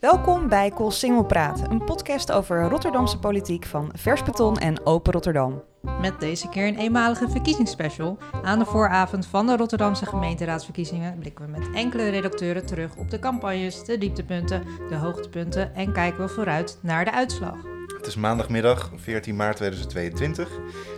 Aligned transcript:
Welkom 0.00 0.48
bij 0.48 0.70
Cool 0.70 0.90
Single 0.90 1.24
Praat, 1.24 1.70
een 1.70 1.84
podcast 1.84 2.32
over 2.32 2.68
Rotterdamse 2.68 3.18
politiek 3.18 3.64
van 3.64 3.90
Vers 3.92 4.22
Beton 4.22 4.58
en 4.58 4.86
Open 4.86 5.12
Rotterdam. 5.12 5.62
Met 6.00 6.20
deze 6.20 6.48
keer 6.48 6.66
een 6.66 6.78
eenmalige 6.78 7.28
verkiezingsspecial. 7.28 8.18
Aan 8.42 8.58
de 8.58 8.64
vooravond 8.64 9.26
van 9.26 9.46
de 9.46 9.56
Rotterdamse 9.56 10.06
gemeenteraadsverkiezingen 10.06 11.18
blikken 11.18 11.44
we 11.44 11.50
met 11.50 11.70
enkele 11.74 12.08
redacteuren 12.08 12.66
terug 12.66 12.96
op 12.96 13.10
de 13.10 13.18
campagnes, 13.18 13.84
de 13.84 13.98
dieptepunten, 13.98 14.62
de 14.88 14.96
hoogtepunten 14.96 15.74
en 15.74 15.92
kijken 15.92 16.20
we 16.20 16.28
vooruit 16.28 16.78
naar 16.82 17.04
de 17.04 17.12
uitslag. 17.12 17.73
Het 17.86 18.06
is 18.06 18.14
maandagmiddag 18.16 18.90
14 18.96 19.36
maart 19.36 19.56
2022. 19.56 20.50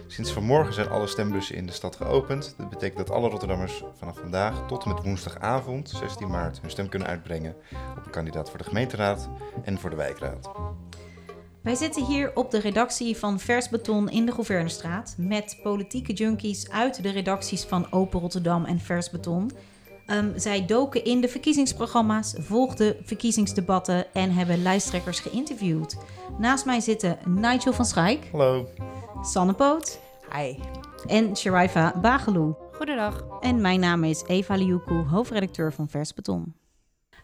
Sinds 0.06 0.32
vanmorgen 0.32 0.74
zijn 0.74 0.88
alle 0.88 1.06
stembussen 1.06 1.56
in 1.56 1.66
de 1.66 1.72
stad 1.72 1.96
geopend. 1.96 2.54
Dat 2.58 2.68
betekent 2.68 3.06
dat 3.06 3.16
alle 3.16 3.28
Rotterdammers 3.28 3.82
vanaf 3.98 4.18
vandaag 4.18 4.66
tot 4.66 4.84
en 4.84 4.94
met 4.94 5.02
woensdagavond 5.02 5.88
16 5.88 6.28
maart 6.28 6.60
hun 6.60 6.70
stem 6.70 6.88
kunnen 6.88 7.08
uitbrengen 7.08 7.56
op 7.96 8.04
een 8.04 8.10
kandidaat 8.10 8.48
voor 8.48 8.58
de 8.58 8.64
gemeenteraad 8.64 9.28
en 9.64 9.78
voor 9.78 9.90
de 9.90 9.96
wijkraad. 9.96 10.50
Wij 11.60 11.74
zitten 11.74 12.04
hier 12.04 12.30
op 12.34 12.50
de 12.50 12.60
redactie 12.60 13.16
van 13.16 13.40
Vers 13.40 13.68
Beton 13.68 14.10
in 14.10 14.26
de 14.26 14.32
Gouvernestraat 14.32 15.14
met 15.18 15.58
politieke 15.62 16.12
junkies 16.12 16.70
uit 16.70 17.02
de 17.02 17.10
redacties 17.10 17.64
van 17.64 17.92
Open 17.92 18.20
Rotterdam 18.20 18.64
en 18.64 18.80
Vers 18.80 19.10
Beton. 19.10 19.50
Ehm, 20.06 20.38
zij 20.38 20.66
doken 20.66 21.04
in 21.04 21.20
de 21.20 21.28
verkiezingsprogramma's, 21.28 22.34
volgden 22.38 22.96
verkiezingsdebatten 23.02 24.14
en 24.14 24.30
hebben 24.30 24.62
lijsttrekkers 24.62 25.20
geïnterviewd. 25.20 25.96
Naast 26.38 26.64
mij 26.64 26.80
zitten 26.80 27.18
Nigel 27.24 27.72
van 27.72 27.84
Schaik, 27.84 28.28
Hallo. 28.32 28.68
Sanne 29.22 29.52
Poot 29.52 30.00
Hi. 30.32 30.56
en 31.06 31.36
Sharifa 31.36 31.98
Bageloe. 32.00 32.56
Goedendag. 32.72 33.24
En 33.40 33.60
mijn 33.60 33.80
naam 33.80 34.04
is 34.04 34.24
Eva 34.26 34.54
Liuku, 34.54 34.94
hoofdredacteur 34.94 35.72
van 35.72 35.88
Vers 35.88 36.14
Beton. 36.14 36.54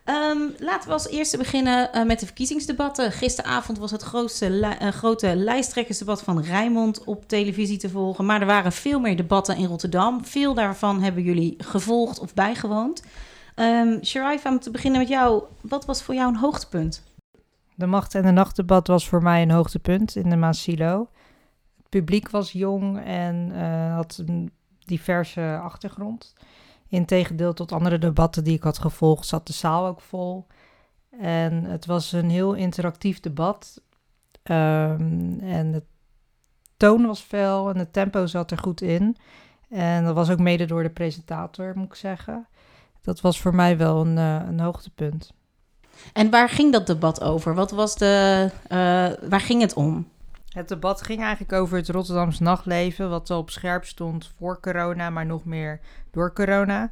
Ehm, 0.05 0.39
laten 0.59 0.89
we 0.89 0.93
als 0.93 1.09
eerste 1.09 1.37
beginnen 1.37 1.93
eh, 1.93 2.05
met 2.05 2.21
de 2.21 2.27
verkiezingsdebatten. 2.27 3.13
Gisteravond 3.13 3.79
was 3.79 3.91
het 3.91 4.03
grootste 4.03 4.67
eh, 4.67 4.89
grote 4.89 5.37
lijsttrekkersdebat 5.37 6.23
van 6.23 6.43
Rijnmond 6.43 7.05
op 7.05 7.29
televisie 7.29 7.79
te 7.79 7.91
volgen. 7.91 8.27
Maar 8.27 8.41
er 8.41 8.47
waren 8.47 8.73
veel 8.73 9.01
meer 9.01 9.17
debatten 9.17 9.57
in 9.57 9.67
Rotterdam. 9.67 10.25
Veel 10.25 10.55
daarvan 10.55 11.03
hebben 11.03 11.23
jullie 11.23 11.55
gevolgd 11.59 12.19
of 12.19 12.35
bijgewoond. 12.35 13.03
Um, 13.57 14.05
Sharifa, 14.05 14.51
om 14.51 14.61
te 14.61 14.71
beginnen 14.71 15.01
met 15.01 15.09
jou. 15.09 15.45
Wat 15.61 15.85
was 15.85 16.03
voor 16.03 16.15
jou 16.15 16.29
een 16.29 16.37
hoogtepunt? 16.37 17.03
De 17.75 17.87
macht- 17.87 18.15
en 18.15 18.23
de 18.23 18.31
nachtdebat 18.31 18.87
was 18.87 19.09
voor 19.09 19.23
mij 19.23 19.43
een 19.43 19.51
hoogtepunt 19.51 20.17
in 20.17 20.31
de 20.31 20.37
Maasilo. 20.37 21.09
Het 21.77 21.89
publiek 21.89 22.31
was 22.31 22.53
jong 22.53 23.05
en 23.05 23.53
eh, 23.55 23.95
had 23.95 24.23
een 24.27 24.53
diverse 24.85 25.61
achtergrond. 25.63 26.35
Integendeel 26.93 27.53
tot 27.53 27.73
andere 27.73 27.99
debatten 27.99 28.45
die 28.45 28.55
ik 28.55 28.63
had 28.63 28.79
gevolgd, 28.79 29.27
zat 29.27 29.47
de 29.47 29.53
zaal 29.53 29.87
ook 29.87 30.01
vol. 30.01 30.47
En 31.21 31.65
het 31.65 31.87
was 31.87 32.13
een 32.13 32.31
heel 32.31 32.55
interactief 32.55 33.21
debat. 33.21 33.83
Ehm, 34.43 35.39
en 35.41 35.73
de 35.73 35.83
toon 36.77 37.07
was 37.07 37.21
fel 37.21 37.71
en 37.71 37.79
het 37.79 37.93
tempo 37.93 38.27
zat 38.27 38.51
er 38.51 38.59
goed 38.59 38.81
in. 38.81 39.17
En 39.69 40.05
dat 40.05 40.15
was 40.15 40.31
ook 40.31 40.39
mede 40.39 40.65
door 40.65 40.83
de 40.83 40.91
presentator, 40.91 41.73
moet 41.77 41.87
ik 41.87 41.95
zeggen. 41.95 42.47
Dat 43.01 43.21
was 43.21 43.41
voor 43.41 43.55
mij 43.55 43.77
wel 43.77 44.01
een, 44.01 44.19
eh, 44.19 44.49
een 44.49 44.61
hoogtepunt. 44.61 45.33
En 46.13 46.31
waar 46.31 46.49
ging 46.49 46.73
dat 46.73 46.87
debat 46.87 47.23
over? 47.23 47.55
Wat 47.55 47.71
was 47.71 47.97
de, 47.97 48.51
eh, 48.69 49.29
waar 49.29 49.41
ging 49.41 49.61
het 49.61 49.75
om? 49.75 50.09
Het 50.53 50.69
debat 50.69 51.03
ging 51.03 51.21
eigenlijk 51.21 51.53
over 51.53 51.77
het 51.77 51.89
Rotterdams 51.89 52.39
nachtleven, 52.39 53.11
wat 53.11 53.31
al 53.31 53.39
op 53.39 53.51
scherp 53.51 53.85
stond 53.85 54.33
voor 54.39 54.61
corona, 54.61 55.11
maar 55.11 55.27
nog 55.27 55.45
meer 55.45 55.81
door 56.11 56.33
corona. 56.33 56.91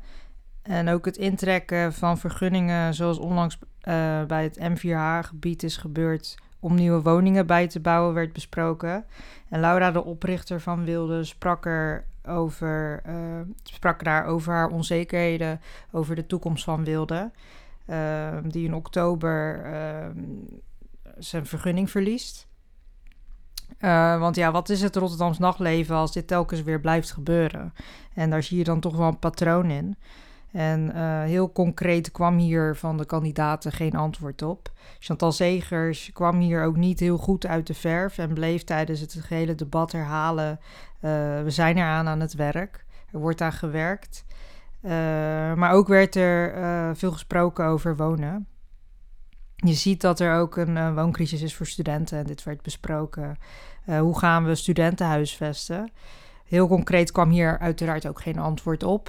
En 0.62 0.88
ook 0.88 1.04
het 1.04 1.16
intrekken 1.16 1.92
van 1.92 2.18
vergunningen, 2.18 2.94
zoals 2.94 3.18
onlangs 3.18 3.58
eh, 3.80 4.24
bij 4.24 4.42
het 4.42 4.58
M4H-gebied 4.58 5.62
is 5.62 5.76
gebeurd, 5.76 6.38
om 6.60 6.74
nieuwe 6.74 7.02
woningen 7.02 7.46
bij 7.46 7.68
te 7.68 7.80
bouwen, 7.80 8.14
werd 8.14 8.32
besproken. 8.32 9.04
En 9.48 9.60
Laura, 9.60 9.90
de 9.90 10.04
oprichter 10.04 10.60
van 10.60 10.84
Wilde, 10.84 11.24
sprak, 11.24 11.66
er 11.66 12.04
over, 12.24 13.00
eh, 13.04 13.14
sprak 13.62 14.04
daar 14.04 14.24
over 14.24 14.52
haar 14.52 14.68
onzekerheden 14.68 15.60
over 15.90 16.14
de 16.14 16.26
toekomst 16.26 16.64
van 16.64 16.84
Wilde. 16.84 17.30
eh, 17.86 18.36
die 18.44 18.64
in 18.64 18.74
oktober 18.74 19.64
zijn 21.18 21.46
vergunning 21.46 21.90
verliest. 21.90 22.48
Eh, 23.80 24.18
want 24.18 24.36
ja, 24.36 24.50
wat 24.50 24.68
is 24.68 24.82
het 24.82 24.96
Rotterdams 24.96 25.38
nachtleven 25.38 25.96
als 25.96 26.12
dit 26.12 26.26
telkens 26.26 26.62
weer 26.62 26.80
blijft 26.80 27.12
gebeuren? 27.12 27.72
En 28.14 28.30
daar 28.30 28.42
zie 28.42 28.58
je 28.58 28.64
dan 28.64 28.80
toch 28.80 28.96
wel 28.96 29.06
een 29.06 29.18
patroon 29.18 29.70
in. 29.70 29.96
En 30.52 30.94
eh, 30.94 31.22
heel 31.22 31.52
concreet 31.52 32.10
kwam 32.10 32.38
hier 32.38 32.76
van 32.76 32.96
de 32.96 33.04
kandidaten 33.04 33.72
geen 33.72 33.94
antwoord 33.94 34.42
op. 34.42 34.72
Chantal 34.98 35.32
Zegers 35.32 36.10
kwam 36.12 36.38
hier 36.38 36.64
ook 36.64 36.76
niet 36.76 37.00
heel 37.00 37.16
goed 37.16 37.46
uit 37.46 37.66
de 37.66 37.74
verf 37.74 38.18
en 38.18 38.34
bleef 38.34 38.64
tijdens 38.64 39.00
het 39.00 39.16
gehele 39.20 39.54
debat 39.54 39.92
herhalen: 39.92 40.60
eh, 41.00 41.10
we 41.42 41.50
zijn 41.50 41.76
eraan 41.76 42.08
aan 42.08 42.20
het 42.20 42.34
werk, 42.34 42.84
er 43.12 43.18
wordt 43.18 43.40
aan 43.40 43.52
gewerkt. 43.52 44.24
Maar 45.56 45.72
ook 45.72 45.88
werd 45.88 46.14
er 46.14 46.96
veel 46.96 47.12
gesproken 47.12 47.64
over 47.64 47.96
wonen. 47.96 48.46
Je 49.56 49.72
ziet 49.72 50.00
dat 50.00 50.20
er 50.20 50.34
ook 50.34 50.56
een 50.56 50.94
wooncrisis 50.94 51.42
is 51.42 51.54
voor 51.54 51.66
studenten 51.66 52.18
en 52.18 52.24
dit 52.24 52.42
werd 52.42 52.62
besproken. 52.62 53.36
Eh, 53.84 54.00
hoe 54.00 54.18
gaan 54.18 54.44
we 54.44 54.54
studenten 54.54 55.06
huisvesten? 55.06 55.90
Heel 56.44 56.68
concreet 56.68 57.12
kwam 57.12 57.30
hier 57.30 57.58
uiteraard 57.58 58.06
ook 58.06 58.20
geen 58.20 58.38
antwoord 58.38 58.82
op. 58.82 59.08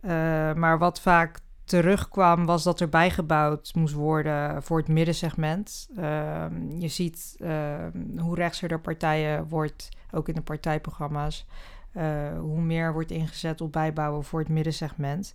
Eh, 0.00 0.10
maar 0.52 0.78
wat 0.78 1.00
vaak 1.00 1.40
terugkwam 1.64 2.46
was 2.46 2.62
dat 2.62 2.80
er 2.80 2.88
bijgebouwd 2.88 3.74
moest 3.74 3.94
worden 3.94 4.62
voor 4.62 4.78
het 4.78 4.88
middensegment. 4.88 5.88
Ehm, 5.96 6.70
je 6.78 6.88
ziet 6.88 7.36
ehm, 7.38 8.18
hoe 8.18 8.34
rechtser 8.34 8.68
de 8.68 8.78
partijen 8.78 9.48
wordt, 9.48 9.88
ook 10.10 10.28
in 10.28 10.34
de 10.34 10.40
partijprogramma's, 10.40 11.46
eh, 11.92 12.38
hoe 12.38 12.60
meer 12.60 12.92
wordt 12.92 13.10
ingezet 13.10 13.60
op 13.60 13.72
bijbouwen 13.72 14.24
voor 14.24 14.40
het 14.40 14.48
middensegment. 14.48 15.34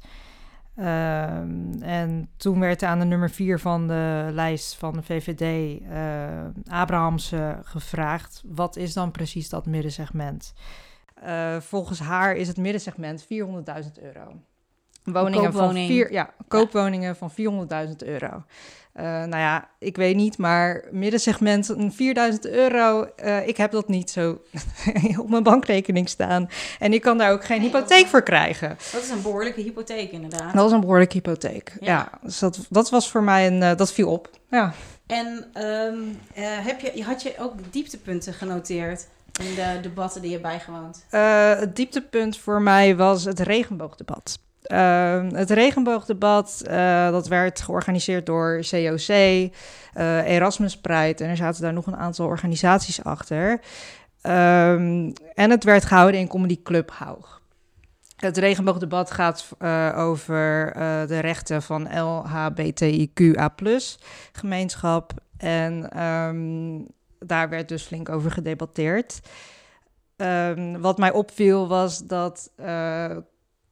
Ehm, 0.76 1.82
en 1.82 2.30
toen 2.38 2.60
werd 2.60 2.84
aan 2.84 3.00
de 3.00 3.06
nummer 3.06 3.30
4 3.30 3.60
van 3.60 3.88
de 3.88 4.30
lijst 4.32 4.76
van 4.76 4.94
de 4.94 5.02
VVD, 5.02 5.82
eh, 5.90 6.74
Abrahamse, 6.74 7.60
gevraagd: 7.64 8.44
wat 8.46 8.76
is 8.76 8.94
dan 8.94 9.12
precies 9.12 9.50
dat 9.50 9.66
middensegment? 9.66 10.54
Eh, 11.14 11.60
volgens 11.60 12.00
haar 12.00 12.36
is 12.36 12.48
het 12.48 12.58
middensegment 12.58 13.24
400.000 13.24 14.00
euro. 14.00 14.42
Woningen 15.04 15.54
van 15.54 15.74
vier, 15.74 16.12
ja, 16.12 16.34
koopwoningen 16.48 17.16
van 17.16 17.32
400.000 17.32 18.04
euro. 18.04 18.44
Eh, 18.94 19.04
nou 19.06 19.38
ja, 19.38 19.70
ik 19.80 19.96
weet 19.96 20.16
niet, 20.16 20.38
maar 20.38 20.84
middensegment 20.92 21.70
een 21.70 21.94
4000 21.94 22.48
euro, 22.48 23.04
eh, 23.04 23.48
ik 23.48 23.58
heb 23.58 23.72
dat 23.72 23.88
niet 23.88 24.10
zo 24.10 24.42
op 25.22 25.30
mijn 25.30 25.44
bankrekening 25.44 26.10
staan. 26.10 26.50
En 26.80 26.94
ik 26.94 27.02
kan 27.02 27.18
daar 27.18 27.32
ook 27.32 27.46
geen 27.46 27.62
hypotheek 27.62 28.08
voor 28.08 28.24
krijgen. 28.24 28.78
Dat 28.92 29.04
is 29.04 29.10
een 29.10 29.22
behoorlijke 29.22 29.62
hypotheek 29.62 30.12
inderdaad. 30.12 30.54
Dat 30.54 30.64
was 30.64 30.72
een 30.72 30.80
behoorlijke 30.80 31.14
hypotheek. 31.14 31.76
Ja. 31.80 31.92
Ja, 31.92 32.10
dus 32.22 32.40
dat, 32.40 32.60
dat 32.70 32.90
was 32.90 33.10
voor 33.10 33.24
mij 33.24 33.48
een, 33.48 33.64
eh, 33.64 33.76
dat 33.76 33.94
viel 33.94 34.12
op. 34.12 34.30
Ja. 34.50 34.74
En 35.08 35.46
ehm, 35.54 35.98
eh, 36.34 36.44
heb 36.66 36.80
je, 36.80 37.04
had 37.04 37.22
je 37.22 37.34
ook 37.40 37.54
dieptepunten 37.70 38.34
genoteerd 38.34 39.08
in 39.42 39.56
de 39.56 39.80
debatten 39.82 40.22
die 40.22 40.32
je 40.32 40.40
bijgewoond? 40.40 41.06
Het 41.10 41.76
dieptepunt 41.76 42.38
voor 42.38 42.62
mij 42.62 42.96
was 42.96 43.24
het 43.24 43.40
regenboogdebat. 43.40 44.40
Eh, 44.64 45.22
het 45.32 45.50
regenboogdebat, 45.50 46.62
eh, 46.66 47.12
dat 47.12 47.28
werd 47.28 47.62
georganiseerd 47.62 48.26
door 48.26 48.60
COC, 48.70 49.08
eh, 49.08 49.52
Erasmus 50.26 50.78
Pride 50.78 51.24
en 51.24 51.30
er 51.30 51.38
zaten 51.38 51.62
daar 51.62 51.74
nog 51.74 51.88
een 51.88 51.96
aantal 51.96 52.28
organisaties 52.28 53.04
achter. 53.04 53.60
Ehm, 54.22 55.12
en 55.34 55.50
het 55.50 55.64
werd 55.64 55.86
gehouden 55.86 56.20
in 56.20 56.28
Comedy 56.28 56.60
Club 56.64 56.92
Haug. 56.92 57.42
Het 58.16 58.38
regenboogdebat 58.38 59.12
gaat 59.12 59.50
eh, 59.60 59.94
over 59.98 60.74
de 61.08 61.20
rechten 61.20 61.62
van 61.62 61.88
LHBTIQA 62.00 63.54
gemeenschap. 64.32 65.14
En 65.38 65.90
ehm, 65.90 66.82
daar 67.20 67.50
werd 67.50 67.68
dus 67.68 67.84
flink 67.84 68.10
over 68.10 68.32
gedebatteerd. 68.32 69.20
Ehm, 70.16 70.80
wat 70.80 70.98
mij 70.98 71.12
opviel 71.12 71.68
was 71.68 72.06
dat 72.06 72.52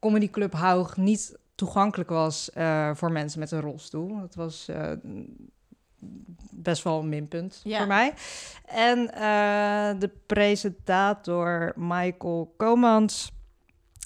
Comedy 0.02 0.30
Club 0.30 0.52
Haug 0.52 0.96
niet 0.96 1.38
toegankelijk 1.54 2.10
was 2.10 2.50
eh, 2.52 2.90
voor 2.94 3.12
mensen 3.12 3.40
met 3.40 3.50
een 3.50 3.60
rolstoel. 3.60 4.20
Dat 4.20 4.34
was 4.34 4.68
eh, 4.68 4.90
best 6.50 6.82
wel 6.82 6.98
een 6.98 7.08
minpunt 7.08 7.60
Ja. 7.64 7.78
voor 7.78 7.86
mij. 7.86 8.14
En 8.66 9.12
eh, 9.14 10.00
de 10.00 10.10
presentator 10.26 11.72
Michael 11.76 12.54
Komans, 12.56 13.32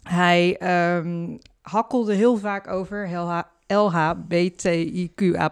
hij 0.03 0.57
ehm, 0.59 1.37
hakkelde 1.63 2.15
heel 2.15 2.37
vaak 2.37 2.69
over 2.69 3.07
LHBTIQA 3.67 5.49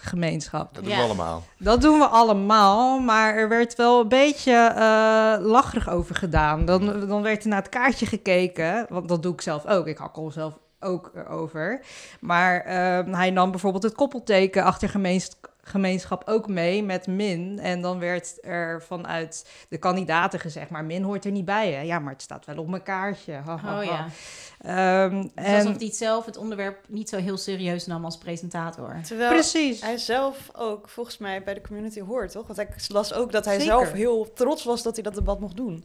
gemeenschap. 0.00 0.74
Dat 0.74 0.82
doen 0.84 0.92
Ja. 0.92 0.98
we 0.98 1.04
allemaal. 1.04 1.42
Dat 1.58 1.80
doen 1.80 1.98
we 1.98 2.06
allemaal, 2.06 2.98
maar 3.00 3.34
er 3.34 3.48
werd 3.48 3.74
wel 3.74 4.00
een 4.00 4.08
beetje 4.08 4.52
eh 4.76 5.34
lacherig 5.46 5.88
over 5.90 6.14
gedaan. 6.14 6.64
Dan, 6.64 7.06
dan 7.08 7.22
werd 7.22 7.42
er 7.42 7.48
naar 7.48 7.58
het 7.62 7.68
kaartje 7.68 8.06
gekeken, 8.06 8.86
want 8.88 9.08
dat 9.08 9.22
doe 9.22 9.32
ik 9.32 9.40
zelf 9.40 9.66
ook. 9.66 9.86
Ik 9.86 9.96
hakkel 9.98 10.30
zelf 10.30 10.58
ook 10.80 11.10
erover. 11.14 11.80
Maar 12.20 12.60
eh, 12.60 13.14
hij 13.14 13.30
nam 13.30 13.50
bijvoorbeeld 13.50 13.82
het 13.82 13.94
koppelteken 13.94 14.64
achter 14.64 14.88
gemeens- 14.88 15.30
gemeenschap 15.64 16.22
ook 16.28 16.48
mee 16.48 16.82
met 16.82 17.06
min. 17.06 17.58
En 17.58 17.80
dan 17.80 17.98
werd 17.98 18.38
er 18.44 18.82
vanuit 18.82 19.46
de 19.68 19.78
kandidaten 19.78 20.40
gezegd, 20.40 20.70
maar 20.70 20.84
min 20.84 21.02
hoort 21.02 21.24
er 21.24 21.30
niet 21.30 21.44
bij. 21.44 21.72
Hè? 21.72 21.80
Ja, 21.80 21.98
maar 21.98 22.12
het 22.12 22.22
staat 22.22 22.44
wel 22.46 22.56
op 22.58 22.68
mijn 22.68 22.82
kaartje. 22.82 23.32
Ha, 23.32 23.56
ha, 23.56 23.80
Oh 23.82 23.88
ha. 23.88 24.06
ja. 24.62 25.04
Ehm, 25.08 25.20
Dus 25.22 25.30
en, 25.34 25.54
alsof 25.54 25.76
hij 25.76 25.86
het 25.86 25.96
zelf 25.96 26.24
het 26.24 26.36
onderwerp 26.36 26.84
niet 26.88 27.08
zo 27.08 27.16
heel 27.16 27.36
serieus 27.36 27.86
nam 27.86 28.04
als 28.04 28.18
presentator. 28.18 28.96
Terwijl 29.06 29.30
Precies. 29.30 29.80
hij 29.80 29.98
zelf 29.98 30.50
ook 30.52 30.88
volgens 30.88 31.18
mij 31.18 31.42
bij 31.42 31.54
de 31.54 31.60
community 31.60 32.00
hoort, 32.00 32.30
toch? 32.32 32.46
Want 32.46 32.58
ik 32.58 32.68
las 32.88 33.12
ook 33.14 33.32
dat 33.32 33.44
hij 33.44 33.60
Zeker. 33.60 33.72
zelf 33.72 33.92
heel 33.92 34.32
trots 34.32 34.64
was 34.64 34.82
dat 34.82 34.94
hij 34.94 35.02
dat 35.02 35.14
debat 35.14 35.40
mocht 35.40 35.56
doen. 35.56 35.84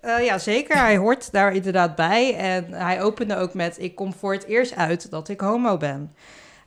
Eh, 0.00 0.24
ja, 0.24 0.38
zeker. 0.38 0.76
Hij 0.78 0.96
hoort 0.96 1.32
daar 1.32 1.54
inderdaad 1.54 1.94
bij. 1.96 2.34
En 2.36 2.72
hij 2.72 3.02
opende 3.02 3.36
ook 3.36 3.54
met: 3.54 3.78
Ik 3.82 3.94
kom 3.94 4.14
voor 4.14 4.32
het 4.32 4.44
eerst 4.44 4.74
uit 4.74 5.10
dat 5.10 5.28
ik 5.28 5.40
homo 5.40 5.76
ben. 5.76 6.14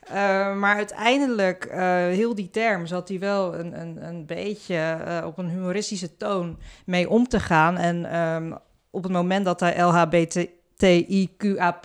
Eh, 0.10 0.56
maar 0.56 0.76
uiteindelijk, 0.76 1.66
eh, 1.66 1.80
heel 1.96 2.36
die 2.36 2.50
term, 2.50 2.86
zat 2.86 3.08
hij 3.10 3.20
wel 3.20 3.56
een, 3.56 3.82
een, 3.82 4.08
een 4.08 4.26
beetje 4.26 4.76
eh, 4.76 5.26
op 5.26 5.38
een 5.38 5.50
humoristische 5.50 6.18
toon 6.18 6.58
mee 6.86 7.10
om 7.10 7.28
te 7.28 7.40
gaan. 7.40 7.78
En 7.78 8.12
ehm, 8.12 8.52
op 8.90 9.04
het 9.04 9.12
moment 9.12 9.46
dat 9.46 9.60
hij 9.60 9.82
LHBTIQA, 9.82 11.80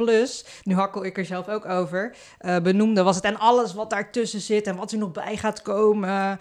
nu 0.62 0.74
hakkel 0.74 1.04
ik 1.04 1.18
er 1.18 1.24
zelf 1.24 1.48
ook 1.48 1.64
over, 1.64 2.16
benoemde, 2.62 3.02
was 3.02 3.16
het 3.16 3.24
en 3.24 3.38
alles 3.38 3.74
wat 3.74 3.90
daartussen 3.90 4.40
zit 4.40 4.66
en 4.66 4.76
wat 4.76 4.92
er 4.92 4.98
nog 4.98 5.12
bij 5.12 5.36
gaat 5.36 5.62
komen. 5.62 6.38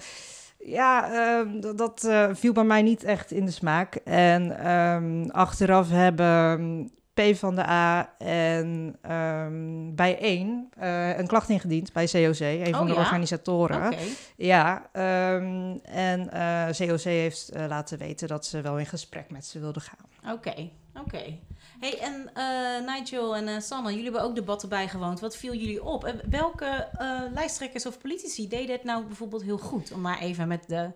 Ja, 0.59 1.11
ehm, 1.13 1.75
dat, 1.75 2.09
viel 2.31 2.53
bij 2.53 2.63
mij 2.63 2.81
niet 2.81 3.03
echt 3.03 3.31
in 3.31 3.45
de 3.45 3.51
smaak. 3.51 3.95
En 3.95 4.59
ehm, 4.59 5.29
achteraf 5.29 5.89
hebben 5.89 6.91
P 7.13 7.21
van 7.35 7.55
de 7.55 7.67
A 7.67 8.13
en 8.17 8.95
ehm 9.01 9.95
bij 9.95 10.17
1 10.19 10.69
een 11.17 11.27
klacht 11.27 11.49
ingediend 11.49 11.93
bij 11.93 12.05
COC, 12.05 12.39
een 12.39 12.71
van 12.73 12.81
Oh, 12.81 12.87
de 12.87 12.93
ja? 12.93 12.99
organisatoren. 12.99 13.93
Ja, 14.37 14.89
ehm, 14.91 15.77
en 15.83 16.29
eh, 16.31 16.65
COC 16.87 17.01
heeft 17.01 17.49
eh, 17.49 17.65
laten 17.67 17.97
weten 17.97 18.27
dat 18.27 18.45
ze 18.45 18.61
wel 18.61 18.77
in 18.79 18.85
gesprek 18.85 19.31
met 19.31 19.45
ze 19.45 19.59
wilden 19.59 19.81
gaan. 19.81 20.33
Oké, 20.35 20.69
oké. 21.05 21.37
Hey, 21.79 21.99
en 21.99 22.29
eh, 22.33 22.93
Nigel 22.95 23.35
en 23.35 23.47
eh, 23.47 23.59
Sanne, 23.59 23.89
jullie 23.89 24.03
hebben 24.03 24.21
ook 24.21 24.35
debatten 24.35 24.69
bijgewoond. 24.69 25.19
Wat 25.19 25.37
viel 25.37 25.53
jullie 25.53 25.83
op? 25.83 26.03
En 26.03 26.21
welke 26.29 26.65
eh, 26.65 27.21
lijsttrekkers 27.33 27.85
of 27.85 27.99
politici 27.99 28.47
deden 28.47 28.75
het 28.75 28.83
nou 28.83 29.05
bijvoorbeeld 29.05 29.43
heel 29.43 29.57
goed? 29.57 29.91
Om 29.91 30.01
maar 30.01 30.19
even 30.19 30.47
met 30.47 30.63
de 30.67 30.91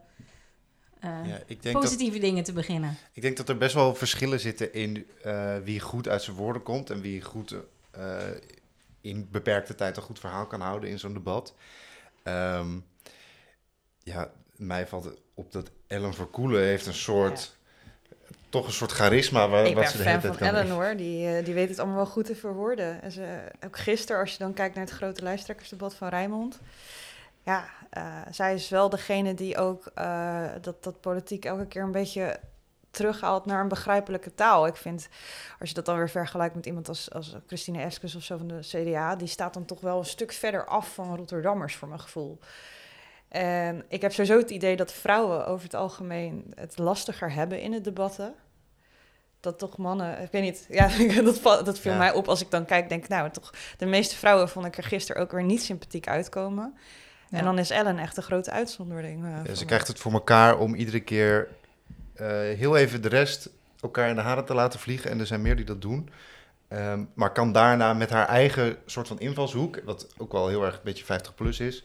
eh, 1.00 1.10
Ja, 1.26 1.36
ik, 1.46 1.62
denk 1.62 1.76
dat, 1.76 1.84
positieve 1.84 2.20
dingen 2.20 2.44
te 2.44 2.54
beginnen. 2.54 2.98
ik 3.14 3.22
denk 3.22 3.38
dat 3.38 3.50
er 3.50 3.58
best 3.58 3.74
wel 3.74 3.96
verschillen 3.96 4.40
zitten 4.40 4.74
in 4.74 5.08
eh, 5.24 5.58
wie 5.64 5.80
goed 5.80 6.08
uit 6.08 6.22
zijn 6.22 6.36
woorden 6.36 6.64
komt 6.64 6.90
en 6.90 7.02
wie 7.02 7.22
goed 7.22 7.56
eh, 7.92 8.18
in 9.02 9.28
beperkte 9.32 9.76
tijd 9.76 9.98
een 9.98 10.04
goed 10.04 10.20
verhaal 10.20 10.48
kan 10.48 10.62
houden 10.62 10.90
in 10.90 11.00
zo'n 11.00 11.14
debat. 11.14 11.54
Ehm, 12.24 12.78
ja, 14.04 14.32
mij 14.56 14.88
valt 14.88 15.04
het 15.04 15.18
op 15.34 15.52
dat 15.52 15.72
Ellen 15.88 16.14
Verkoelen 16.14 16.62
heeft 16.62 16.86
een 16.86 16.94
soort, 16.94 17.56
toch 18.50 18.66
een 18.66 18.74
soort 18.74 18.92
charisma 18.92 19.50
waar, 19.50 19.66
ik 19.66 19.74
wat 19.74 19.84
ben 19.84 19.92
ze 19.92 19.98
de 19.98 20.04
hele 20.04 20.14
fan 20.14 20.22
tijd 20.22 20.38
van 20.38 20.48
kan. 20.48 20.58
Ellen 20.58 20.72
hoor. 20.72 20.96
Die, 20.98 21.44
die 21.44 21.54
weet 21.54 21.70
het 21.70 21.80
allemaal 21.80 21.98
wel 21.98 22.06
goed 22.06 22.26
te 22.26 22.36
verwoorden. 22.36 23.02
En 23.02 23.12
ze, 23.12 23.52
ook 23.66 23.78
gisteren, 23.78 24.22
als 24.22 24.32
je 24.32 24.38
dan 24.38 24.54
kijkt 24.54 24.76
naar 24.76 24.86
het 24.86 24.94
grote 24.94 25.24
lijsttrekkersdebat 25.24 25.96
van 25.96 26.08
Rijnmond. 26.08 26.60
Ja, 27.48 27.66
eh, 27.90 28.22
zij 28.32 28.54
is 28.54 28.70
wel 28.70 28.90
degene 28.90 29.34
die 29.34 29.58
ook 29.58 29.92
eh, 29.94 30.46
dat, 30.62 30.84
dat 30.84 31.02
politiek 31.02 31.46
elke 31.46 31.66
keer 31.68 31.84
een 31.84 31.92
beetje 31.92 32.40
terughaalt 32.92 33.46
naar 33.46 33.62
een 33.62 33.68
begrijpelijke 33.68 34.34
taal. 34.34 34.68
Ik 34.68 34.76
vind, 34.76 35.08
als 35.60 35.70
je 35.70 35.76
dat 35.76 35.86
dan 35.86 35.98
weer 35.98 36.10
vergelijkt 36.10 36.56
met 36.56 36.66
iemand 36.66 36.88
als, 36.88 37.12
als 37.12 37.36
Christine 37.48 37.82
Eskes 37.82 38.16
of 38.16 38.24
zo 38.24 38.38
van 38.38 38.48
de 38.48 38.60
CDA, 38.60 39.16
die 39.16 39.28
staat 39.28 39.54
dan 39.54 39.66
toch 39.66 39.82
wel 39.82 39.98
een 40.00 40.06
stuk 40.06 40.32
verder 40.32 40.66
af 40.66 40.94
van 40.94 41.16
Rotterdammers 41.16 41.76
voor 41.76 41.88
mijn 41.88 42.00
gevoel. 42.00 42.40
En 43.28 43.86
ik 43.90 44.02
heb 44.02 44.12
sowieso 44.12 44.38
het 44.38 44.50
idee 44.50 44.76
dat 44.76 44.92
vrouwen 44.94 45.48
over 45.48 45.64
het 45.64 45.74
algemeen 45.74 46.52
het 46.56 46.78
lastiger 46.78 47.32
hebben 47.34 47.62
in 47.62 47.74
het 47.74 47.84
debatten. 47.84 48.34
Dat 49.40 49.60
toch 49.60 49.78
mannen, 49.78 50.22
ik 50.22 50.32
weet 50.32 50.42
niet, 50.42 50.66
ja, 50.70 50.88
dat, 51.44 51.66
dat 51.66 51.80
viel 51.80 51.92
Ja. 51.92 51.98
mij 51.98 52.14
op 52.14 52.28
als 52.28 52.42
ik 52.42 52.52
dan 52.52 52.66
kijk, 52.66 52.90
denk 52.90 53.08
nou 53.08 53.30
toch, 53.30 53.54
de 53.78 53.86
meeste 53.86 54.16
vrouwen 54.16 54.50
vond 54.50 54.66
ik 54.66 54.78
er 54.78 54.84
gisteren 54.84 55.22
ook 55.22 55.32
weer 55.32 55.44
niet 55.44 55.64
sympathiek 55.64 56.08
uitkomen. 56.08 56.78
En 57.32 57.44
dan 57.44 57.60
is 57.60 57.70
Ellen 57.70 57.98
echt 57.98 58.18
een 58.18 58.24
grote 58.24 58.52
uitzondering. 58.52 59.26
eh, 59.46 59.54
ze 59.54 59.66
krijgt 59.66 59.88
het 59.88 60.00
voor 60.00 60.12
elkaar 60.12 60.58
om 60.58 60.76
iedere 60.76 61.00
keer 61.00 61.48
eh, 62.14 62.28
heel 62.38 62.78
even 62.78 63.02
de 63.02 63.10
rest 63.10 63.50
elkaar 63.82 64.10
in 64.10 64.16
de 64.16 64.22
haren 64.22 64.46
te 64.46 64.54
laten 64.54 64.80
vliegen. 64.80 65.12
En 65.12 65.20
er 65.20 65.26
zijn 65.26 65.42
meer 65.42 65.56
die 65.56 65.66
dat 65.66 65.82
doen. 65.82 66.10
Ehm, 66.68 67.04
maar 67.14 67.32
kan 67.32 67.52
daarna 67.52 67.94
met 67.94 68.10
haar 68.10 68.28
eigen 68.28 68.78
soort 68.86 69.08
van 69.08 69.20
invalshoek, 69.20 69.82
wat 69.86 70.08
ook 70.18 70.32
wel 70.32 70.48
heel 70.48 70.66
erg 70.66 70.76
een 70.76 70.82
beetje 70.84 71.06
50 71.06 71.36
plus 71.36 71.60
is, 71.60 71.84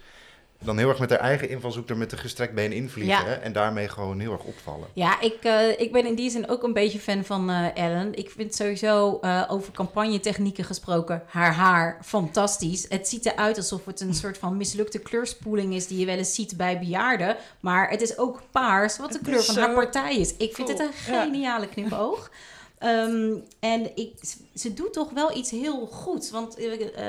dan 0.64 0.78
heel 0.78 0.88
erg 0.88 0.98
met 0.98 1.10
haar 1.10 1.18
eigen 1.18 1.48
invalshoek 1.48 1.88
er 1.88 1.96
met 1.96 2.12
een 2.12 2.18
gestrekt 2.18 2.54
been 2.54 2.72
invliegen. 2.72 3.12
Ja. 3.14 3.24
hè, 3.24 3.32
En 3.34 3.52
daarmee 3.52 3.88
gewoon 3.88 4.20
heel 4.20 4.32
erg 4.32 4.42
opvallen. 4.42 4.88
Ja, 4.92 5.20
ik, 5.20 5.36
eh, 5.42 5.80
ik 5.80 5.92
ben 5.92 6.06
in 6.06 6.14
die 6.14 6.30
zin 6.30 6.48
ook 6.48 6.62
een 6.62 6.72
beetje 6.72 6.98
fan 6.98 7.24
van 7.24 7.50
eh, 7.50 7.76
Ellen. 7.76 8.14
Ik 8.14 8.30
vind 8.30 8.54
sowieso 8.54 9.18
eh, 9.20 9.44
over 9.48 9.72
campagnetechnieken 9.72 10.64
gesproken 10.64 11.22
haar 11.26 11.52
haar 11.54 11.98
fantastisch. 12.04 12.86
Het 12.88 13.08
ziet 13.08 13.26
eruit 13.26 13.56
alsof 13.56 13.84
het 13.84 14.00
een 14.00 14.14
soort 14.14 14.38
van 14.38 14.56
mislukte 14.56 14.98
kleurspoeling 14.98 15.74
is 15.74 15.86
die 15.86 15.98
je 15.98 16.06
wel 16.06 16.16
eens 16.16 16.34
ziet 16.34 16.56
bij 16.56 16.78
bejaarden. 16.78 17.36
Maar 17.60 17.90
het 17.90 18.00
is 18.02 18.18
ook 18.18 18.42
paars, 18.50 18.98
wat 18.98 19.12
de 19.12 19.18
Het 19.18 19.26
kleur 19.26 19.42
van 19.42 19.56
haar 19.56 19.74
partij 19.74 20.16
is. 20.16 20.36
Ik 20.36 20.54
vind 20.54 20.68
cool. 20.68 20.80
het 20.80 20.88
een 21.06 21.12
Ja. 21.12 21.22
geniale 21.22 21.68
knipoog. 21.68 22.30
Ehm, 22.78 23.34
en 23.60 23.96
ik, 23.96 24.12
ze 24.54 24.74
doet 24.74 24.92
toch 24.92 25.10
wel 25.10 25.36
iets 25.36 25.50
heel 25.50 25.86
goeds. 25.86 26.30
Want 26.30 26.56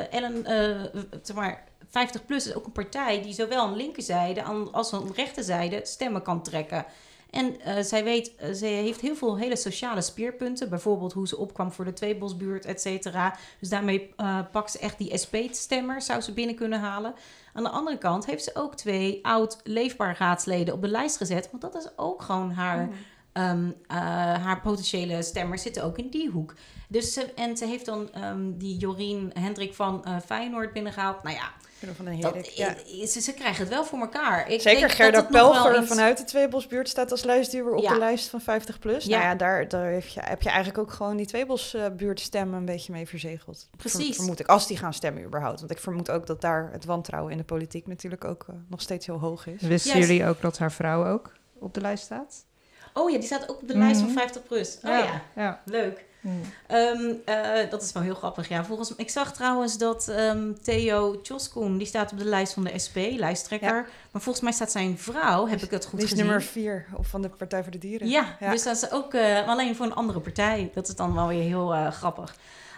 Ellen, 0.09 0.45
eh, 0.45 1.01
zeg 1.23 1.35
maar, 1.35 1.63
50 1.93 2.25
plus 2.25 2.47
is 2.47 2.55
ook 2.55 2.65
een 2.65 2.71
partij 2.71 3.21
die 3.21 3.33
zowel 3.33 3.61
aan 3.61 3.75
linkerzijde 3.75 4.43
als 4.71 4.93
aan 4.93 5.11
rechterzijde 5.15 5.79
stemmen 5.83 6.21
kan 6.21 6.43
trekken. 6.43 6.85
En 7.29 7.61
eh, 7.61 7.83
zij 7.83 8.03
weet, 8.03 8.35
eh, 8.35 8.51
ze 8.51 8.65
heeft 8.65 9.01
heel 9.01 9.15
veel 9.15 9.37
hele 9.37 9.55
sociale 9.55 10.01
speerpunten. 10.01 10.69
Bijvoorbeeld 10.69 11.13
hoe 11.13 11.27
ze 11.27 11.37
opkwam 11.37 11.71
voor 11.71 11.85
de 11.85 11.93
Tweebosbuurt, 11.93 12.65
et 12.65 12.81
cetera. 12.81 13.35
Dus 13.59 13.69
daarmee 13.69 14.13
eh, 14.15 14.39
pakt 14.51 14.71
ze 14.71 14.79
echt 14.79 14.97
die 14.97 15.17
SP-stemmers, 15.17 16.05
zou 16.05 16.21
ze 16.21 16.33
binnen 16.33 16.55
kunnen 16.55 16.79
halen. 16.79 17.13
Aan 17.53 17.63
de 17.63 17.69
andere 17.69 17.97
kant 17.97 18.25
heeft 18.25 18.43
ze 18.43 18.51
ook 18.53 18.75
twee 18.75 19.25
oud 19.25 19.59
leefbaar 19.63 20.15
raadsleden 20.19 20.73
op 20.73 20.81
de 20.81 20.87
lijst 20.87 21.17
gezet. 21.17 21.49
Want 21.51 21.61
dat 21.61 21.75
is 21.75 21.97
ook 21.97 22.21
gewoon 22.21 22.51
haar, 22.51 22.89
ehm, 23.31 23.71
eh, 23.87 23.97
haar 24.43 24.61
potentiële 24.61 25.23
stemmers 25.23 25.61
zitten 25.61 25.83
ook 25.83 25.97
in 25.97 26.09
die 26.09 26.29
hoek. 26.29 26.53
Dus 26.87 27.13
ze, 27.13 27.33
en 27.33 27.57
ze 27.57 27.65
heeft 27.65 27.85
dan 27.85 28.13
ehm, 28.13 28.57
die 28.57 28.77
Jorien 28.77 29.31
Hendrik 29.39 29.73
van 29.73 30.05
Feyenoord 30.25 30.73
binnengehaald. 30.73 31.23
Nou 31.23 31.35
ja, 31.35 31.51
Van 31.95 32.05
den 32.05 32.19
dat, 32.21 32.33
Herik, 32.33 32.49
ja. 32.49 32.75
ze, 33.07 33.21
ze 33.21 33.33
krijgen 33.33 33.59
het 33.59 33.69
wel 33.73 33.85
voor 33.85 33.99
elkaar. 33.99 34.39
Ik 34.49 34.61
Zeker 34.61 34.63
denk 34.63 34.81
dat 34.81 34.91
Gerda 34.91 35.27
wel 35.29 35.51
Pelger 35.51 35.77
iets- 35.79 35.87
vanuit 35.87 36.17
de 36.17 36.23
Tweebosbuurt 36.23 36.89
staat 36.89 37.11
als 37.11 37.23
lijstduwer 37.23 37.73
op 37.73 37.83
Ja. 37.83 37.93
de 37.93 37.99
lijst 37.99 38.29
van 38.29 38.41
50 38.41 38.79
plus. 38.79 39.05
Ja. 39.05 39.17
Nou 39.17 39.29
ja, 39.29 39.35
daar, 39.35 39.67
daar 39.67 39.91
heb, 39.91 40.05
je, 40.07 40.19
heb 40.23 40.41
je 40.41 40.49
eigenlijk 40.49 40.77
ook 40.77 40.91
gewoon 40.91 41.17
die 41.17 41.25
Tweebosbuurt 41.25 42.19
stemmen 42.19 42.57
een 42.59 42.65
beetje 42.65 42.91
mee 42.91 43.07
verzegeld. 43.07 43.69
Precies. 43.77 44.05
Ver- 44.05 44.15
vermoed 44.15 44.39
ik, 44.39 44.47
als 44.47 44.67
die 44.67 44.77
gaan 44.77 44.93
stemmen 44.93 45.23
überhaupt. 45.23 45.59
Want 45.59 45.71
ik 45.71 45.79
vermoed 45.79 46.11
ook 46.11 46.27
dat 46.27 46.41
daar 46.41 46.69
het 46.71 46.85
wantrouwen 46.85 47.31
in 47.31 47.37
de 47.37 47.43
politiek 47.43 47.87
natuurlijk 47.87 48.25
ook 48.25 48.45
eh, 48.49 48.55
nog 48.69 48.81
steeds 48.81 49.05
heel 49.05 49.19
hoog 49.19 49.47
is. 49.47 49.61
Wisten 49.61 49.99
jullie 49.99 50.25
ook 50.27 50.41
dat 50.41 50.57
haar 50.57 50.71
vrouw 50.71 51.05
ook 51.07 51.31
op 51.59 51.73
de 51.73 51.81
lijst 51.81 52.03
staat? 52.03 52.45
Oh 52.93 53.09
ja, 53.09 53.17
die 53.17 53.25
staat 53.25 53.49
ook 53.49 53.61
op 53.61 53.67
de 53.67 53.77
lijst 53.77 53.99
van 53.99 54.09
Mhm. 54.09 54.17
50 54.19 54.43
plus. 54.43 54.77
Oh 54.83 54.89
ja, 54.91 55.21
ja. 55.35 55.61
leuk. 55.65 56.05
Mm. 56.23 56.41
Ehm, 56.67 57.11
eh, 57.25 57.69
dat 57.69 57.81
is 57.81 57.91
wel 57.91 58.03
heel 58.03 58.13
grappig. 58.15 58.47
Ja, 58.49 58.65
volgens 58.65 58.95
ik 58.95 59.09
zag 59.09 59.33
trouwens 59.33 59.77
dat 59.77 60.07
ehm, 60.07 60.53
Theo 60.61 61.21
Tjoskoen, 61.21 61.77
die 61.77 61.87
staat 61.87 62.11
op 62.11 62.17
de 62.17 62.25
lijst 62.25 62.53
van 62.53 62.63
de 62.63 62.79
SP, 62.85 62.95
lijsttrekker. 62.95 63.75
Ja. 63.75 63.85
Maar 64.11 64.21
volgens 64.21 64.43
mij 64.43 64.53
staat 64.53 64.71
zijn 64.71 64.97
vrouw, 64.97 65.47
heb 65.47 65.61
ik 65.61 65.71
het 65.71 65.85
goed 65.85 65.93
die 65.99 66.03
is 66.03 66.09
gezien. 66.09 66.25
nummer 66.25 66.43
4 66.43 66.85
of 66.95 67.07
van 67.07 67.21
de 67.21 67.29
Partij 67.29 67.63
voor 67.63 67.71
de 67.71 67.77
Dieren. 67.77 68.07
Ja, 68.09 68.37
Ja. 68.39 68.51
dus 68.51 68.63
dat 68.63 68.75
is 68.75 68.91
ook 68.91 69.13
eh, 69.13 69.47
alleen 69.47 69.75
voor 69.75 69.85
een 69.85 69.93
andere 69.95 70.19
partij. 70.19 70.71
Dat 70.73 70.87
is 70.87 70.95
dan 70.95 71.13
wel 71.13 71.27
weer 71.27 71.43
heel 71.43 71.73
eh, 71.73 71.91
grappig. 71.91 72.35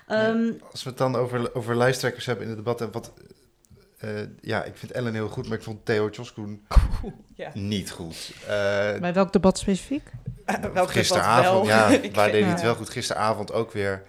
Ehm, 0.07 0.51
Als 0.71 0.83
we 0.83 0.89
het 0.89 0.97
dan 0.97 1.15
over, 1.15 1.55
over 1.55 1.77
lijsttrekkers 1.77 2.25
hebben 2.25 2.43
in 2.43 2.49
het 2.49 2.59
debat. 2.59 2.81
En 2.81 2.91
wat, 2.91 3.11
eh, 3.97 4.09
ja, 4.41 4.63
ik 4.63 4.77
vind 4.77 4.91
Ellen 4.91 5.13
heel 5.13 5.27
goed, 5.29 5.47
maar 5.47 5.57
ik 5.57 5.63
vond 5.63 5.85
Theo 5.85 6.09
Tjoskoen 6.09 6.65
Ja. 7.35 7.49
niet 7.53 7.91
goed. 7.91 8.31
Eh, 8.41 8.47
Bij 8.99 9.13
welk 9.13 9.33
debat 9.33 9.57
specifiek? 9.57 10.11
Welk 10.73 10.91
gisteravond, 10.91 11.67
wel? 11.67 11.77
ja, 11.77 12.01
waar 12.13 12.31
deed 12.31 12.43
hij 12.43 12.51
het 12.51 12.61
wel 12.61 12.75
goed. 12.75 12.89
Gisteravond 12.89 13.51
ook 13.51 13.71
weer. 13.71 14.03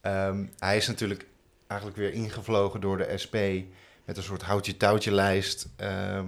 Ehm, 0.00 0.44
hij 0.58 0.76
is 0.76 0.86
natuurlijk 0.86 1.26
eigenlijk 1.66 2.00
weer 2.00 2.12
ingevlogen 2.12 2.80
door 2.80 2.96
de 2.96 3.18
SP 3.22 3.36
met 4.04 4.16
een 4.16 4.22
soort 4.22 4.42
houtje-touwtje 4.42 5.12
lijst 5.12 5.68
ehm, 5.76 6.26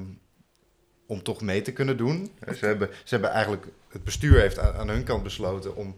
om 1.06 1.22
toch 1.22 1.40
mee 1.40 1.62
te 1.62 1.72
kunnen 1.72 1.96
doen. 1.96 2.32
Ze 2.58 2.66
hebben, 2.66 2.88
ze 2.88 3.14
hebben 3.14 3.30
eigenlijk, 3.30 3.66
het 3.88 4.04
bestuur 4.04 4.40
heeft 4.40 4.58
aan, 4.58 4.74
aan 4.74 4.88
hun 4.88 5.04
kant 5.04 5.22
besloten 5.22 5.76
om 5.76 5.96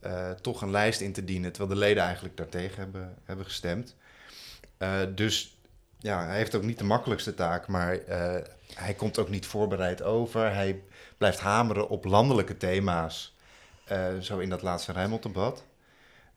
eh, 0.00 0.30
toch 0.30 0.62
een 0.62 0.70
lijst 0.70 1.00
in 1.00 1.12
te 1.12 1.24
dienen, 1.24 1.52
terwijl 1.52 1.74
de 1.74 1.86
leden 1.86 2.02
eigenlijk 2.02 2.36
daartegen 2.36 2.78
hebben, 2.78 3.14
hebben 3.24 3.44
gestemd. 3.44 3.96
Eh, 4.76 5.00
dus 5.14 5.58
ja, 5.98 6.26
hij 6.26 6.36
heeft 6.36 6.54
ook 6.54 6.62
niet 6.62 6.78
de 6.78 6.84
makkelijkste 6.84 7.34
taak, 7.34 7.66
maar 7.66 7.98
eh, 7.98 8.42
hij 8.74 8.94
komt 8.94 9.18
ook 9.18 9.28
niet 9.28 9.46
voorbereid 9.46 10.02
over. 10.02 10.54
Hij 10.54 10.82
blijft 11.18 11.40
hameren 11.40 11.88
op 11.88 12.04
landelijke 12.04 12.56
thema's, 12.56 13.36
eh, 13.84 14.18
zo 14.18 14.38
in 14.38 14.48
dat 14.48 14.62
laatste 14.62 14.92
Rijnmond-debat. 14.92 15.64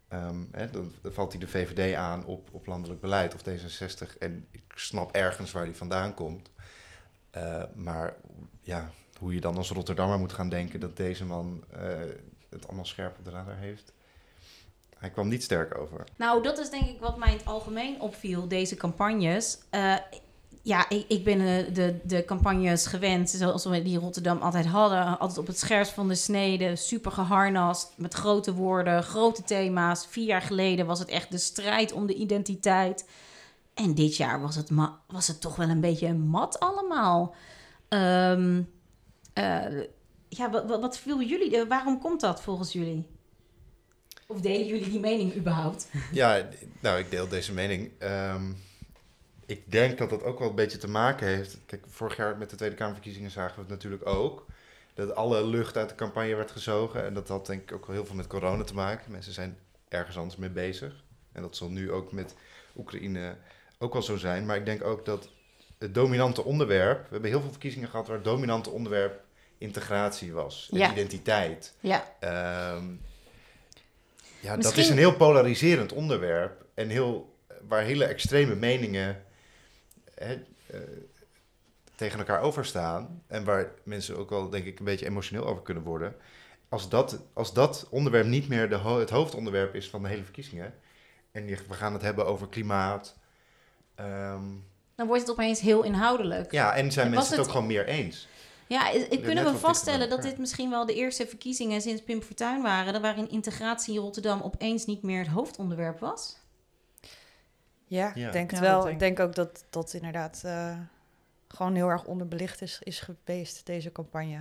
Ehm, 0.07 0.71
dan, 0.71 0.93
valt 1.03 1.31
hij 1.31 1.39
de 1.39 1.47
VVD 1.47 1.95
aan 1.95 2.25
op, 2.25 2.49
op 2.51 2.65
landelijk 2.65 3.01
beleid 3.01 3.33
of 3.33 3.41
D66. 3.41 4.17
En 4.17 4.47
ik 4.51 4.63
snap 4.75 5.11
ergens 5.11 5.51
waar 5.51 5.63
hij 5.63 5.75
vandaan 5.75 6.13
komt. 6.13 6.49
Eh, 7.31 7.63
maar 7.75 8.15
ja, 8.61 8.91
hoe 9.19 9.33
je 9.33 9.41
dan 9.41 9.57
als 9.57 9.69
Rotterdammer 9.69 10.19
moet 10.19 10.33
gaan 10.33 10.49
denken 10.49 10.79
dat 10.79 10.97
deze 10.97 11.25
man 11.25 11.63
eh, 11.69 11.99
het 12.49 12.67
allemaal 12.67 12.85
scherp 12.85 13.17
op 13.17 13.25
de 13.25 13.31
radar 13.31 13.57
heeft. 13.57 13.93
Hij 14.97 15.09
kwam 15.09 15.27
niet 15.27 15.43
sterk 15.43 15.77
over. 15.77 16.03
Nou, 16.17 16.43
dat 16.43 16.57
is 16.57 16.69
denk 16.69 16.85
ik 16.85 16.99
wat 16.99 17.17
mij 17.17 17.31
in 17.31 17.37
het 17.37 17.45
algemeen 17.45 18.01
opviel, 18.01 18.47
deze 18.47 18.75
campagnes. 18.75 19.59
Ja, 20.61 20.89
ik, 20.89 21.05
ik 21.07 21.23
ben 21.23 21.39
eh, 21.39 21.73
de, 21.73 21.99
de 22.03 22.25
campagnes 22.25 22.85
gewend, 22.85 23.29
zoals 23.29 23.65
we 23.65 23.81
die 23.81 23.93
in 23.93 23.99
Rotterdam 23.99 24.37
altijd 24.37 24.65
hadden. 24.65 25.19
Altijd 25.19 25.39
op 25.39 25.47
het 25.47 25.59
scherpst 25.59 25.91
van 25.91 26.07
de 26.07 26.15
snede, 26.15 26.75
super 26.75 27.11
geharnast, 27.11 27.93
met 27.97 28.13
grote 28.13 28.53
woorden, 28.53 29.03
grote 29.03 29.43
thema's. 29.43 30.05
Vier 30.09 30.25
jaar 30.25 30.41
geleden 30.41 30.85
was 30.85 30.99
het 30.99 31.09
echt 31.09 31.31
de 31.31 31.37
strijd 31.37 31.91
om 31.91 32.05
de 32.05 32.13
identiteit. 32.13 33.05
En 33.73 33.95
dit 33.95 34.17
jaar 34.17 34.41
was 34.41 34.55
het, 34.55 34.69
was 35.07 35.27
het 35.27 35.41
toch 35.41 35.55
wel 35.55 35.69
een 35.69 35.81
beetje 35.81 36.13
mat 36.13 36.59
allemaal. 36.59 37.35
Ehm, 37.87 38.61
eh, 39.33 39.79
ja, 40.29 40.49
wat, 40.49 40.79
wat, 40.79 40.97
viel 40.97 41.21
jullie? 41.21 41.57
eh, 41.57 41.67
waarom 41.67 41.99
komt 41.99 42.21
dat 42.21 42.41
volgens 42.41 42.73
jullie? 42.73 43.07
Of 44.27 44.41
delen 44.41 44.67
jullie 44.67 44.89
die 44.89 44.99
mening 44.99 45.35
überhaupt? 45.35 45.87
Ja, 46.11 46.47
nou, 46.79 46.99
ik 46.99 47.11
deel 47.11 47.27
deze 47.27 47.53
mening. 47.53 47.91
Ehm, 47.99 48.51
ik 49.45 49.71
denk 49.71 49.97
dat 49.97 50.09
dat 50.09 50.23
ook 50.23 50.39
wel 50.39 50.49
een 50.49 50.55
beetje 50.55 50.77
te 50.77 50.89
maken 50.89 51.27
heeft. 51.27 51.57
Kijk, 51.65 51.83
vorig 51.87 52.15
jaar 52.17 52.37
met 52.37 52.49
de 52.49 52.55
Tweede 52.55 52.75
Kamerverkiezingen 52.75 53.31
zagen 53.31 53.55
we 53.55 53.61
het 53.61 53.69
natuurlijk 53.69 54.07
ook. 54.07 54.45
Dat 54.93 55.15
alle 55.15 55.45
lucht 55.45 55.77
uit 55.77 55.89
de 55.89 55.95
campagne 55.95 56.35
werd 56.35 56.51
gezogen. 56.51 57.05
En 57.05 57.13
dat 57.13 57.27
had 57.27 57.45
denk 57.45 57.61
ik 57.61 57.71
ook 57.71 57.85
wel 57.85 57.95
heel 57.95 58.05
veel 58.05 58.15
met 58.15 58.27
corona 58.27 58.63
te 58.63 58.73
maken. 58.73 59.11
Mensen 59.11 59.33
zijn 59.33 59.57
ergens 59.89 60.17
anders 60.17 60.35
mee 60.35 60.49
bezig. 60.49 60.93
En 61.31 61.41
dat 61.41 61.55
zal 61.55 61.69
nu 61.69 61.91
ook 61.91 62.11
met 62.11 62.35
Oekraïne 62.77 63.35
ook 63.79 63.93
wel 63.93 64.01
zo 64.01 64.17
zijn. 64.17 64.45
Maar 64.45 64.55
ik 64.55 64.65
denk 64.65 64.83
ook 64.83 65.05
dat 65.05 65.29
het 65.77 65.93
dominante 65.93 66.43
onderwerp... 66.43 67.01
We 67.03 67.11
hebben 67.11 67.29
heel 67.29 67.41
veel 67.41 67.49
verkiezingen 67.51 67.89
gehad 67.89 68.07
waar 68.07 68.15
het 68.15 68.25
dominante 68.25 68.69
onderwerp 68.69 69.23
integratie 69.57 70.33
was. 70.33 70.69
En 70.71 70.77
Ja. 70.77 70.91
identiteit. 70.91 71.73
Ja, 71.79 72.13
Ehm, 72.19 72.85
ja, 74.39 74.57
dat 74.57 74.77
is 74.77 74.89
een 74.89 74.97
heel 74.97 75.15
polariserend 75.15 75.93
onderwerp. 75.93 76.65
En 76.73 76.89
heel, 76.89 77.35
waar 77.67 77.83
hele 77.83 78.05
extreme 78.05 78.55
meningen 78.55 79.23
hè, 80.21 80.33
eh, 80.67 80.79
tegen 81.95 82.19
elkaar 82.19 82.41
overstaan. 82.41 83.23
En 83.27 83.43
waar 83.43 83.71
mensen 83.83 84.17
ook 84.17 84.29
wel, 84.29 84.49
denk 84.49 84.65
ik, 84.65 84.79
een 84.79 84.85
beetje 84.85 85.05
emotioneel 85.05 85.45
over 85.45 85.63
kunnen 85.63 85.83
worden. 85.83 86.15
Als 86.69 86.89
dat, 86.89 87.19
als 87.33 87.53
dat 87.53 87.87
onderwerp 87.89 88.25
niet 88.25 88.47
meer 88.47 88.69
de 88.69 88.75
ho- 88.75 88.99
het 88.99 89.09
hoofdonderwerp 89.09 89.75
is 89.75 89.89
van 89.89 90.01
de 90.03 90.09
hele 90.09 90.23
verkiezingen. 90.23 90.73
En 91.31 91.47
je- 91.47 91.57
we 91.67 91.73
gaan 91.73 91.93
het 91.93 92.01
hebben 92.01 92.25
over 92.25 92.47
klimaat. 92.47 93.15
ehm, 93.95 94.43
dan 94.95 95.07
wordt 95.07 95.21
het 95.21 95.31
opeens 95.31 95.59
heel 95.59 95.83
inhoudelijk. 95.83 96.51
ja, 96.51 96.75
en 96.75 96.91
zijn 96.91 97.05
En 97.05 97.11
mensen 97.11 97.29
het 97.29 97.37
het- 97.39 97.45
ook 97.47 97.51
gewoon 97.51 97.67
meer 97.67 97.85
eens. 97.87 98.27
Ja, 98.67 98.93
i- 98.93 98.95
i- 98.97 98.99
net 99.09 99.21
kunnen 99.21 99.43
we 99.53 99.57
vaststellen 99.59 100.09
dat 100.09 100.21
dit 100.21 100.37
misschien 100.37 100.69
wel 100.69 100.85
de 100.85 100.93
eerste 100.93 101.27
verkiezingen 101.27 101.81
sinds 101.81 102.03
Pim 102.03 102.21
Fortuyn 102.21 102.61
waren... 102.61 103.01
waarin 103.01 103.29
integratie 103.29 103.93
in 103.95 103.99
Rotterdam 104.01 104.41
opeens 104.41 104.85
niet 104.85 105.01
meer 105.03 105.19
het 105.19 105.27
hoofdonderwerp 105.27 105.99
was? 105.99 106.37
Ja, 107.91 108.11
Ja. 108.15 108.27
ik 108.27 108.33
denk 108.33 108.51
het 108.51 108.59
Ja, 108.59 108.65
wel. 108.65 108.81
denk 108.81 108.93
ik 108.93 108.99
denk 108.99 109.19
ook 109.19 109.35
dat 109.35 109.65
dat 109.69 109.93
inderdaad 109.93 110.41
eh, 110.45 110.77
gewoon 111.47 111.75
heel 111.75 111.87
erg 111.89 112.03
onderbelicht 112.05 112.61
is, 112.61 112.79
is 112.83 112.99
geweest, 112.99 113.65
deze 113.65 113.91
campagne. 113.91 114.35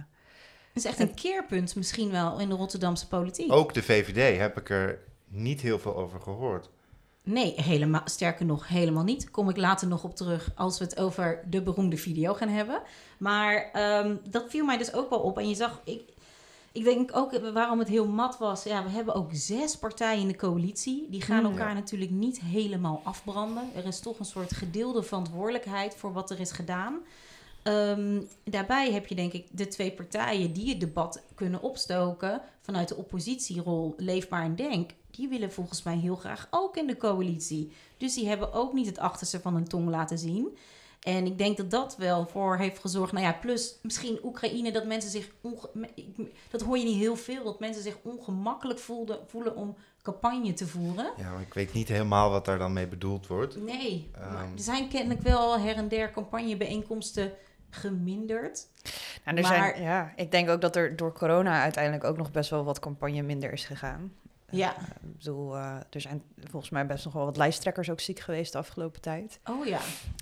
Het 0.72 0.84
is 0.84 0.84
echt 0.84 0.98
een 1.00 1.14
keerpunt 1.14 1.74
misschien 1.74 2.10
wel 2.10 2.38
in 2.40 2.48
de 2.48 2.54
Rotterdamse 2.54 3.08
politiek. 3.08 3.52
Ook 3.52 3.74
de 3.74 3.82
VVD 3.82 4.38
heb 4.38 4.56
ik 4.58 4.70
er 4.70 4.98
niet 5.28 5.60
heel 5.60 5.78
veel 5.78 5.96
over 5.96 6.20
gehoord. 6.20 6.70
Nee, 7.22 7.54
helemaal, 7.60 8.02
sterker 8.04 8.46
nog, 8.46 8.68
helemaal 8.68 9.04
niet. 9.04 9.30
Kom 9.30 9.48
ik 9.48 9.56
later 9.56 9.88
nog 9.88 10.04
op 10.04 10.16
terug 10.16 10.50
als 10.54 10.78
we 10.78 10.84
het 10.84 10.98
over 10.98 11.42
de 11.48 11.62
beroemde 11.62 11.96
video 11.96 12.34
gaan 12.34 12.48
hebben. 12.48 12.82
Maar 13.18 13.70
ehm, 13.72 14.16
dat 14.30 14.44
viel 14.48 14.64
mij 14.64 14.78
dus 14.78 14.92
ook 14.94 15.10
wel 15.10 15.20
op. 15.20 15.38
En 15.38 15.48
je 15.48 15.54
zag, 15.54 15.80
ik, 15.84 16.02
ik 16.72 16.84
denk 16.84 17.16
ook 17.16 17.38
waarom 17.52 17.78
het 17.78 17.88
heel 17.88 18.06
mat 18.06 18.38
was. 18.38 18.62
Ja, 18.62 18.84
we 18.84 18.90
hebben 18.90 19.14
ook 19.14 19.30
zes 19.32 19.76
partijen 19.76 20.20
in 20.20 20.28
de 20.28 20.36
coalitie. 20.36 21.06
Die 21.10 21.22
gaan 21.22 21.44
Hmm. 21.44 21.50
elkaar 21.52 21.74
natuurlijk 21.74 22.10
niet 22.10 22.40
helemaal 22.40 23.00
afbranden. 23.04 23.70
Er 23.74 23.86
is 23.86 24.00
toch 24.00 24.18
een 24.18 24.24
soort 24.24 24.52
gedeelde 24.54 25.02
verantwoordelijkheid 25.02 25.94
voor 25.94 26.12
wat 26.12 26.30
er 26.30 26.40
is 26.40 26.50
gedaan. 26.52 26.98
Ehm, 27.62 28.20
daarbij 28.44 28.92
heb 28.92 29.06
je 29.06 29.14
denk 29.14 29.32
ik 29.32 29.46
de 29.50 29.68
twee 29.68 29.92
partijen 29.92 30.52
die 30.52 30.68
het 30.68 30.80
debat 30.80 31.22
kunnen 31.34 31.62
opstoken 31.62 32.40
vanuit 32.60 32.88
de 32.88 32.96
oppositierol 32.96 33.94
Leefbaar 33.96 34.44
en 34.44 34.56
Denk. 34.56 34.90
Die 35.10 35.28
willen 35.28 35.52
volgens 35.52 35.82
mij 35.82 35.96
heel 35.96 36.16
graag 36.16 36.46
ook 36.50 36.76
in 36.76 36.86
de 36.86 36.96
coalitie. 36.96 37.72
Dus 37.96 38.14
die 38.14 38.28
hebben 38.28 38.52
ook 38.52 38.72
niet 38.72 38.86
het 38.86 38.98
achterste 38.98 39.40
van 39.40 39.54
hun 39.54 39.68
tong 39.68 39.88
laten 39.88 40.18
zien. 40.18 40.56
En 41.00 41.26
ik 41.26 41.38
denk 41.38 41.56
dat 41.56 41.70
dat 41.70 41.96
wel 41.96 42.26
voor 42.26 42.56
heeft 42.56 42.78
gezorgd. 42.78 43.12
Nou 43.12 43.24
ja, 43.24 43.32
plus 43.32 43.78
misschien 43.82 44.18
Oekraïne, 44.22 44.72
dat 44.72 44.86
mensen 44.86 45.10
zich. 45.10 45.30
onge- 45.40 45.70
dat 46.50 46.60
hoor 46.60 46.78
je 46.78 46.84
niet 46.84 46.98
heel 46.98 47.16
veel. 47.16 47.44
Dat 47.44 47.60
mensen 47.60 47.82
zich 47.82 47.96
ongemakkelijk 48.02 48.78
voelden, 48.78 49.18
voelen 49.26 49.56
om 49.56 49.76
campagne 50.02 50.52
te 50.52 50.66
voeren. 50.66 51.12
Ja, 51.16 51.30
maar 51.30 51.40
ik 51.40 51.54
weet 51.54 51.72
niet 51.72 51.88
helemaal 51.88 52.30
wat 52.30 52.44
daar 52.44 52.58
dan 52.58 52.72
mee 52.72 52.86
bedoeld 52.86 53.26
wordt. 53.26 53.56
Nee, 53.62 54.10
maar 54.18 54.42
Ehm. 54.44 54.52
er 54.52 54.62
zijn 54.62 54.88
kennelijk 54.88 55.20
wel 55.22 55.58
her 55.60 55.76
en 55.76 55.88
der 55.88 56.10
campagnebijeenkomsten 56.12 57.32
geminderd. 57.70 58.66
Nou, 59.24 59.36
er 59.36 59.42
Maar- 59.42 59.54
zijn, 59.72 59.82
ja, 59.82 60.12
ik 60.16 60.30
denk 60.30 60.48
ook 60.48 60.60
dat 60.60 60.76
er 60.76 60.96
door 60.96 61.12
corona 61.12 61.62
uiteindelijk 61.62 62.04
ook 62.04 62.16
nog 62.16 62.30
best 62.30 62.50
wel 62.50 62.64
wat 62.64 62.78
campagne 62.78 63.22
minder 63.22 63.52
is 63.52 63.64
gegaan. 63.64 64.12
Ja. 64.50 64.76
Eh, 64.76 64.82
ik 65.02 65.16
bedoel, 65.18 65.56
eh, 65.56 65.76
er 65.90 66.00
zijn 66.00 66.22
volgens 66.50 66.70
mij 66.70 66.86
best 66.86 67.04
nog 67.04 67.14
wel 67.14 67.24
wat 67.24 67.36
lijsttrekkers 67.36 67.90
ook 67.90 68.00
ziek 68.00 68.18
geweest 68.18 68.52
de 68.52 68.58
afgelopen 68.58 69.00
tijd. 69.00 69.40
Oh 69.50 69.66
ja. 69.66 69.78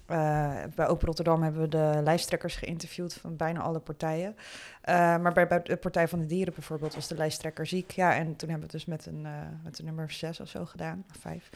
Eh, 0.06 0.64
bij 0.74 0.86
Open 0.86 1.06
Rotterdam 1.06 1.42
hebben 1.42 1.60
we 1.60 1.68
de 1.68 2.00
lijsttrekkers 2.02 2.56
geïnterviewd 2.56 3.14
van 3.14 3.36
bijna 3.36 3.60
alle 3.60 3.80
partijen. 3.80 4.36
Eh, 4.82 4.94
maar 4.94 5.32
bij, 5.32 5.46
bij 5.46 5.62
de 5.62 5.76
Partij 5.76 6.08
van 6.08 6.18
de 6.18 6.26
Dieren 6.26 6.54
bijvoorbeeld 6.54 6.94
was 6.94 7.08
de 7.08 7.14
lijsttrekker 7.14 7.66
ziek. 7.66 7.90
Ja, 7.90 8.14
en 8.14 8.36
toen 8.36 8.48
hebben 8.48 8.68
we 8.68 8.76
het 8.76 8.84
dus 8.84 8.84
met 8.84 9.06
een, 9.06 9.26
eh, 9.26 9.32
met 9.64 9.78
een 9.78 9.84
nummer 9.84 10.10
zes 10.10 10.40
of 10.40 10.48
zo 10.48 10.64
gedaan, 10.66 11.04
of 11.10 11.20
vijf. 11.20 11.50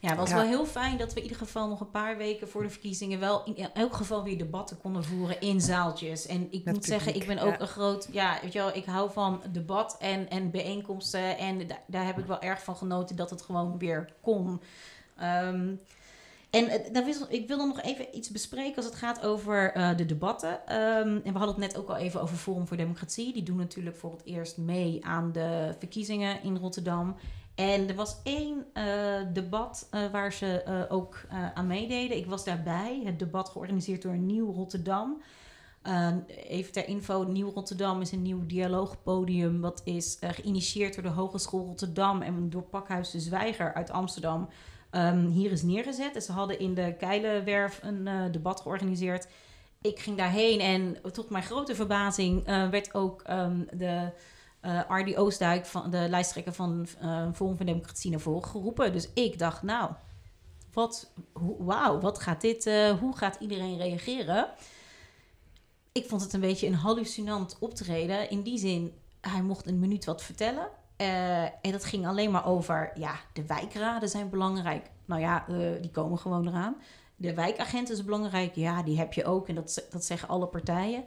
Ja, 0.00 0.08
het 0.08 0.18
was 0.18 0.28
Ja. 0.30 0.36
wel 0.36 0.44
heel 0.46 0.66
fijn 0.66 0.98
dat 0.98 1.10
we 1.12 1.16
in 1.16 1.22
ieder 1.22 1.38
geval 1.38 1.68
nog 1.68 1.80
een 1.80 1.90
paar 1.90 2.16
weken 2.16 2.48
voor 2.48 2.62
de 2.62 2.70
verkiezingen 2.70 3.20
wel 3.20 3.44
in 3.44 3.68
elk 3.74 3.94
geval 3.94 4.22
weer 4.24 4.38
debatten 4.38 4.78
konden 4.78 5.04
voeren 5.04 5.40
in 5.40 5.60
zaaltjes. 5.60 6.26
En 6.26 6.46
ik 6.50 6.64
Met 6.64 6.74
moet 6.74 6.84
zeggen, 6.84 7.14
ik 7.14 7.26
ben 7.26 7.38
ook 7.38 7.52
ja. 7.54 7.60
een 7.60 7.66
groot, 7.66 8.08
ja, 8.12 8.38
weet 8.42 8.52
je 8.52 8.58
wel, 8.58 8.74
ik 8.76 8.84
hou 8.84 9.10
van 9.12 9.42
debat 9.52 9.96
en, 10.00 10.30
en 10.30 10.50
bijeenkomsten. 10.50 11.38
En 11.38 11.66
da- 11.66 11.78
daar 11.86 12.04
heb 12.06 12.18
ik 12.18 12.26
wel 12.26 12.40
erg 12.40 12.62
van 12.62 12.76
genoten 12.76 13.16
dat 13.16 13.30
het 13.30 13.42
gewoon 13.42 13.78
weer 13.78 14.12
kon. 14.20 14.60
Ehm, 15.16 15.74
en 16.56 17.28
ik 17.28 17.48
wil 17.48 17.56
dan 17.58 17.68
nog 17.68 17.82
even 17.82 18.16
iets 18.16 18.30
bespreken 18.30 18.76
als 18.76 18.84
het 18.84 18.94
gaat 18.94 19.24
over 19.24 19.72
eh, 19.72 19.96
de 19.96 20.06
debatten. 20.06 20.66
Ehm, 20.66 21.18
en 21.24 21.32
we 21.32 21.38
hadden 21.38 21.48
het 21.48 21.72
net 21.72 21.76
ook 21.76 21.88
al 21.88 21.96
even 21.96 22.20
over 22.20 22.36
Forum 22.36 22.66
voor 22.66 22.76
Democratie. 22.76 23.32
Die 23.32 23.42
doen 23.42 23.56
natuurlijk 23.56 23.96
voor 23.96 24.12
het 24.12 24.24
eerst 24.24 24.56
mee 24.56 25.04
aan 25.04 25.32
de 25.32 25.74
verkiezingen 25.78 26.42
in 26.42 26.56
Rotterdam. 26.56 27.16
En 27.54 27.88
er 27.88 27.94
was 27.94 28.16
één 28.22 28.64
eh, 28.72 28.84
debat 29.32 29.88
eh, 29.90 30.10
waar 30.12 30.32
ze 30.32 30.86
ook 30.88 31.26
aan 31.54 31.66
meededen. 31.66 32.16
Ik 32.16 32.26
was 32.26 32.44
daarbij. 32.44 33.02
Het 33.04 33.18
debat 33.18 33.48
georganiseerd 33.48 34.02
door 34.02 34.16
Nieuw 34.16 34.52
Rotterdam. 34.52 35.22
Eh, 35.86 36.12
even 36.48 36.72
ter 36.72 36.88
info, 36.88 37.22
Nieuw 37.22 37.50
Rotterdam 37.50 38.00
is 38.00 38.12
een 38.12 38.22
nieuw 38.22 38.46
dialoogpodium... 38.46 39.60
wat 39.60 39.80
is 39.84 40.18
geïnitieerd 40.20 40.94
door 40.94 41.02
de 41.02 41.08
Hogeschool 41.08 41.66
Rotterdam... 41.66 42.22
en 42.22 42.50
door 42.50 42.62
Pakhuis 42.62 43.10
de 43.10 43.20
Zwijger 43.20 43.74
uit 43.74 43.90
Amsterdam. 43.90 44.48
Ehm, 44.90 45.26
hier 45.26 45.50
is 45.50 45.62
neergezet. 45.62 46.14
En 46.14 46.22
ze 46.22 46.32
hadden 46.32 46.58
in 46.58 46.74
de 46.74 46.94
Keilenwerf 46.98 47.80
een 47.82 48.06
eh, 48.06 48.22
debat 48.30 48.60
georganiseerd. 48.60 49.26
Ik 49.80 49.98
ging 49.98 50.16
daarheen 50.16 50.60
en 50.60 51.12
tot 51.12 51.30
mijn 51.30 51.44
grote 51.44 51.74
verbazing... 51.74 52.46
eh, 52.46 52.68
werd 52.68 52.94
ook 52.94 53.22
ehm, 53.22 53.60
de 53.70 54.10
eh 54.60 54.80
Ardy 54.88 55.14
Oostdijk, 55.16 55.66
van, 55.66 55.90
de 55.90 56.06
lijsttrekker 56.08 56.52
van 56.52 56.86
Forum 57.34 57.56
voor 57.56 57.64
Democratie, 57.64 58.10
naar 58.10 58.20
voren 58.20 58.48
geroepen. 58.48 58.92
Dus 58.92 59.12
ik 59.12 59.38
dacht, 59.38 59.62
nou, 59.62 59.90
wat, 60.72 61.12
wauw, 61.58 62.00
wat 62.00 62.18
gaat 62.18 62.40
dit, 62.40 62.70
hoe 63.00 63.16
gaat 63.16 63.36
iedereen 63.40 63.76
reageren? 63.76 64.48
Ik 65.92 66.08
vond 66.08 66.22
het 66.22 66.32
een 66.32 66.40
beetje 66.40 66.66
een 66.66 66.74
hallucinant 66.74 67.56
optreden. 67.60 68.30
In 68.30 68.42
die 68.42 68.58
zin, 68.58 68.94
hij 69.20 69.42
mocht 69.42 69.66
een 69.66 69.78
minuut 69.78 70.04
wat 70.04 70.22
vertellen. 70.22 70.68
Eh, 70.96 71.42
en 71.42 71.72
dat 71.72 71.84
ging 71.84 72.06
alleen 72.06 72.30
maar 72.30 72.46
over, 72.46 72.92
ja, 72.94 73.14
de 73.32 73.46
wijkraden 73.46 74.08
zijn 74.08 74.30
belangrijk. 74.30 74.90
Nou 75.04 75.20
ja, 75.20 75.48
eh, 75.48 75.56
die 75.80 75.90
komen 75.90 76.18
gewoon 76.18 76.48
eraan. 76.48 76.76
De 77.16 77.34
wijkagent 77.34 77.90
is 77.90 78.04
belangrijk. 78.04 78.54
Ja, 78.54 78.82
die 78.82 78.98
heb 78.98 79.12
je 79.12 79.24
ook. 79.24 79.48
En 79.48 79.54
dat, 79.54 79.86
dat 79.90 80.04
zeggen 80.04 80.28
alle 80.28 80.46
partijen. 80.46 81.04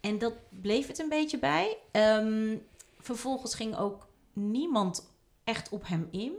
En 0.00 0.18
dat 0.18 0.32
bleef 0.48 0.86
het 0.86 0.98
een 0.98 1.08
beetje 1.08 1.38
bij. 1.38 1.76
Ehm, 1.90 2.56
vervolgens 2.98 3.54
ging 3.54 3.76
ook 3.76 4.06
niemand 4.32 5.10
echt 5.44 5.68
op 5.68 5.88
hem 5.88 6.08
in. 6.10 6.32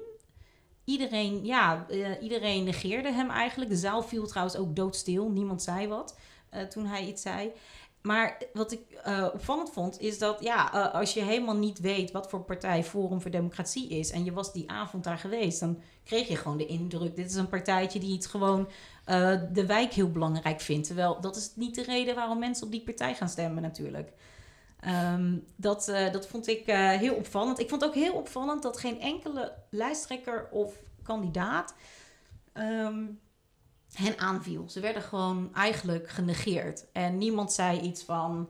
iedereen, 0.84 1.46
ja, 1.46 1.86
eh, 1.90 2.22
iedereen 2.22 2.64
negeerde 2.64 3.12
hem 3.12 3.30
eigenlijk. 3.30 3.70
De 3.70 3.78
zaal 3.78 4.04
viel 4.04 4.28
trouwens 4.28 4.58
ook 4.58 4.76
doodstil. 4.76 5.30
Niemand 5.30 5.64
zei 5.64 5.88
wat 5.88 6.18
toen 6.70 6.86
hij 6.86 7.08
iets 7.08 7.22
zei. 7.22 7.52
Maar 8.02 8.38
wat 8.54 8.72
ik 8.72 8.82
eh, 9.04 9.28
opvallend 9.34 9.72
vond, 9.72 10.00
is 10.00 10.20
dat 10.20 10.40
ja, 10.40 10.74
eh, 10.74 10.94
als 10.94 11.14
je 11.14 11.22
helemaal 11.22 11.56
niet 11.56 11.80
weet 11.80 12.12
wat 12.12 12.30
voor 12.30 12.44
partij 12.44 12.84
Forum 12.84 13.22
voor 13.22 13.32
Democratie 13.32 13.90
is. 13.90 14.12
en 14.12 14.24
je 14.24 14.34
was 14.34 14.54
die 14.54 14.70
avond 14.70 15.04
daar 15.04 15.18
geweest. 15.18 15.60
dan 15.60 15.82
kreeg 16.04 16.28
je 16.28 16.36
gewoon 16.36 16.58
de 16.58 16.66
indruk. 16.66 17.16
Dit 17.16 17.30
is 17.30 17.36
een 17.36 17.50
partijtje 17.50 18.00
die 18.00 18.14
het 18.16 18.26
gewoon 18.26 18.70
eh, 19.06 19.42
de 19.54 19.66
wijk 19.66 19.94
heel 19.94 20.12
belangrijk 20.12 20.62
vindt. 20.62 20.88
Terwijl 20.88 21.22
dat 21.22 21.36
is 21.36 21.52
niet 21.56 21.76
de 21.76 21.84
reden 21.84 22.16
waarom 22.16 22.40
mensen 22.40 22.66
op 22.66 22.72
die 22.72 22.84
partij 22.84 23.16
gaan 23.16 23.30
stemmen, 23.30 23.62
natuurlijk. 23.62 24.12
Ehm, 24.80 25.38
dat, 25.56 25.86
dat 26.12 26.28
vond 26.28 26.48
ik 26.48 26.66
heel 27.00 27.16
opvallend. 27.16 27.60
Ik 27.60 27.70
vond 27.70 27.86
ook 27.86 27.94
heel 27.94 28.14
opvallend 28.14 28.62
dat 28.62 28.78
geen 28.78 29.02
enkele 29.02 29.54
lijsttrekker 29.70 30.48
of 30.52 30.74
kandidaat 31.04 31.74
ehm, 32.54 33.06
hen 33.98 34.20
aanviel. 34.20 34.70
Ze 34.70 34.80
werden 34.80 35.02
gewoon 35.02 35.50
eigenlijk 35.56 36.10
genegeerd. 36.10 36.86
En 36.92 37.18
niemand 37.18 37.54
zei 37.54 37.80
iets 37.80 38.04
van, 38.04 38.50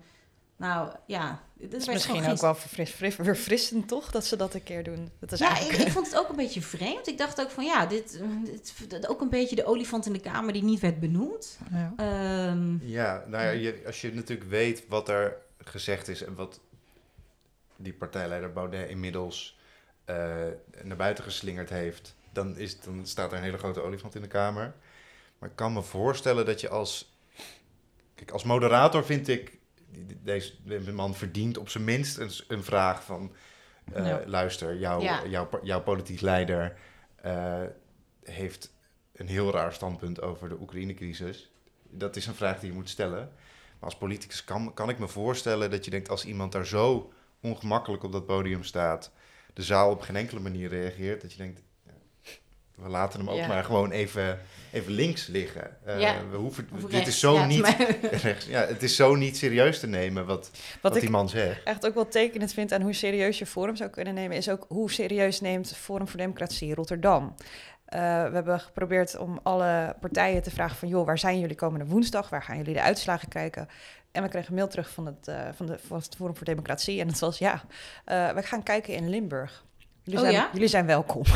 nou 0.57 0.89
ja, 1.05 1.41
dit 1.53 1.71
Het 1.71 1.81
is 1.81 1.87
misschien 1.87 2.25
ook 2.29 2.41
wel 2.41 2.55
verfris, 2.55 2.89
verfris- 2.89 3.15
verfrissend, 3.25 3.87
toch? 3.87 4.11
Dat 4.11 4.25
ze 4.25 4.35
dat 4.35 4.53
een 4.53 4.63
keer 4.63 4.83
doen. 4.83 5.11
Dat 5.19 5.31
is 5.31 5.39
Ja, 5.39 5.49
ik, 5.49 5.55
eigenlijk... 5.55 5.85
ik 5.87 5.91
vond 5.93 6.05
het 6.05 6.17
ook 6.19 6.29
een 6.29 6.35
beetje 6.35 6.61
vreemd. 6.61 7.07
Ik 7.07 7.17
dacht 7.17 7.41
ook 7.41 7.49
van 7.49 7.65
ja, 7.65 7.85
dit, 7.85 8.21
dit, 8.45 8.73
dit- 8.89 9.07
ook 9.07 9.21
een 9.21 9.29
beetje 9.29 9.55
de 9.55 9.65
olifant 9.65 10.05
in 10.05 10.13
de 10.13 10.19
kamer 10.19 10.53
die 10.53 10.63
niet 10.63 10.79
werd 10.79 10.99
benoemd. 10.99 11.57
Ja. 11.71 11.93
Ehm, 11.97 12.77
Ja, 12.87 13.23
nou 13.27 13.43
ja, 13.43 13.49
je, 13.49 13.81
als 13.85 14.01
je 14.01 14.13
natuurlijk 14.13 14.49
weet 14.49 14.83
wat 14.87 15.09
er 15.09 15.37
gezegd 15.63 16.07
is 16.07 16.23
en 16.23 16.35
wat 16.35 16.59
die 17.75 17.93
partijleider 17.93 18.53
Baudet 18.53 18.89
inmiddels 18.89 19.57
eh, 20.05 20.15
naar 20.83 20.97
buiten 20.97 21.23
geslingerd 21.23 21.69
heeft, 21.69 22.15
dan, 22.33 22.57
is, 22.57 22.79
dan 22.79 23.05
staat 23.05 23.31
er 23.31 23.37
een 23.37 23.43
hele 23.43 23.57
grote 23.57 23.81
olifant 23.81 24.15
in 24.15 24.21
de 24.21 24.27
kamer. 24.27 24.73
Maar 25.39 25.49
ik 25.49 25.55
kan 25.55 25.73
me 25.73 25.81
voorstellen 25.81 26.45
dat 26.45 26.61
je 26.61 26.69
als. 26.69 27.17
Kijk, 28.15 28.31
als 28.31 28.43
moderator 28.43 29.05
vind 29.05 29.27
ik. 29.27 29.57
Deze 30.23 30.53
man 30.93 31.15
verdient 31.15 31.57
op 31.57 31.69
zijn 31.69 31.83
minst 31.83 32.17
een, 32.47 32.63
vraag 32.63 33.03
van. 33.03 33.31
eh, 33.93 34.05
Ja. 34.05 34.21
Luister, 34.25 34.77
jouw, 34.77 35.01
Ja. 35.01 35.25
jouw, 35.27 35.49
jouw 35.63 35.81
politiek 35.81 36.21
leider 36.21 36.77
eh, 37.15 37.63
heeft 38.23 38.73
een 39.13 39.27
heel 39.27 39.51
raar 39.51 39.73
standpunt 39.73 40.21
over 40.21 40.49
de 40.49 40.59
Oekraïne-crisis. 40.59 41.51
Dat 41.89 42.15
is 42.15 42.25
een 42.27 42.35
vraag 42.35 42.59
die 42.59 42.69
je 42.69 42.75
moet 42.75 42.89
stellen. 42.89 43.19
Maar 43.79 43.89
als 43.89 43.97
politicus 43.97 44.43
kan, 44.43 44.73
kan 44.73 44.89
ik 44.89 44.99
me 44.99 45.07
voorstellen 45.07 45.71
dat 45.71 45.85
je 45.85 45.91
denkt... 45.91 46.09
als 46.09 46.25
iemand 46.25 46.51
daar 46.51 46.65
zo 46.65 47.11
ongemakkelijk 47.41 48.03
op 48.03 48.11
dat 48.11 48.25
podium 48.25 48.63
staat... 48.63 49.11
de 49.53 49.63
zaal 49.63 49.91
op 49.91 50.01
geen 50.01 50.15
enkele 50.15 50.39
manier 50.39 50.69
reageert... 50.69 51.21
dat 51.21 51.31
je 51.31 51.37
denkt, 51.37 51.61
we 52.77 52.89
laten 52.89 53.19
hem 53.19 53.29
ook 53.29 53.37
Ja. 53.37 53.47
maar 53.47 53.63
gewoon 53.63 53.91
even, 53.91 54.39
even 54.71 54.91
links 54.91 55.27
liggen. 55.27 55.77
Ja. 55.85 56.15
we 56.31 56.37
hoeven, 56.37 56.67
dit 56.71 56.91
rechts. 56.91 57.07
is 57.07 57.19
zo 57.19 57.33
Ja, 57.33 57.45
niet... 57.45 57.75
rechts, 58.23 58.45
ja, 58.45 58.65
het 58.65 58.83
is 58.83 58.95
zo 58.95 59.15
niet 59.15 59.37
serieus 59.37 59.79
te 59.79 59.87
nemen 59.87 60.25
wat, 60.25 60.51
wat, 60.81 60.93
die 60.93 61.09
man 61.09 61.29
zegt. 61.29 61.63
echt 61.63 61.85
ook 61.85 61.93
wel 61.93 62.07
tekenend 62.07 62.53
vind 62.53 62.71
aan 62.73 62.81
hoe 62.81 62.93
serieus 62.93 63.39
je 63.39 63.45
Forum 63.45 63.75
zou 63.75 63.89
kunnen 63.89 64.13
nemen, 64.13 64.37
is 64.37 64.49
ook 64.49 64.65
hoe 64.67 64.91
serieus 64.91 65.41
neemt 65.41 65.75
Forum 65.77 66.07
voor 66.07 66.19
Democratie 66.19 66.75
Rotterdam. 66.75 67.35
Eh, 67.85 67.99
we 67.99 68.33
hebben 68.33 68.59
geprobeerd 68.59 69.17
om 69.17 69.39
alle 69.43 69.95
partijen 69.99 70.43
te 70.43 70.51
vragen 70.51 70.77
van, 70.77 70.87
joh, 70.87 71.05
waar 71.05 71.19
zijn 71.19 71.39
jullie 71.39 71.55
komende 71.55 71.85
woensdag? 71.85 72.29
Waar 72.29 72.43
gaan 72.43 72.57
jullie 72.57 72.73
de 72.73 72.81
uitslagen 72.81 73.27
kijken? 73.27 73.67
En 74.11 74.23
we 74.23 74.29
kregen 74.29 74.49
een 74.49 74.55
mail 74.55 74.67
terug 74.67 74.89
van 74.89 75.05
het, 75.05 75.27
eh, 75.27 75.47
van, 75.55 75.65
de, 75.65 75.77
van 75.87 75.97
het 75.97 76.15
Forum 76.15 76.35
voor 76.35 76.45
Democratie. 76.45 76.99
En 77.01 77.07
het 77.07 77.19
was, 77.19 77.37
ja, 77.37 77.61
we 78.05 78.41
gaan 78.43 78.63
kijken 78.63 78.93
in 78.93 79.09
Limburg. 79.09 79.65
Jullie, 80.07 80.19
Oh, 80.19 80.25
zijn, 80.25 80.33
ja? 80.33 80.49
jullie 80.53 80.67
zijn 80.67 80.85
welkom. 80.85 81.23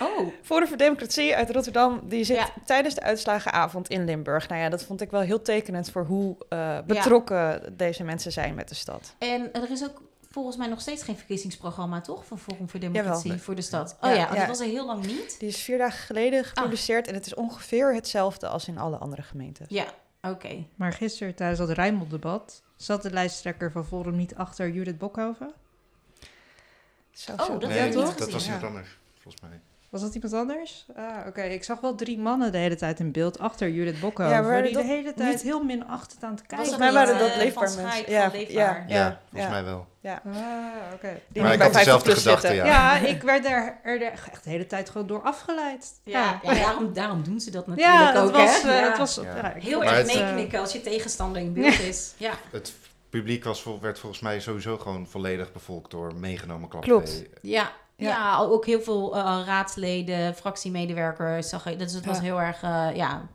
Oh, 0.00 0.28
Forum 0.42 0.68
voor 0.68 0.76
Democratie 0.76 1.36
uit 1.36 1.50
Rotterdam, 1.50 2.00
die 2.08 2.24
zit 2.24 2.36
Ja. 2.36 2.48
tijdens 2.64 2.94
de 2.94 3.00
uitslagenavond 3.00 3.88
in 3.88 4.04
Limburg. 4.04 4.48
Nou 4.48 4.60
ja, 4.60 4.68
dat 4.68 4.82
vond 4.84 5.00
ik 5.00 5.10
wel 5.10 5.20
heel 5.20 5.42
tekenend 5.42 5.90
voor 5.90 6.04
hoe 6.04 6.36
eh, 6.48 6.78
betrokken 6.86 7.74
deze 7.76 8.04
mensen 8.04 8.32
zijn 8.32 8.54
met 8.54 8.68
de 8.68 8.74
stad. 8.74 9.14
en 9.18 9.52
er 9.52 9.70
is 9.70 9.84
ook 9.84 10.02
volgens 10.30 10.56
mij 10.56 10.66
nog 10.66 10.80
steeds 10.80 11.02
geen 11.02 11.16
verkiezingsprogramma, 11.16 12.00
toch? 12.00 12.26
Van 12.26 12.38
Forum 12.38 12.68
voor 12.68 12.80
Democratie 12.80 13.22
Jawel. 13.28 13.44
voor 13.44 13.54
de 13.54 13.62
stad. 13.62 13.96
Ja, 14.00 14.08
Oh 14.10 14.16
ja, 14.16 14.34
dat 14.34 14.46
was 14.46 14.60
er 14.60 14.66
heel 14.66 14.86
lang 14.86 15.06
niet. 15.06 15.36
Die 15.38 15.48
is 15.48 15.62
vier 15.62 15.78
dagen 15.78 15.98
geleden 16.06 16.44
gepubliceerd 16.44 17.06
en 17.08 17.14
het 17.14 17.26
is 17.26 17.34
ongeveer 17.34 17.94
hetzelfde 17.94 18.48
als 18.48 18.68
in 18.68 18.78
alle 18.78 18.96
andere 18.96 19.22
gemeenten. 19.22 19.66
Ja, 19.68 19.84
oké. 20.22 20.64
Maar 20.74 20.92
gisteren 20.92 21.34
tijdens 21.34 21.58
dat 21.58 21.70
Rijnmond-debat 21.70 22.62
zat 22.76 23.02
de 23.02 23.10
lijsttrekker 23.10 23.72
van 23.72 23.84
Forum 23.86 24.16
niet 24.16 24.34
achter 24.34 24.70
Judith 24.70 24.98
Bokhoven. 24.98 25.52
Zo, 27.12 27.32
Oh, 27.32 27.44
zo. 27.44 27.58
dat 27.58 27.68
nee, 27.68 27.92
dat 27.92 28.30
was 28.30 28.44
iemand 28.44 28.64
anders, 28.64 28.88
volgens 29.22 29.42
mij. 29.42 29.60
Was 29.90 30.00
dat 30.00 30.14
iemand 30.14 30.32
anders? 30.32 30.86
Ah, 30.96 31.26
oké. 31.26 31.42
Ik 31.42 31.64
zag 31.64 31.80
wel 31.80 31.94
drie 31.94 32.18
mannen 32.18 32.52
de 32.52 32.58
hele 32.58 32.76
tijd 32.76 33.00
in 33.00 33.12
beeld 33.12 33.38
achter 33.38 33.70
Judith 33.70 34.00
Bokhoven. 34.00 34.32
Ja, 34.34 34.40
maar 34.40 34.62
die 34.62 34.72
dat 34.72 34.82
de 34.82 34.88
hele 34.88 35.14
tijd 35.14 35.32
niet- 35.32 35.42
heel 35.42 35.62
minachtend 35.64 36.22
aan 36.24 36.30
het 36.30 36.46
kijken. 36.46 36.56
Volgens 36.66 36.78
dat 36.78 36.92
mij 36.92 37.04
waren 37.04 37.18
dat 37.18 37.30
eh, 37.30 37.36
leefbaar 37.36 37.70
mensen. 37.76 38.10
Ja, 38.12 38.22
ja, 38.22 38.30
Leefbaar? 38.32 38.84
Ja, 38.88 38.96
ja, 38.96 39.20
volgens 39.30 39.42
ja. 39.42 39.48
mij 39.50 39.64
wel. 39.64 39.86
Ja. 40.00 40.22
Ah, 40.26 40.32
oké. 40.94 41.20
Die 41.28 41.42
Maar 41.42 41.52
ik 41.52 41.58
bij 41.58 41.66
had 41.66 41.76
50 41.76 41.84
dezelfde 42.14 42.14
gedachte, 42.14 42.54
ja. 42.54 42.64
Ja, 42.66 42.96
ik 43.08 43.22
werd 43.22 43.44
er, 43.44 43.78
er 43.82 44.02
echt 44.02 44.44
de 44.44 44.50
hele 44.50 44.66
tijd 44.66 44.90
gewoon 44.90 45.06
door 45.06 45.22
afgeleid. 45.22 45.92
Ja, 46.04 46.40
ja, 46.42 46.54
daarom, 46.54 46.92
daarom 46.92 47.22
doen 47.24 47.40
ze 47.40 47.50
dat 47.50 47.66
natuurlijk 47.66 47.96
Ja, 47.98 48.12
het 48.12 48.22
ook, 48.22 48.30
was, 48.30 48.62
hè? 48.62 48.68
eh, 48.70 48.78
Ja. 48.80 48.88
het 48.88 48.98
was 48.98 49.14
Ja. 49.14 49.36
ja, 49.36 49.52
ik 49.54 49.62
Heel 49.62 49.84
erg 49.84 50.08
eh, 50.08 50.16
meeknikken 50.16 50.60
als 50.60 50.72
je 50.72 50.80
tegenstander 50.80 51.42
in 51.42 51.52
beeld 51.52 51.80
is. 51.80 52.12
Ja. 52.16 52.32
Het 52.50 52.72
publiek 53.12 53.44
was, 53.44 53.62
vol- 53.62 53.80
werd 53.80 53.98
volgens 53.98 54.20
mij 54.22 54.40
sowieso 54.40 54.78
gewoon 54.78 55.06
volledig 55.06 55.52
bevolkt 55.52 55.90
door 55.90 56.14
meegenomen 56.14 56.68
klappen. 56.68 56.90
Klopt. 56.90 57.22
Ja. 57.42 57.72
Ja. 57.96 58.08
Ja. 58.08 58.38
ook 58.38 58.66
heel 58.66 58.80
veel 58.80 59.16
eh, 59.16 59.42
raadsleden, 59.46 60.34
fractiemedewerkers. 60.34 61.48
Zag 61.48 61.70
je, 61.70 61.76
dus 61.76 61.92
het 61.92 62.04
was 62.06 62.16
Ja. 62.16 62.22
heel 62.22 62.40
erg, 62.40 62.62
eh, 62.62 62.88
ja, 62.94 63.28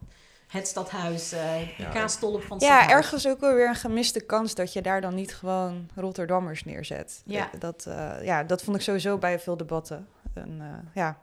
het 0.48 0.68
stadhuis, 0.68 1.32
eh 1.32 1.40
de 1.78 1.84
Ja. 1.84 1.90
kaastolp 1.90 2.42
van 2.44 2.58
het 2.58 2.66
Ja, 2.66 2.76
stadhuis. 2.78 3.04
ergens 3.04 3.28
ook 3.28 3.40
wel 3.40 3.54
weer 3.54 3.68
een 3.68 3.76
gemiste 3.76 4.20
kans 4.26 4.56
dat 4.56 4.74
je 4.74 4.82
daar 4.82 5.02
dan 5.02 5.16
niet 5.16 5.36
gewoon 5.36 5.90
Rotterdammers 5.96 6.64
neerzet. 6.64 7.22
Ja. 7.26 7.50
Dat, 7.60 7.86
eh, 7.88 8.12
ja, 8.24 8.44
dat 8.44 8.64
vond 8.64 8.76
ik 8.78 8.82
sowieso 8.84 9.18
bij 9.18 9.40
veel 9.40 9.58
debatten. 9.58 10.08
En, 10.34 10.58
eh, 10.60 10.68
ja, 10.94 11.18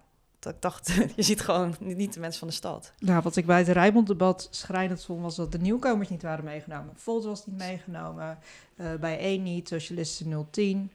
dat 0.44 0.54
ik 0.54 0.62
dacht, 0.62 0.92
je 1.16 1.22
ziet 1.22 1.40
gewoon 1.40 1.74
niet 1.78 2.14
de 2.14 2.20
mensen 2.20 2.38
van 2.38 2.48
de 2.48 2.54
stad. 2.54 2.92
Nou, 2.98 3.22
wat 3.22 3.36
ik 3.36 3.46
bij 3.46 3.58
het 3.58 3.68
Rijnmond-debat 3.68 4.48
schrijnend 4.50 5.04
vond, 5.04 5.22
was 5.22 5.36
dat 5.36 5.52
de 5.52 5.58
nieuwkomers 5.58 6.08
niet 6.08 6.22
waren 6.22 6.44
meegenomen. 6.44 6.92
Volt 6.96 7.24
was 7.24 7.46
niet 7.46 7.56
meegenomen, 7.58 8.38
eh, 8.76 8.86
bij 9.00 9.18
1 9.20 9.42
niet, 9.42 9.68
Socialisten 9.68 10.46
010. 10.50 10.92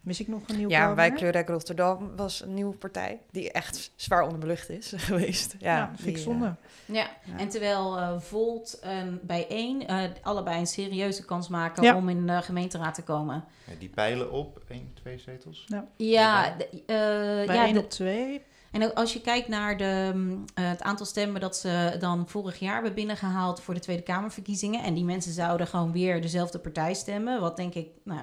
Mis 0.00 0.20
ik 0.20 0.28
nog 0.28 0.40
een 0.48 0.56
nieuwkomer? 0.56 0.86
Ja, 0.88 0.94
bij 0.94 1.12
Kleurrijk 1.12 1.48
Rotterdam 1.48 2.16
was 2.16 2.42
een 2.42 2.54
nieuwe 2.54 2.74
partij 2.74 3.18
die 3.30 3.52
echt 3.52 3.90
zwaar 3.96 4.22
onderbelucht 4.22 4.68
is 4.68 4.92
geweest. 4.96 5.54
Ja, 5.58 5.76
Ja, 5.76 5.86
vind 5.94 6.08
ik 6.08 6.14
die, 6.14 6.22
zonde. 6.22 6.46
eh, 6.46 6.94
Ja, 6.94 7.10
Ja. 7.24 7.38
en 7.38 7.48
terwijl 7.48 7.96
eh, 7.98 8.20
Volt 8.20 8.78
en 8.82 9.20
bijeen 9.22 9.86
eh, 9.86 10.02
allebei 10.22 10.58
een 10.58 10.66
serieuze 10.66 11.24
kans 11.24 11.48
maken 11.48 11.82
Ja. 11.82 11.96
om 11.96 12.08
in 12.08 12.26
de 12.26 12.42
gemeenteraad 12.42 12.94
te 12.94 13.02
komen. 13.02 13.44
Ja, 13.66 13.72
die 13.78 13.88
peilen 13.88 14.30
op 14.32 14.60
één, 14.68 14.90
twee 14.94 15.18
zetels. 15.18 15.66
Ja, 15.96 16.54
de, 16.58 16.64
eh, 16.70 17.46
bij 17.46 17.54
ja 17.56 17.64
1 17.66 17.74
de- 17.74 17.80
op 17.80 17.90
2. 17.90 18.42
En 18.70 18.94
als 18.94 19.12
je 19.12 19.20
kijkt 19.20 19.48
naar 19.48 19.76
de, 19.76 20.10
mm, 20.14 20.44
eh, 20.54 20.68
het 20.68 20.82
aantal 20.82 21.06
stemmen 21.06 21.40
dat 21.40 21.56
ze 21.56 21.96
dan 21.98 22.28
vorig 22.28 22.58
jaar 22.58 22.74
hebben 22.74 22.94
binnengehaald 22.94 23.60
voor 23.60 23.74
de 23.74 23.80
Tweede 23.80 24.02
Kamerverkiezingen. 24.02 24.82
En 24.82 24.94
die 24.94 25.04
mensen 25.04 25.32
zouden 25.32 25.66
gewoon 25.66 25.92
weer 25.92 26.22
dezelfde 26.22 26.58
partij 26.58 26.94
stemmen. 26.94 27.40
Wat 27.40 27.56
denk 27.56 27.74
ik 27.74 27.88
nou, 28.04 28.20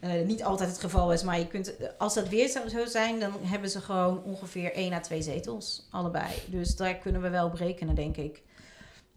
eh, 0.00 0.24
niet 0.24 0.44
altijd 0.44 0.68
het 0.68 0.80
geval 0.80 1.12
is. 1.12 1.22
Maar 1.22 1.38
je 1.38 1.46
kunt, 1.46 1.74
als 1.98 2.14
dat 2.14 2.28
weer 2.28 2.48
zou 2.48 2.68
zo 2.68 2.84
zijn, 2.84 3.20
dan 3.20 3.32
hebben 3.42 3.70
ze 3.70 3.80
gewoon 3.80 4.22
ongeveer 4.22 4.70
1 4.74 4.92
à 4.92 5.00
2 5.00 5.22
zetels. 5.22 5.88
Allebei. 5.90 6.32
Dus 6.46 6.76
daar 6.76 6.94
kunnen 6.94 7.22
we 7.22 7.28
wel 7.28 7.46
op 7.46 7.54
rekenen, 7.54 7.94
denk 7.94 8.16
ik. 8.16 8.42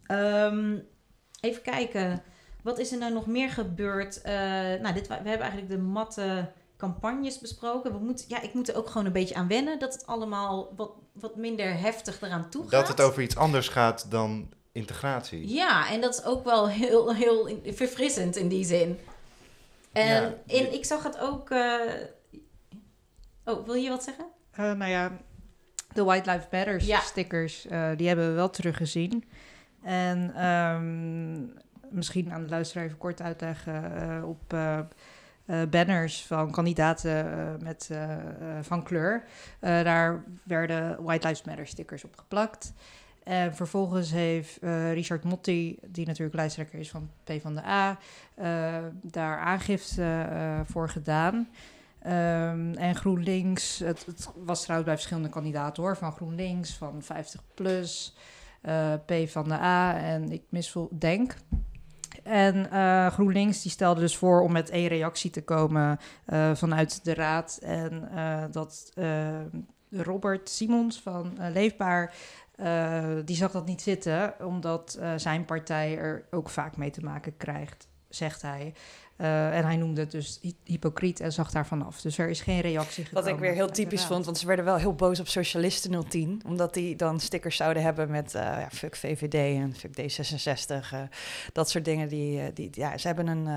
Ehm, 0.03 0.77
even 1.41 1.61
kijken. 1.61 2.21
Wat 2.63 2.79
is 2.79 2.91
er 2.91 2.97
nou 2.97 3.13
nog 3.13 3.27
meer 3.27 3.49
gebeurd? 3.49 4.21
Eh, 4.21 4.33
nou, 4.81 4.93
dit, 4.93 5.07
we 5.07 5.13
hebben 5.13 5.39
eigenlijk 5.39 5.69
de 5.69 5.77
matte 5.77 6.51
campagnes 6.77 7.39
besproken. 7.39 7.91
We 7.91 7.97
moeten, 7.99 8.25
ja, 8.27 8.41
ik 8.41 8.53
moet 8.53 8.69
er 8.69 8.75
ook 8.75 8.87
gewoon 8.89 9.05
een 9.07 9.13
beetje 9.13 9.35
aan 9.35 9.47
wennen 9.47 9.79
dat 9.79 9.93
het 9.93 10.05
allemaal 10.05 10.73
wat, 10.75 10.91
wat 11.13 11.35
minder 11.35 11.79
heftig 11.79 12.21
eraan 12.21 12.49
toe 12.49 12.61
gaat. 12.61 12.71
Dat 12.71 12.87
het 12.87 13.01
over 13.01 13.21
iets 13.21 13.35
anders 13.37 13.67
gaat 13.67 14.11
dan 14.11 14.49
integratie. 14.71 15.53
Ja, 15.53 15.89
en 15.89 16.01
dat 16.01 16.13
is 16.13 16.23
ook 16.23 16.43
wel 16.43 16.69
heel, 16.69 17.13
heel 17.13 17.59
verfrissend 17.65 18.35
in 18.35 18.47
die 18.47 18.65
zin. 18.65 18.99
En 19.91 20.07
Ja, 20.21 20.33
je- 20.45 20.73
ik 20.73 20.85
zag 20.85 21.03
het 21.03 21.19
ook. 21.19 21.49
eh, 21.49 21.79
Oh, 23.45 23.65
wil 23.65 23.73
je 23.75 23.89
wat 23.89 24.03
zeggen? 24.03 24.25
Eh, 24.51 24.71
nou 24.71 24.91
ja, 24.91 25.17
de 25.93 26.03
White 26.03 26.29
Lives 26.31 26.47
Matter 26.51 26.83
Ja. 26.83 26.99
stickers, 26.99 27.67
eh, 27.67 27.89
die 27.95 28.07
hebben 28.07 28.27
we 28.27 28.33
wel 28.33 28.49
teruggezien. 28.49 29.23
En 29.83 30.33
ehm, 30.35 31.41
misschien 31.95 32.31
aan 32.31 32.43
de 32.43 32.49
luisteraar 32.49 32.85
even 32.85 32.97
kort 32.97 33.21
uitleggen 33.21 33.95
eh, 34.01 34.29
op 34.29 34.55
eh, 35.47 35.61
banners 35.69 36.25
van 36.25 36.51
kandidaten 36.51 37.31
eh, 37.31 37.63
met, 37.63 37.89
eh, 37.91 38.17
van 38.61 38.83
kleur. 38.83 39.23
Daar 39.59 40.23
werden 40.43 41.03
White 41.03 41.27
Lives 41.27 41.43
Matter 41.43 41.67
stickers 41.67 42.03
op 42.03 42.17
geplakt. 42.17 42.73
En 43.23 43.55
vervolgens 43.55 44.11
heeft 44.11 44.57
Richard 44.93 45.23
Motti, 45.23 45.79
die 45.87 46.05
natuurlijk 46.05 46.35
lijsttrekker 46.35 46.79
is 46.79 46.89
van 46.89 47.09
PvdA, 47.23 47.97
eh 48.35 48.77
daar 49.01 49.39
aangifte 49.39 50.27
voor 50.65 50.89
gedaan. 50.89 51.47
Ehm, 51.99 52.73
en 52.73 52.95
GroenLinks, 52.95 53.79
het, 53.79 54.05
was 54.35 54.61
trouwens 54.61 54.89
bij 54.89 54.97
verschillende 54.97 55.29
kandidaten 55.29 55.83
hoor, 55.83 55.97
van 55.97 56.11
GroenLinks, 56.11 56.73
van 56.73 57.01
50 57.01 57.41
plus, 57.53 58.15
uh, 58.63 58.93
P 59.05 59.29
van 59.29 59.47
de 59.47 59.53
A 59.53 59.97
en 59.97 60.31
ik 60.31 60.43
misvoel 60.49 60.89
Denk. 60.99 61.35
En 62.23 62.67
uh, 62.73 63.07
GroenLinks 63.07 63.61
die 63.61 63.71
stelde 63.71 63.99
dus 63.99 64.17
voor 64.17 64.41
om 64.41 64.51
met 64.51 64.69
één 64.69 64.87
reactie 64.87 65.31
te 65.31 65.43
komen 65.43 65.99
uh, 66.27 66.55
vanuit 66.55 67.03
de 67.03 67.13
raad. 67.13 67.59
En 67.61 68.09
dat 68.51 68.93
Robert 69.89 70.49
Simons 70.49 71.01
van 71.01 71.37
Leefbaar, 71.51 72.13
die 73.25 73.35
zag 73.35 73.51
dat 73.51 73.65
niet 73.65 73.81
zitten, 73.81 74.33
omdat 74.45 74.99
zijn 75.15 75.45
partij 75.45 75.97
er 75.97 76.25
ook 76.31 76.49
vaak 76.49 76.77
mee 76.77 76.89
te 76.89 77.03
maken 77.03 77.37
krijgt, 77.37 77.87
zegt 78.09 78.41
hij. 78.41 78.73
Uh, 79.17 79.57
en 79.57 79.65
hij 79.65 79.75
noemde 79.75 80.01
het 80.01 80.11
dus 80.11 80.39
hypocriet 80.63 81.19
en 81.19 81.31
zag 81.33 81.51
daarvan 81.51 81.85
af. 81.85 82.01
Dus 82.01 82.17
er 82.17 82.29
is 82.29 82.41
geen 82.41 82.61
reactie 82.61 83.03
gekomen. 83.03 83.23
Wat 83.23 83.33
ik 83.33 83.39
weer 83.39 83.53
heel 83.53 83.69
typisch 83.69 84.05
vond, 84.05 84.25
want 84.25 84.37
ze 84.37 84.47
werden 84.47 84.65
wel 84.65 84.75
heel 84.75 84.93
boos 84.93 85.19
op 85.19 85.27
Socialisten 85.27 86.07
010. 86.07 86.41
Omdat 86.45 86.73
die 86.73 86.95
dan 86.95 87.19
stickers 87.19 87.55
zouden 87.55 87.83
hebben 87.83 88.11
met 88.11 88.35
uh, 88.35 88.41
ja, 88.41 88.67
fuck 88.71 88.95
VVD 88.95 89.33
en 89.33 89.75
fuck 89.75 90.01
D66. 90.01 90.93
Uh, 90.93 91.01
dat 91.53 91.69
soort 91.69 91.85
dingen. 91.85 92.07
Die, 92.07 92.53
die, 92.53 92.69
ja, 92.71 92.97
ze 92.97 93.07
hebben 93.07 93.27
een... 93.27 93.47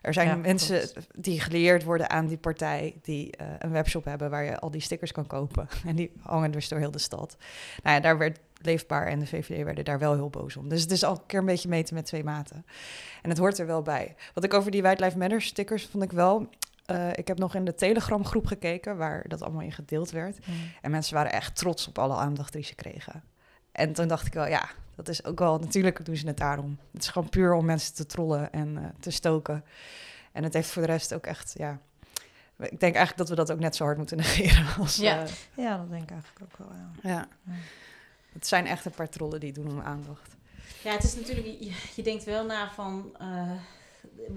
er 0.00 0.12
zijn 0.12 0.28
ja, 0.28 0.36
mensen 0.36 0.80
klopt. 0.80 1.06
die 1.14 1.40
geleerd 1.40 1.84
worden 1.84 2.10
aan 2.10 2.26
die 2.26 2.38
partij... 2.38 2.94
die 3.02 3.34
een 3.58 3.70
webshop 3.70 4.04
hebben 4.04 4.30
waar 4.30 4.44
je 4.44 4.58
al 4.58 4.70
die 4.70 4.80
stickers 4.80 5.12
kan 5.12 5.26
kopen. 5.26 5.68
En 5.86 5.96
die 5.96 6.12
hangen 6.20 6.50
dus 6.50 6.68
door 6.68 6.78
heel 6.78 6.90
de 6.90 6.98
stad. 6.98 7.36
Nou 7.82 7.96
ja, 7.96 8.02
daar 8.02 8.18
werd 8.18 8.38
leefbaar 8.64 9.06
en 9.06 9.18
de 9.18 9.26
VVD 9.26 9.64
werden 9.64 9.84
daar 9.84 9.98
wel 9.98 10.14
heel 10.14 10.30
boos 10.30 10.56
om. 10.56 10.68
Dus 10.68 10.82
het 10.82 10.90
is 10.90 11.04
al 11.04 11.14
een 11.14 11.26
keer 11.26 11.38
een 11.38 11.44
beetje 11.44 11.68
meten 11.68 11.94
met 11.94 12.04
twee 12.04 12.24
maten. 12.24 12.66
En 13.22 13.28
het 13.28 13.38
hoort 13.38 13.58
er 13.58 13.66
wel 13.66 13.82
bij. 13.82 14.14
Wat 14.34 14.44
ik 14.44 14.54
over 14.54 14.70
die 14.70 14.82
White 14.82 15.02
Lives 15.02 15.18
Matter 15.18 15.42
stickers 15.42 15.86
vond 15.86 16.04
ik 16.04 16.12
wel... 16.12 16.48
Uh, 16.90 17.08
ik 17.12 17.28
heb 17.28 17.38
nog 17.38 17.54
in 17.54 17.64
de 17.64 17.74
Telegram 17.74 18.24
groep 18.24 18.46
gekeken 18.46 18.96
waar 18.96 19.24
dat 19.28 19.42
allemaal 19.42 19.62
in 19.62 19.72
gedeeld 19.72 20.10
werd. 20.10 20.46
Mm. 20.46 20.54
En 20.80 20.90
mensen 20.90 21.14
waren 21.14 21.32
echt 21.32 21.56
trots 21.56 21.88
op 21.88 21.98
alle 21.98 22.14
aandacht 22.14 22.52
die 22.52 22.64
ze 22.64 22.74
kregen. 22.74 23.22
En 23.72 23.92
toen 23.92 24.08
dacht 24.08 24.26
ik 24.26 24.32
wel, 24.32 24.46
ja, 24.46 24.68
dat 24.94 25.08
is 25.08 25.24
ook 25.24 25.38
wel... 25.38 25.58
Natuurlijk 25.58 26.04
doen 26.04 26.16
ze 26.16 26.26
het 26.26 26.36
daarom. 26.36 26.78
Het 26.92 27.02
is 27.02 27.08
gewoon 27.08 27.28
puur 27.28 27.52
om 27.52 27.64
mensen 27.64 27.94
te 27.94 28.06
trollen 28.06 28.52
en 28.52 28.68
uh, 28.68 28.84
te 29.00 29.10
stoken. 29.10 29.64
En 30.32 30.42
het 30.42 30.54
heeft 30.54 30.70
voor 30.70 30.82
de 30.82 30.88
rest 30.88 31.14
ook 31.14 31.26
echt, 31.26 31.54
ja... 31.56 31.80
Ik 32.58 32.80
denk 32.80 32.94
eigenlijk 32.94 33.16
dat 33.16 33.28
we 33.28 33.34
dat 33.34 33.52
ook 33.52 33.58
net 33.58 33.76
zo 33.76 33.84
hard 33.84 33.96
moeten 33.96 34.16
negeren 34.26 34.66
als... 34.78 34.96
Ja, 34.96 35.22
uh, 35.22 35.28
ja 35.54 35.76
dat 35.76 35.90
denk 35.90 36.02
ik 36.02 36.10
eigenlijk 36.10 36.40
ook 36.42 36.58
wel, 36.58 36.76
ja. 36.76 37.10
ja. 37.10 37.28
ja. 37.44 37.52
Het 38.32 38.46
zijn 38.46 38.66
echt 38.66 38.84
een 38.84 38.92
paar 38.92 39.08
trollen 39.08 39.40
die 39.40 39.52
doen 39.52 39.70
om 39.70 39.80
aandacht. 39.80 40.36
Ja, 40.82 40.92
het 40.92 41.04
is 41.04 41.14
natuurlijk, 41.14 41.46
je, 41.94 42.02
denkt 42.02 42.24
wel 42.24 42.44
na 42.44 42.70
van 42.70 43.16
uh, 43.20 43.50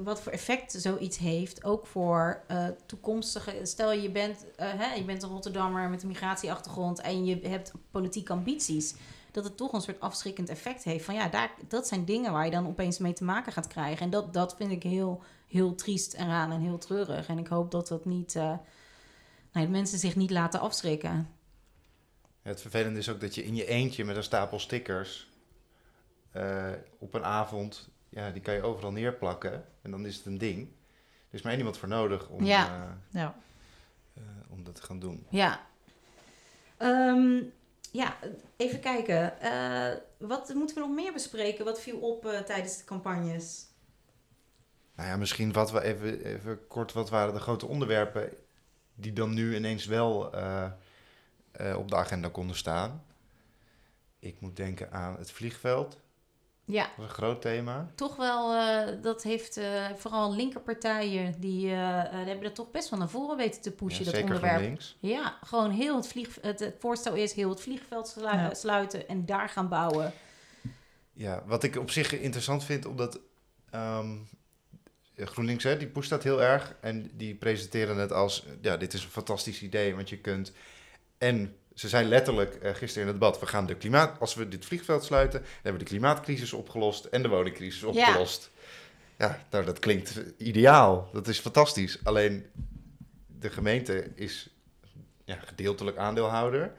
wat 0.04 0.22
voor 0.22 0.32
effect 0.32 0.72
zoiets 0.72 1.18
heeft, 1.18 1.64
ook 1.64 1.86
voor 1.86 2.44
uh, 2.52 2.68
toekomstige. 2.86 3.60
Stel 3.64 3.92
je 3.92 4.10
bent, 4.10 4.46
uh, 4.60 4.74
hè, 4.74 4.94
je 4.94 5.04
bent 5.04 5.24
een 5.24 5.30
Rotterdammer 5.30 5.90
met 5.90 6.02
een 6.02 6.08
migratieachtergrond 6.08 7.02
en 7.02 7.26
je 7.26 7.40
hebt 7.48 7.72
politieke 7.92 8.34
ambities. 8.34 8.96
Dat 9.32 9.44
het 9.44 9.58
toch 9.58 9.74
een 9.74 9.82
soort 9.82 10.00
afschrikkend 10.00 10.50
effect 10.50 10.84
heeft. 10.84 11.06
Van 11.06 11.16
ja, 11.16 11.28
daar, 11.28 11.52
dat 11.68 11.88
zijn 11.88 12.06
dingen 12.06 12.32
waar 12.32 12.46
je 12.46 12.52
dan 12.52 12.68
opeens 12.68 12.98
mee 12.98 13.14
te 13.14 13.24
maken 13.24 13.52
gaat 13.52 13.68
krijgen. 13.68 14.06
En 14.06 14.10
dat, 14.10 14.34
dat 14.34 14.56
vind 14.56 14.72
ik 14.72 14.84
heel, 14.84 15.24
heel 15.48 15.76
triest 15.76 16.14
en 16.14 16.28
raar 16.28 16.52
en 16.52 16.62
heel 16.62 16.78
treurig. 16.78 17.28
En 17.28 17.38
ik 17.38 17.48
hoop 17.48 17.72
dat 17.72 17.88
dat 17.88 18.06
niet. 18.06 18.34
dat 19.52 19.70
mensen 19.70 20.00
zich 20.00 20.16
niet 20.16 20.32
laten 20.32 20.60
afschrikken. 20.60 21.30
Het 22.46 22.62
vervelende 22.62 23.00
is 23.00 23.10
ook 23.10 23.22
dat 23.22 23.36
je 23.36 23.44
in 23.44 23.56
je 23.56 23.66
eentje 23.66 24.06
met 24.06 24.16
een 24.16 24.24
stapel 24.24 24.60
stickers 24.60 25.30
uh, 26.36 26.72
op 26.98 27.14
een 27.14 27.24
avond, 27.24 27.90
ja, 28.10 28.32
die 28.32 28.42
kan 28.42 28.54
je 28.54 28.62
overal 28.62 28.92
neerplakken 28.92 29.66
en 29.82 29.92
dan 29.92 30.06
is 30.06 30.16
het 30.16 30.26
een 30.26 30.38
ding. 30.38 30.68
Er 31.28 31.34
is 31.34 31.42
maar 31.42 31.52
één 31.52 31.60
iemand 31.60 31.78
voor 31.78 31.88
nodig 31.88 32.30
om, 32.30 32.44
ja. 32.44 32.78
Uh, 32.78 33.22
ja. 33.22 33.36
Uh, 34.18 34.24
om 34.50 34.64
dat 34.64 34.76
te 34.76 34.82
gaan 34.82 35.00
doen. 35.00 35.26
Ja. 35.30 35.68
Um, 36.80 37.52
ja, 37.92 38.18
even 38.58 38.80
kijken. 38.80 39.34
wat 40.18 40.54
moeten 40.54 40.76
we 40.76 40.82
nog 40.82 40.96
meer 40.96 41.14
bespreken? 41.14 41.66
Wat 41.66 41.82
viel 41.82 42.00
op 42.00 42.44
tijdens 42.46 42.78
de 42.78 42.84
campagnes? 42.84 43.66
Nou 44.96 45.10
ja, 45.10 45.18
misschien 45.18 45.52
wat 45.52 45.72
we 45.72 45.82
even, 45.82 46.26
even 46.26 46.68
kort, 46.68 46.94
wat 46.94 47.10
waren 47.10 47.34
de 47.34 47.40
grote 47.40 47.66
onderwerpen 47.66 48.30
die 48.96 49.14
dan 49.14 49.34
nu 49.34 49.56
ineens 49.56 49.86
wel 49.86 50.32
uh, 51.62 51.78
op 51.78 51.90
de 51.90 51.96
agenda 51.96 52.30
konden 52.30 52.56
staan. 52.56 53.04
Ik 54.20 54.36
moet 54.40 54.56
denken 54.56 54.92
aan 54.92 55.16
het 55.18 55.32
vliegveld. 55.32 55.98
Ja. 56.66 56.84
Dat 56.84 56.92
was 56.98 57.06
een 57.06 57.14
groot 57.14 57.42
thema. 57.42 57.92
Toch 57.96 58.16
wel, 58.16 58.56
uh, 58.56 59.02
dat 59.02 59.24
heeft 59.24 59.58
uh, 59.58 59.86
vooral 59.96 60.36
linkerpartijen, 60.36 61.32
die, 61.32 61.60
die, 61.60 61.70
hebben 61.70 62.44
dat 62.44 62.56
toch 62.56 62.72
best 62.72 62.90
wel 62.90 63.00
naar 63.00 63.10
voren 63.10 63.38
weten 63.38 63.62
te 63.62 63.72
pushen, 63.72 64.06
ja, 64.06 64.12
dat 64.12 64.14
zeker 64.14 64.36
onderwerp. 64.36 64.60
Van 64.60 64.64
links. 64.64 64.98
Ja, 65.00 65.38
gewoon 65.44 65.72
heel 65.72 65.96
het 65.96 66.08
vlieg, 66.08 66.38
het, 66.42 66.60
het, 66.60 66.76
voorstel 66.80 67.14
is 67.14 67.34
heel 67.34 67.50
het 67.50 67.62
vliegveld 67.62 68.08
slu 68.08 68.24
ja. 68.24 68.54
sluiten 68.54 69.08
en 69.08 69.26
daar 69.26 69.50
gaan 69.50 69.70
bouwen. 69.70 70.14
Ja, 71.14 71.44
wat 71.46 71.64
ik 71.64 71.76
op 71.76 71.92
zich 71.92 72.14
interessant 72.14 72.64
vind, 72.64 72.86
omdat 72.86 73.20
um, 73.76 74.28
GroenLinks, 75.16 75.64
hè, 75.64 75.78
die 75.78 75.88
pusht 75.88 76.10
dat 76.10 76.24
heel 76.24 76.42
erg. 76.42 76.76
En 76.82 77.12
die 77.14 77.36
presenteren 77.36 77.98
het 77.98 78.12
als, 78.12 78.46
ja, 78.62 78.78
dit 78.78 78.94
is 78.94 79.04
een 79.04 79.10
fantastisch 79.10 79.62
idee, 79.62 79.96
want 79.96 80.10
je 80.10 80.18
kunt 80.18 80.52
en 81.18 81.56
ze 81.74 81.90
zijn 81.90 82.08
letterlijk 82.08 82.56
uh, 82.64 82.74
gisteren 82.74 83.08
in 83.08 83.14
het 83.14 83.22
debat: 83.22 83.40
we 83.40 83.46
gaan 83.46 83.66
de 83.66 83.76
klimaat, 83.76 84.20
als 84.20 84.36
we 84.36 84.48
dit 84.48 84.66
vliegveld 84.66 85.04
sluiten, 85.04 85.40
dan 85.40 85.50
hebben 85.54 85.74
we 85.74 85.78
de 85.78 85.86
klimaatcrisis 85.86 86.54
opgelost 86.54 87.06
en 87.06 87.22
de 87.22 87.28
woningcrisis 87.28 87.84
opgelost. 87.84 88.50
Ja, 89.18 89.28
ja 89.28 89.46
nou, 89.50 89.66
dat 89.66 89.80
klinkt 89.80 90.22
ideaal. 90.38 91.10
Dat 91.14 91.28
is 91.28 91.40
fantastisch. 91.40 92.00
Alleen 92.04 92.46
de 93.40 93.50
gemeente 93.50 94.12
is 94.16 94.50
ja, 95.26 95.36
gedeeltelijk 95.36 95.98
aandeelhouder. 95.98 96.74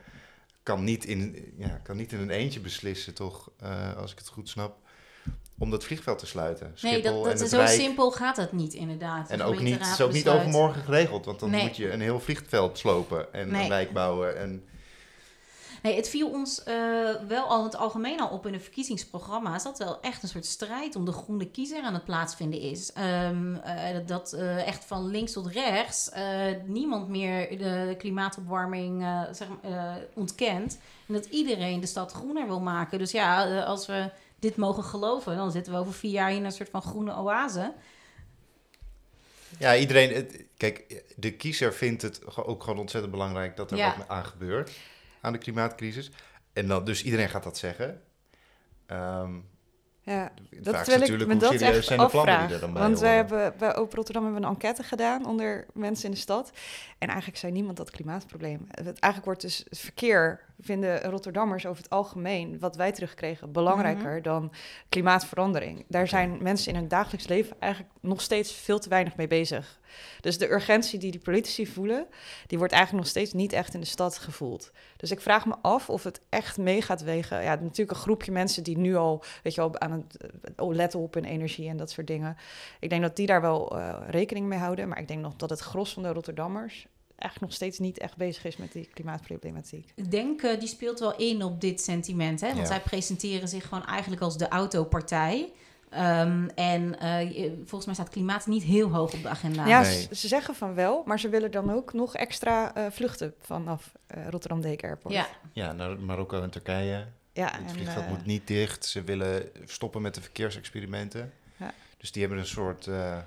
Kan 0.62 0.84
niet, 0.84 1.04
in, 1.04 1.52
ja, 1.58 1.80
kan 1.82 1.96
niet 1.96 2.12
in 2.12 2.18
een 2.18 2.30
eentje 2.30 2.60
beslissen, 2.60 3.14
toch, 3.14 3.50
uh, 3.62 3.96
als 3.96 4.12
ik 4.12 4.18
het 4.18 4.28
goed 4.28 4.48
snap 4.48 4.85
om 5.58 5.70
dat 5.70 5.84
vliegveld 5.84 6.18
te 6.18 6.26
sluiten. 6.26 6.72
Schiphol 6.74 7.12
nee, 7.12 7.24
dat, 7.24 7.38
dat 7.38 7.48
zo 7.48 7.56
Rijk. 7.56 7.68
simpel 7.68 8.10
gaat 8.10 8.36
het 8.36 8.52
niet, 8.52 8.74
inderdaad. 8.74 9.30
En 9.30 9.42
ook 9.42 9.60
niet, 9.60 9.80
is 9.80 10.00
ook 10.00 10.12
niet 10.12 10.28
overmorgen 10.28 10.82
geregeld, 10.82 11.24
want 11.24 11.40
dan 11.40 11.50
nee. 11.50 11.62
moet 11.62 11.76
je 11.76 11.92
een 11.92 12.00
heel 12.00 12.20
vliegveld 12.20 12.78
slopen 12.78 13.32
en 13.32 13.50
nee. 13.50 13.62
een 13.62 13.68
wijk 13.68 13.92
bouwen. 13.92 14.38
En... 14.38 14.64
Nee, 15.82 15.96
het 15.96 16.08
viel 16.08 16.30
ons 16.30 16.62
uh, 16.68 16.74
wel 17.28 17.44
al 17.44 17.58
in 17.58 17.64
het 17.64 17.76
algemeen 17.76 18.20
al 18.20 18.28
op 18.28 18.46
in 18.46 18.52
de 18.52 18.60
verkiezingsprogramma's 18.60 19.62
dat 19.62 19.78
wel 19.78 20.00
echt 20.00 20.22
een 20.22 20.28
soort 20.28 20.46
strijd 20.46 20.96
om 20.96 21.04
de 21.04 21.12
groene 21.12 21.50
kiezer 21.50 21.82
aan 21.82 21.94
het 21.94 22.04
plaatsvinden 22.04 22.60
is. 22.60 22.92
Um, 22.98 23.54
uh, 23.54 23.60
dat 24.06 24.32
uh, 24.32 24.66
echt 24.66 24.84
van 24.84 25.06
links 25.06 25.32
tot 25.32 25.46
rechts 25.46 26.10
niemand 26.64 27.08
meer 27.08 27.58
de 27.58 27.94
klimaatopwarming 27.98 29.06
zeg, 29.32 29.48
ontkent. 30.14 30.78
En 31.08 31.14
dat 31.14 31.26
iedereen 31.26 31.80
de 31.80 31.86
stad 31.86 32.12
groener 32.12 32.46
wil 32.46 32.60
maken. 32.60 32.98
Dus 32.98 33.10
ja, 33.10 33.60
als 33.62 33.86
we 33.86 34.10
dit 34.38 34.56
mogen 34.56 34.84
geloven, 34.84 35.36
dan 35.36 35.50
zitten 35.50 35.72
we 35.72 35.78
over 35.78 35.92
vier 35.92 36.10
jaar 36.10 36.32
in 36.32 36.44
een 36.44 36.52
soort 36.52 36.70
van 36.70 36.82
groene 36.82 37.14
oase. 37.16 37.74
Ja, 39.58 39.76
iedereen. 39.76 40.14
Het, 40.14 40.44
kijk, 40.56 41.04
de 41.16 41.32
kiezer 41.32 41.74
vindt 41.74 42.02
het 42.02 42.36
ook 42.36 42.62
gewoon 42.62 42.78
ontzettend 42.78 43.12
belangrijk 43.12 43.56
dat 43.56 43.70
er 43.70 43.76
Ja. 43.76 43.96
wat 43.98 44.08
aan 44.08 44.24
gebeurt 44.24 44.70
aan 45.20 45.32
de 45.32 45.38
klimaatcrisis. 45.38 46.10
En 46.52 46.68
dan, 46.68 46.84
dus 46.84 47.02
iedereen 47.02 47.28
gaat 47.28 47.42
dat 47.42 47.58
zeggen. 47.58 48.02
Eehm 48.86 49.34
Ja, 50.06 50.32
dat 50.50 50.74
is 50.74 50.86
wil 50.86 50.94
ik 50.94 51.00
natuurlijk 51.00 51.28
me 51.28 51.32
hoe 51.32 51.42
dat 51.42 51.60
serieus 51.60 51.86
zijn 51.86 51.98
de 51.98 52.06
plannen 52.06 52.34
die 52.34 52.44
afvragen. 52.44 52.54
er 52.54 52.60
dan 52.60 52.72
bij 52.72 52.82
Want 52.82 52.98
wij 52.98 53.16
hebben 53.16 53.54
bij 53.58 53.76
Open 53.76 53.96
Rotterdam 53.96 54.22
hebben 54.22 54.40
we 54.40 54.46
een 54.46 54.52
enquête 54.52 54.82
gedaan 54.82 55.26
onder 55.26 55.66
mensen 55.72 56.04
in 56.04 56.10
de 56.10 56.16
stad. 56.16 56.50
En 56.98 57.08
eigenlijk 57.08 57.38
zei 57.38 57.52
niemand 57.52 57.76
dat 57.76 57.90
klimaatprobleem. 57.90 58.66
Het, 58.70 58.84
eigenlijk 58.84 59.24
wordt 59.24 59.40
dus 59.40 59.64
het 59.68 59.78
verkeer, 59.78 60.40
vinden 60.60 61.02
Rotterdammers 61.02 61.66
over 61.66 61.82
het 61.82 61.92
algemeen, 61.92 62.58
wat 62.58 62.76
wij 62.76 62.92
terugkregen, 62.92 63.52
belangrijker 63.52 64.12
Mhm. 64.12 64.22
dan 64.22 64.52
klimaatverandering. 64.88 65.84
Daar 65.88 66.08
zijn 66.08 66.42
mensen 66.42 66.72
in 66.72 66.78
hun 66.78 66.88
dagelijks 66.88 67.26
leven 67.26 67.56
eigenlijk 67.58 67.92
nog 68.00 68.20
steeds 68.20 68.52
veel 68.52 68.78
te 68.78 68.88
weinig 68.88 69.16
mee 69.16 69.26
bezig. 69.28 69.78
Dus 70.20 70.38
de 70.38 70.52
urgentie 70.52 70.98
die 70.98 71.10
die 71.10 71.20
politici 71.20 71.66
voelen, 71.66 72.06
die 72.46 72.58
wordt 72.58 72.72
eigenlijk 72.72 73.04
nog 73.04 73.12
steeds 73.12 73.32
niet 73.32 73.52
echt 73.52 73.74
in 73.74 73.80
de 73.80 73.86
stad 73.86 74.18
gevoeld. 74.18 74.70
Dus 74.96 75.10
ik 75.10 75.20
vraag 75.20 75.46
me 75.46 75.54
af 75.62 75.90
of 75.90 76.02
het 76.02 76.20
echt 76.28 76.58
mee 76.58 76.82
gaat 76.82 77.02
wegen. 77.02 77.42
Ja, 77.42 77.54
natuurlijk 77.54 77.90
een 77.90 77.96
groepje 77.96 78.32
mensen 78.32 78.62
die 78.62 78.78
nu 78.78 78.96
al, 78.96 79.24
weet 79.42 79.54
je 79.54 79.60
wel, 79.60 79.80
aan 79.80 79.92
het 79.92 80.32
oh, 80.56 80.74
letten 80.74 81.00
op 81.00 81.14
hun 81.14 81.24
energie 81.24 81.68
en 81.68 81.76
dat 81.76 81.90
soort 81.90 82.06
dingen. 82.06 82.36
Ik 82.80 82.90
denk 82.90 83.02
dat 83.02 83.16
die 83.16 83.26
daar 83.26 83.40
wel 83.40 83.76
uh, 83.76 83.96
rekening 84.08 84.46
mee 84.46 84.58
houden. 84.58 84.88
Maar 84.88 84.98
ik 84.98 85.08
denk 85.08 85.20
nog 85.20 85.36
dat 85.36 85.50
het 85.50 85.60
gros 85.60 85.92
van 85.92 86.02
de 86.02 86.12
Rotterdammers 86.12 86.86
eigenlijk 87.16 87.40
nog 87.40 87.52
steeds 87.52 87.78
niet 87.78 87.98
echt 87.98 88.16
bezig 88.16 88.44
is 88.44 88.56
met 88.56 88.72
die 88.72 88.88
klimaatproblematiek. 88.94 89.92
Ik 89.94 90.10
denk, 90.10 90.42
uh, 90.42 90.58
die 90.58 90.68
speelt 90.68 90.98
wel 90.98 91.16
in 91.16 91.42
op 91.42 91.60
dit 91.60 91.80
sentiment. 91.80 92.40
Hè? 92.40 92.46
Want 92.46 92.58
Ja. 92.58 92.66
zij 92.66 92.80
presenteren 92.80 93.48
zich 93.48 93.68
gewoon 93.68 93.86
eigenlijk 93.86 94.22
als 94.22 94.36
de 94.38 94.48
autopartij. 94.48 95.52
Um, 95.96 96.48
en 96.54 96.96
uh, 97.02 97.50
volgens 97.56 97.84
mij 97.84 97.94
staat 97.94 98.08
klimaat 98.08 98.46
niet 98.46 98.62
heel 98.62 98.88
hoog 98.88 99.14
op 99.14 99.22
de 99.22 99.28
agenda. 99.28 99.66
Ja, 99.66 99.80
Nee. 99.80 100.00
ze, 100.02 100.14
ze 100.14 100.28
zeggen 100.28 100.54
van 100.54 100.74
wel, 100.74 101.02
maar 101.06 101.20
ze 101.20 101.28
willen 101.28 101.50
dan 101.50 101.70
ook 101.72 101.92
nog 101.92 102.14
extra 102.14 102.76
uh, 102.76 102.86
vluchten 102.90 103.34
vanaf 103.40 103.92
uh, 104.16 104.28
Rotterdam 104.28 104.60
Deke 104.60 104.86
Airport. 104.86 105.14
Ja. 105.14 105.26
Ja, 105.52 105.72
naar 105.72 105.98
Marokko 106.00 106.42
en 106.42 106.50
Turkije. 106.50 107.06
ja 107.32 107.46
het 107.46 107.60
en, 107.60 107.68
vliegveld 107.70 108.04
eh, 108.04 108.10
moet 108.10 108.26
niet 108.26 108.46
dicht. 108.46 108.84
Ze 108.84 109.02
willen 109.02 109.50
stoppen 109.64 110.02
met 110.02 110.14
de 110.14 110.20
verkeersexperimenten. 110.20 111.32
Ja. 111.56 111.72
Dus 111.96 112.12
die 112.12 112.22
hebben 112.22 112.40
een 112.40 112.46
soort, 112.46 112.86
eh, 112.86 113.18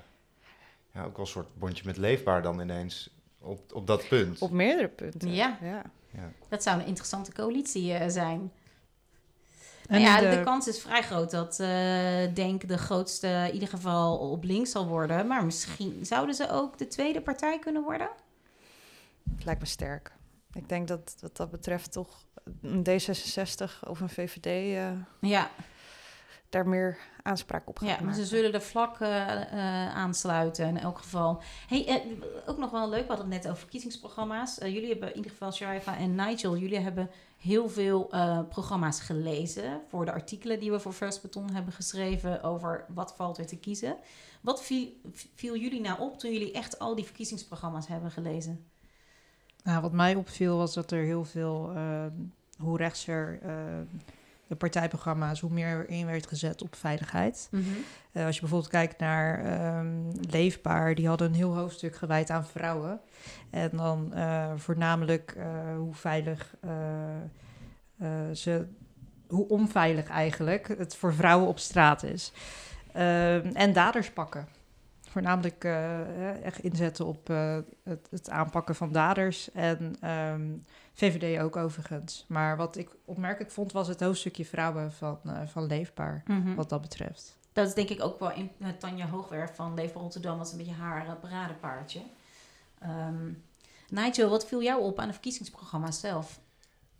ja, 0.92 1.04
ook 1.04 1.16
wel 1.16 1.24
een 1.24 1.26
soort 1.26 1.58
bondje 1.58 1.82
met 1.86 1.96
leefbaar 1.96 2.42
dan 2.42 2.60
ineens 2.60 3.10
op, 3.40 3.72
op 3.74 3.86
dat 3.86 4.08
punt. 4.08 4.38
Op 4.38 4.50
meerdere 4.50 4.88
punten. 4.88 5.34
Ja. 5.34 5.58
ja. 5.62 5.82
Ja. 6.12 6.32
Dat 6.48 6.62
zou 6.62 6.80
een 6.80 6.86
interessante 6.86 7.32
coalitie 7.32 7.92
eh, 7.94 8.08
zijn. 8.08 8.52
En 9.90 10.02
Nou 10.02 10.22
ja, 10.24 10.30
de- 10.30 10.36
de... 10.36 10.42
kans 10.42 10.66
is 10.68 10.80
vrij 10.80 11.02
groot 11.02 11.30
dat 11.30 11.60
eh, 11.60 11.68
Denk 12.34 12.68
de 12.68 12.78
grootste 12.78 13.26
in 13.46 13.52
ieder 13.52 13.68
geval 13.68 14.18
op 14.18 14.44
links 14.44 14.70
zal 14.70 14.86
worden. 14.86 15.26
Maar 15.26 15.44
misschien 15.44 15.98
zouden 16.06 16.34
ze 16.34 16.50
ook 16.50 16.78
de 16.78 16.86
tweede 16.86 17.20
partij 17.20 17.58
kunnen 17.58 17.82
worden? 17.82 18.08
Het 19.34 19.44
lijkt 19.44 19.60
me 19.60 19.66
sterk. 19.66 20.12
Ik 20.52 20.68
denk 20.68 20.88
dat 20.88 21.16
wat 21.20 21.36
dat 21.36 21.50
betreft 21.50 21.92
toch 21.92 22.24
een 22.62 22.86
D66 22.90 23.88
of 23.88 24.00
een 24.00 24.08
VVD 24.08 24.46
eh, 24.76 24.90
Ja, 25.30 25.50
daar 26.48 26.68
meer 26.68 26.98
aanspraak 27.22 27.68
op 27.68 27.78
gaat 27.78 27.88
ja 27.88 27.94
maar 27.94 28.04
maken. 28.04 28.20
ze 28.20 28.26
zullen 28.26 28.52
er 28.52 28.62
vlak 28.62 29.00
eh, 29.00 29.94
aansluiten 29.94 30.66
in 30.68 30.78
elk 30.78 30.98
geval. 30.98 31.42
Hey, 31.66 32.02
ook 32.46 32.58
nog 32.58 32.70
wel 32.70 32.88
leuk, 32.88 33.02
we 33.02 33.06
hadden 33.12 33.26
het 33.32 33.34
net 33.34 33.46
over 33.46 33.60
verkiezingsprogramma's. 33.60 34.56
Jullie 34.60 34.88
hebben 34.88 35.08
in 35.08 35.16
ieder 35.16 35.30
geval, 35.30 35.52
Sharifa 35.52 35.96
en 35.96 36.14
Nigel, 36.14 36.56
jullie 36.56 36.78
hebben 36.78 37.10
heel 37.40 37.68
veel 37.68 38.10
eh, 38.10 38.40
programma's 38.48 39.00
gelezen 39.00 39.80
voor 39.88 40.04
de 40.04 40.12
artikelen 40.12 40.60
die 40.60 40.70
we 40.70 40.80
voor 40.80 40.92
First 40.92 41.22
Beton 41.22 41.50
hebben 41.50 41.72
geschreven 41.72 42.42
over 42.42 42.84
wat 42.94 43.14
valt 43.16 43.38
er 43.38 43.46
te 43.46 43.56
kiezen. 43.56 43.96
Wat 44.40 44.62
viel, 45.34 45.56
jullie 45.56 45.80
nou 45.80 46.00
op 46.00 46.18
toen 46.18 46.32
jullie 46.32 46.52
echt 46.52 46.78
al 46.78 46.94
die 46.94 47.04
verkiezingsprogramma's 47.04 47.86
hebben 47.86 48.10
gelezen? 48.10 48.64
Nou, 49.62 49.82
wat 49.82 49.92
mij 49.92 50.14
opviel 50.14 50.56
was 50.56 50.74
dat 50.74 50.90
er 50.90 51.02
heel 51.02 51.24
veel, 51.24 51.72
eh, 51.74 52.06
hoe 52.58 52.76
rechtser 52.76 53.38
eh, 53.42 53.54
de 54.50 54.56
partijprogramma's, 54.56 55.40
hoe 55.40 55.50
meer 55.50 55.66
er 55.66 55.88
in 55.88 56.06
werd 56.06 56.26
gezet 56.26 56.62
op 56.62 56.74
veiligheid. 56.74 57.48
Eh, 58.12 58.24
als 58.26 58.34
je 58.34 58.40
bijvoorbeeld 58.40 58.70
kijkt 58.70 58.98
naar 58.98 59.44
ehm, 59.44 59.88
Leefbaar, 60.30 60.94
die 60.94 61.08
hadden 61.08 61.28
een 61.28 61.34
heel 61.34 61.56
hoofdstuk 61.56 61.96
gewijd 61.96 62.30
aan 62.30 62.46
vrouwen. 62.46 63.00
En 63.50 63.70
dan 63.72 64.12
eh, 64.14 64.52
voornamelijk 64.56 65.34
eh, 65.36 65.46
hoe 65.76 65.94
veilig 65.94 66.54
ze, 68.32 68.66
hoe 69.28 69.48
onveilig 69.48 70.08
eigenlijk 70.08 70.68
het 70.78 70.96
voor 70.96 71.14
vrouwen 71.14 71.48
op 71.48 71.58
straat 71.58 72.02
is. 72.02 72.32
Ehm, 72.92 73.50
en 73.52 73.72
daders 73.72 74.10
pakken. 74.10 74.48
Voornamelijk 75.08 75.64
echt 76.42 76.58
inzetten 76.58 77.06
op 77.06 77.26
het, 77.82 78.08
het 78.10 78.30
aanpakken 78.30 78.74
van 78.74 78.92
daders. 78.92 79.52
En 79.52 79.96
ehm, 80.00 80.48
VVD 81.00 81.40
ook 81.40 81.56
overigens. 81.56 82.24
Maar 82.28 82.56
wat 82.56 82.76
ik 82.76 82.88
opmerkelijk 83.04 83.50
vond, 83.52 83.72
was 83.72 83.88
het 83.88 84.00
hoofdstukje 84.00 84.44
vrouwen 84.44 84.92
van, 84.92 85.20
eh, 85.24 85.46
van 85.46 85.66
Leefbaar. 85.66 86.22
Mhm. 86.26 86.54
Wat 86.54 86.68
dat 86.68 86.80
betreft. 86.80 87.38
Dat 87.52 87.66
is 87.66 87.74
denk 87.74 87.88
ik 87.88 88.02
ook 88.02 88.18
wel 88.18 88.32
in, 88.32 88.50
met 88.56 88.80
Tanja 88.80 89.06
Hoogwerf 89.08 89.54
van 89.54 89.74
Leefbaar 89.74 90.02
Rotterdam. 90.02 90.40
Is 90.40 90.52
een 90.52 90.58
beetje 90.58 90.72
haar 90.72 91.06
uh, 91.06 91.12
paradepaardje. 91.20 92.00
Ehm, 92.78 93.32
Nigel, 93.88 94.30
wat 94.30 94.46
viel 94.46 94.62
jou 94.62 94.82
op 94.82 94.98
aan 94.98 95.06
de 95.06 95.12
verkiezingsprogramma's 95.12 96.00
zelf? 96.00 96.40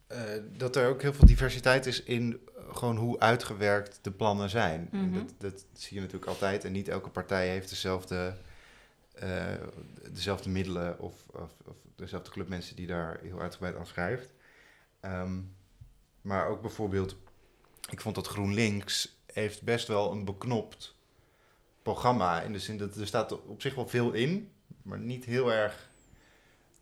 Eh, 0.07 0.19
dat 0.57 0.77
er 0.77 0.89
ook 0.89 1.03
heel 1.03 1.13
veel 1.13 1.27
diversiteit 1.27 1.87
is 1.87 2.03
in 2.03 2.41
eh, 2.57 2.63
gewoon 2.77 2.97
hoe 2.97 3.19
uitgewerkt 3.21 3.99
de 4.03 4.11
plannen 4.11 4.51
zijn. 4.51 4.89
En 4.93 5.09
Mhm. 5.09 5.15
dat, 5.19 5.35
dat 5.39 5.65
zie 5.73 5.95
je 5.95 6.01
natuurlijk 6.03 6.31
altijd. 6.31 6.65
En 6.65 6.73
niet 6.73 6.89
elke 6.89 7.09
partij 7.11 7.49
heeft 7.49 7.69
dezelfde, 7.69 8.35
eh, 9.15 9.55
dezelfde 10.11 10.49
middelen 10.51 10.99
of, 10.99 11.15
of, 11.27 11.51
of 11.65 11.77
dezelfde 11.97 12.31
club 12.31 12.49
mensen 12.49 12.77
die 12.77 12.87
daar 12.87 13.19
heel 13.23 13.41
uitgebreid 13.41 13.77
aan 13.77 13.87
schrijft. 13.87 14.29
Ehm, 15.01 15.41
maar 16.21 16.47
ook 16.47 16.61
bijvoorbeeld, 16.61 17.17
ik 17.91 18.01
vond 18.01 18.15
dat 18.15 18.27
GroenLinks 18.27 19.17
heeft 19.33 19.63
best 19.63 19.87
wel 19.89 20.13
een 20.13 20.25
beknopt 20.25 20.97
programma. 21.83 22.41
In 22.43 22.53
de 22.53 22.59
zin 22.59 22.79
dat 22.79 22.97
er 22.97 23.07
staat 23.07 23.33
op 23.47 23.63
zich 23.63 23.75
wel 23.75 23.89
veel 23.89 24.13
in, 24.13 24.51
maar 24.83 24.99
niet 24.99 25.25
heel 25.25 25.53
erg 25.53 25.89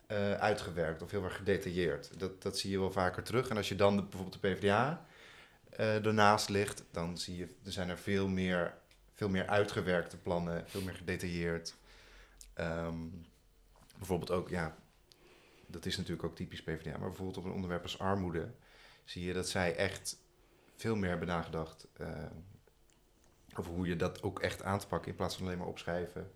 eh, 0.07 0.33
uitgewerkt 0.33 1.01
of 1.01 1.11
heel 1.11 1.23
erg 1.23 1.35
gedetailleerd. 1.35 2.19
Dat, 2.19 2.41
dat 2.41 2.57
zie 2.57 2.71
je 2.71 2.79
wel 2.79 2.91
vaker 2.91 3.23
terug. 3.23 3.49
En 3.49 3.57
als 3.57 3.69
je 3.69 3.75
dan 3.75 3.95
de- 3.95 4.01
bijvoorbeeld 4.01 4.41
de 4.41 4.47
PvdA 4.49 5.05
eh 5.69 6.05
ernaast 6.05 6.49
ligt, 6.49 6.83
dan 6.91 7.17
zie 7.17 7.37
je, 7.37 7.47
er 7.65 7.71
zijn 7.71 7.89
er 7.89 7.97
veel 7.97 8.27
meer, 8.27 8.73
veel 9.13 9.29
meer 9.29 9.47
uitgewerkte 9.47 10.17
plannen, 10.17 10.63
veel 10.67 10.81
meer 10.81 10.95
gedetailleerd. 10.95 11.75
Ehm, 12.59 13.07
bijvoorbeeld 13.97 14.31
ook, 14.31 14.49
ja, 14.49 14.75
dat 15.67 15.85
is 15.85 15.97
natuurlijk 15.97 16.23
ook 16.23 16.35
typisch 16.35 16.63
PvdA, 16.63 16.97
maar 16.97 17.07
bijvoorbeeld 17.07 17.37
op 17.37 17.45
een 17.45 17.51
onderwerp 17.51 17.83
als 17.83 17.99
armoede 17.99 18.51
zie 19.03 19.23
je 19.25 19.33
dat 19.33 19.49
zij 19.49 19.75
echt 19.75 20.17
veel 20.75 20.95
meer 20.95 21.09
hebben 21.09 21.27
nagedacht 21.27 21.87
eh, 21.97 22.07
over 23.55 23.71
hoe 23.73 23.87
je 23.87 23.95
dat 23.95 24.23
ook 24.23 24.39
echt 24.39 24.63
aan 24.63 24.79
te 24.79 24.87
pakken 24.87 25.09
in 25.11 25.15
plaats 25.17 25.35
van 25.35 25.45
alleen 25.45 25.57
maar 25.57 25.67
opschrijven 25.67 26.31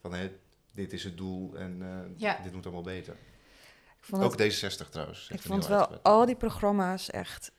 van 0.00 0.14
hé, 0.14 0.32
dit 0.72 0.92
is 0.92 1.04
het 1.04 1.16
doel 1.16 1.56
en 1.56 1.82
eh, 1.82 2.18
Ja. 2.18 2.38
dit 2.42 2.52
moet 2.52 2.64
allemaal 2.64 2.82
beter. 2.82 3.14
Ik 3.98 4.04
vond 4.08 4.22
Ook 4.22 4.38
het, 4.38 4.62
D66 4.62 4.88
trouwens. 4.90 5.28
ik 5.30 5.42
vond 5.42 5.66
wel 5.66 5.78
uitgebreid 5.78 6.02
al 6.06 6.26
die 6.26 6.36
programma's 6.36 7.10
echt 7.10 7.52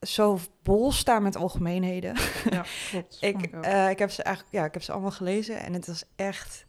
zo 0.00 0.38
bol 0.62 0.92
staan 0.92 1.22
met 1.22 1.36
algemeenheden. 1.36 2.16
Ja, 2.50 2.64
klopt. 2.90 3.16
Ik, 3.30 3.42
eh, 3.46 3.90
ik 3.90 3.98
heb 3.98 4.10
ze 4.10 4.22
eigenlijk, 4.22 4.54
ja, 4.56 4.64
ik 4.64 4.72
heb 4.72 4.82
ze 4.82 4.92
allemaal 4.92 5.10
gelezen 5.10 5.60
en 5.60 5.72
het 5.72 5.86
was 5.86 6.04
echt, 6.16 6.66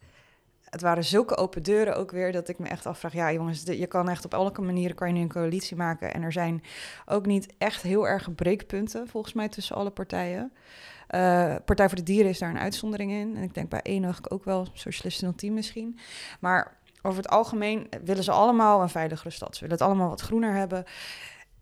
het 0.69 0.81
waren 0.81 1.03
zulke 1.03 1.37
open 1.37 1.63
deuren 1.63 1.95
ook 1.95 2.11
weer 2.11 2.31
dat 2.31 2.47
ik 2.49 2.59
me 2.59 2.67
echt 2.67 2.85
afvraag, 2.85 3.13
ja 3.13 3.33
jongens, 3.33 3.63
je 3.63 3.87
kan 3.87 4.09
echt 4.09 4.25
op 4.25 4.33
elke 4.33 4.61
manier 4.61 4.93
kan 4.93 5.07
je 5.07 5.13
nu 5.13 5.21
een 5.21 5.29
coalitie 5.29 5.77
maken 5.77 6.13
en 6.13 6.21
er 6.21 6.31
zijn 6.31 6.63
ook 7.05 7.25
niet 7.25 7.53
echt 7.57 7.81
heel 7.81 8.07
erg 8.07 8.35
breekpunten 8.35 9.07
volgens 9.07 9.33
mij 9.33 9.49
tussen 9.49 9.75
alle 9.75 9.89
partijen. 9.89 10.53
Eh, 11.07 11.55
Partij 11.65 11.87
voor 11.87 11.97
de 11.97 12.03
Dieren 12.03 12.29
is 12.29 12.39
daar 12.39 12.49
een 12.49 12.59
uitzondering 12.59 13.11
in 13.11 13.35
en 13.35 13.43
ik 13.43 13.53
denk 13.53 13.69
bij 13.69 13.81
Enig 13.81 14.29
ook 14.29 14.43
wel 14.43 14.67
Socialisten 14.73 15.35
010 15.35 15.53
misschien, 15.53 15.99
maar 16.39 16.77
over 17.01 17.21
het 17.21 17.31
algemeen 17.31 17.87
willen 18.03 18.23
ze 18.23 18.31
allemaal 18.31 18.81
een 18.81 18.89
veiligere 18.89 19.29
stad. 19.29 19.55
Ze 19.55 19.61
willen 19.61 19.77
het 19.77 19.85
allemaal 19.85 20.09
wat 20.09 20.21
groener 20.21 20.53
hebben. 20.53 20.85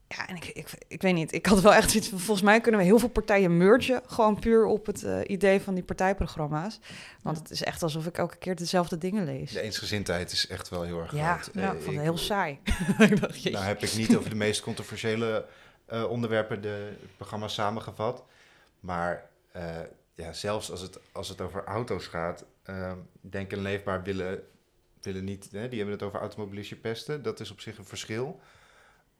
Ja, 0.09 0.27
en 0.27 0.35
ik, 0.35 0.45
ik, 0.45 0.69
ik 0.87 1.01
weet 1.01 1.13
niet. 1.13 1.33
Ik 1.33 1.45
had 1.45 1.61
wel 1.61 1.73
echt 1.73 1.91
van... 1.91 2.19
Volgens 2.19 2.41
mij 2.41 2.61
kunnen 2.61 2.79
we 2.79 2.85
heel 2.85 2.99
veel 2.99 3.09
partijen 3.09 3.57
mergen. 3.57 4.01
Gewoon 4.05 4.39
puur 4.39 4.65
op 4.65 4.85
het 4.85 5.03
eh, 5.03 5.19
idee 5.27 5.61
van 5.61 5.73
die 5.73 5.83
partijprogramma's. 5.83 6.79
Want 7.21 7.37
het 7.37 7.51
is 7.51 7.63
echt 7.63 7.83
alsof 7.83 8.05
ik 8.05 8.17
elke 8.17 8.37
keer 8.37 8.55
dezelfde 8.55 8.97
dingen 8.97 9.25
lees. 9.25 9.51
De 9.51 9.61
eensgezindheid 9.61 10.31
is 10.31 10.47
echt 10.47 10.69
wel 10.69 10.81
heel 10.83 10.99
erg 11.01 11.11
ja, 11.15 11.37
groot. 11.37 11.55
ja, 11.55 11.73
Eh, 11.75 11.81
van 11.81 11.93
ik- 11.93 11.99
heel 11.99 12.17
saai. 12.17 12.59
ik 12.99 13.21
dacht, 13.21 13.33
jeetje. 13.33 13.49
Nou 13.51 13.65
heb 13.65 13.83
ik 13.83 13.95
niet 13.95 14.15
over 14.15 14.29
de 14.29 14.35
meest 14.35 14.61
controversiële 14.61 15.45
eh, 15.85 16.09
onderwerpen 16.09 16.61
de 16.61 16.93
programma's 17.15 17.53
samengehad. 17.53 18.23
Maar 18.79 19.29
eh, 19.51 19.63
ja, 20.13 20.33
zelfs 20.33 20.71
als 20.71 20.81
het, 20.81 20.99
als 21.11 21.29
het 21.29 21.41
over 21.41 21.63
auto's 21.63 22.05
gaat, 22.07 22.45
eh, 22.63 22.91
Denk 23.21 23.51
en 23.51 23.61
Leefbaar 23.61 24.03
willen, 24.03 24.41
willen 25.01 25.23
niet, 25.23 25.47
hè, 25.51 25.67
die 25.67 25.77
hebben 25.77 25.95
het 25.97 26.05
over 26.05 26.19
automobilische 26.19 26.75
pesten. 26.75 27.23
Dat 27.23 27.39
is 27.39 27.51
op 27.51 27.59
zich 27.61 27.77
een 27.77 27.85
verschil. 27.85 28.39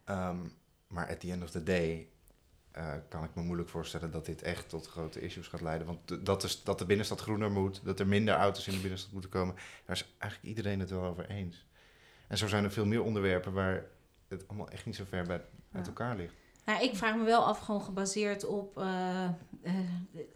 Ehm, 0.05 0.37
maar 0.87 1.09
at 1.09 1.19
the 1.19 1.31
end 1.31 1.43
of 1.43 1.49
the 1.51 1.63
day 1.63 2.07
eh, 2.71 2.93
kan 3.09 3.23
ik 3.23 3.35
me 3.35 3.41
moeilijk 3.41 3.69
voorstellen 3.69 4.11
dat 4.11 4.25
dit 4.25 4.41
echt 4.41 4.69
tot 4.69 4.87
grote 4.87 5.19
issues 5.21 5.47
gaat 5.47 5.61
leiden. 5.61 5.87
Want 5.87 6.25
dat, 6.25 6.43
is, 6.43 6.63
dat 6.63 6.79
de 6.79 6.85
binnenstad 6.85 7.21
groener 7.21 7.51
moet, 7.51 7.81
dat 7.85 7.99
er 7.99 8.07
minder 8.07 8.33
auto's 8.35 8.67
in 8.67 8.73
de 8.73 8.79
binnenstad 8.79 9.11
moeten 9.11 9.29
komen, 9.29 9.55
daar 9.85 9.95
is 9.95 10.15
eigenlijk 10.17 10.55
iedereen 10.55 10.79
het 10.79 10.89
wel 10.89 11.03
over 11.03 11.29
eens. 11.29 11.65
En 12.27 12.37
zo 12.37 12.47
zijn 12.47 12.63
er 12.63 12.71
veel 12.71 12.85
meer 12.85 13.03
onderwerpen 13.03 13.53
waar 13.53 13.85
het 14.27 14.47
allemaal 14.47 14.69
echt 14.69 14.85
niet 14.85 14.95
zo 14.95 15.03
ver 15.07 15.23
bij, 15.23 15.35
uit 15.35 15.49
Ja. 15.71 15.83
elkaar 15.85 16.15
ligt. 16.15 16.33
Nou, 16.67 16.83
ik 16.83 16.95
vraag 16.95 17.15
me 17.15 17.23
wel 17.23 17.45
af, 17.45 17.59
gewoon 17.59 17.81
gebaseerd 17.81 18.45
op 18.45 18.77
eh, 18.77 19.23
eh, 19.23 19.73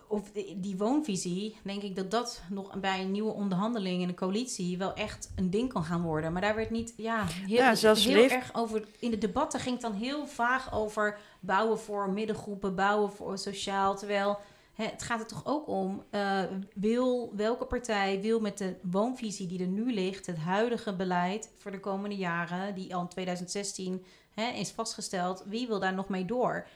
of 0.07 0.31
die, 0.31 0.59
die 0.59 0.77
woonvisie, 0.77 1.57
denk 1.63 1.81
ik 1.81 1.95
dat 1.95 2.11
dat 2.11 2.41
nog 2.49 2.79
bij 2.79 3.01
een 3.01 3.11
nieuwe 3.11 3.31
onderhandeling 3.33 4.01
in 4.01 4.07
een 4.07 4.15
coalitie 4.15 4.77
wel 4.77 4.93
echt 4.93 5.31
een 5.35 5.49
ding 5.49 5.73
kan 5.73 5.83
gaan 5.83 6.01
worden. 6.01 6.31
Maar 6.33 6.41
daar 6.41 6.55
werd 6.55 6.69
niet, 6.69 6.93
ja, 6.97 7.23
heel, 7.25 7.57
Ja, 7.57 7.75
zelfs 7.75 8.05
heel 8.05 8.15
leef- 8.15 8.31
erg 8.31 8.53
over. 8.53 8.85
In 8.99 9.11
de 9.11 9.17
debatten 9.17 9.59
ging 9.59 9.73
het 9.73 9.83
dan 9.91 9.93
heel 9.93 10.27
vaag 10.27 10.73
over 10.73 11.17
bouwen 11.39 11.79
voor 11.79 12.09
middengroepen, 12.09 12.75
bouwen 12.75 13.11
voor 13.11 13.37
sociaal. 13.37 13.95
Terwijl 13.95 14.37
hè, 14.73 14.85
het 14.85 15.03
gaat 15.03 15.19
er 15.19 15.27
toch 15.27 15.45
ook 15.45 15.67
om, 15.67 16.03
eh, 16.09 16.43
wil 16.73 17.33
welke 17.35 17.65
partij 17.65 18.21
wil 18.21 18.39
met 18.39 18.57
de 18.57 18.75
woonvisie 18.81 19.47
die 19.47 19.59
er 19.61 19.67
nu 19.67 19.93
ligt, 19.93 20.25
het 20.25 20.37
huidige 20.37 20.95
beleid 20.95 21.51
voor 21.57 21.71
de 21.71 21.79
komende 21.79 22.15
jaren, 22.15 22.75
die 22.75 22.95
al 22.95 23.01
in 23.01 23.07
2016 23.07 24.05
hè, 24.33 24.49
is 24.49 24.71
vastgesteld, 24.71 25.43
wie 25.45 25.67
wil 25.67 25.79
daar 25.79 25.93
nog 25.93 26.09
mee 26.09 26.25
door? 26.25 26.67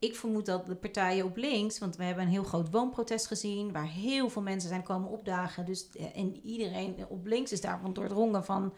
Ik 0.00 0.16
vermoed 0.16 0.46
dat 0.46 0.66
de 0.66 0.74
partijen 0.74 1.24
op 1.24 1.36
links, 1.36 1.78
want 1.78 1.96
we 1.96 2.04
hebben 2.04 2.24
een 2.24 2.30
heel 2.30 2.44
groot 2.44 2.70
woonprotest 2.70 3.26
gezien, 3.26 3.72
waar 3.72 3.88
heel 3.88 4.30
veel 4.30 4.42
mensen 4.42 4.68
zijn 4.68 4.82
komen 4.82 5.10
opdagen. 5.10 5.64
Dus, 5.64 5.88
eh, 5.90 6.04
en 6.14 6.36
iedereen 6.36 7.06
op 7.08 7.26
links 7.26 7.52
is 7.52 7.60
daarvan 7.60 7.92
doordrongen 7.92 8.44
van, 8.44 8.74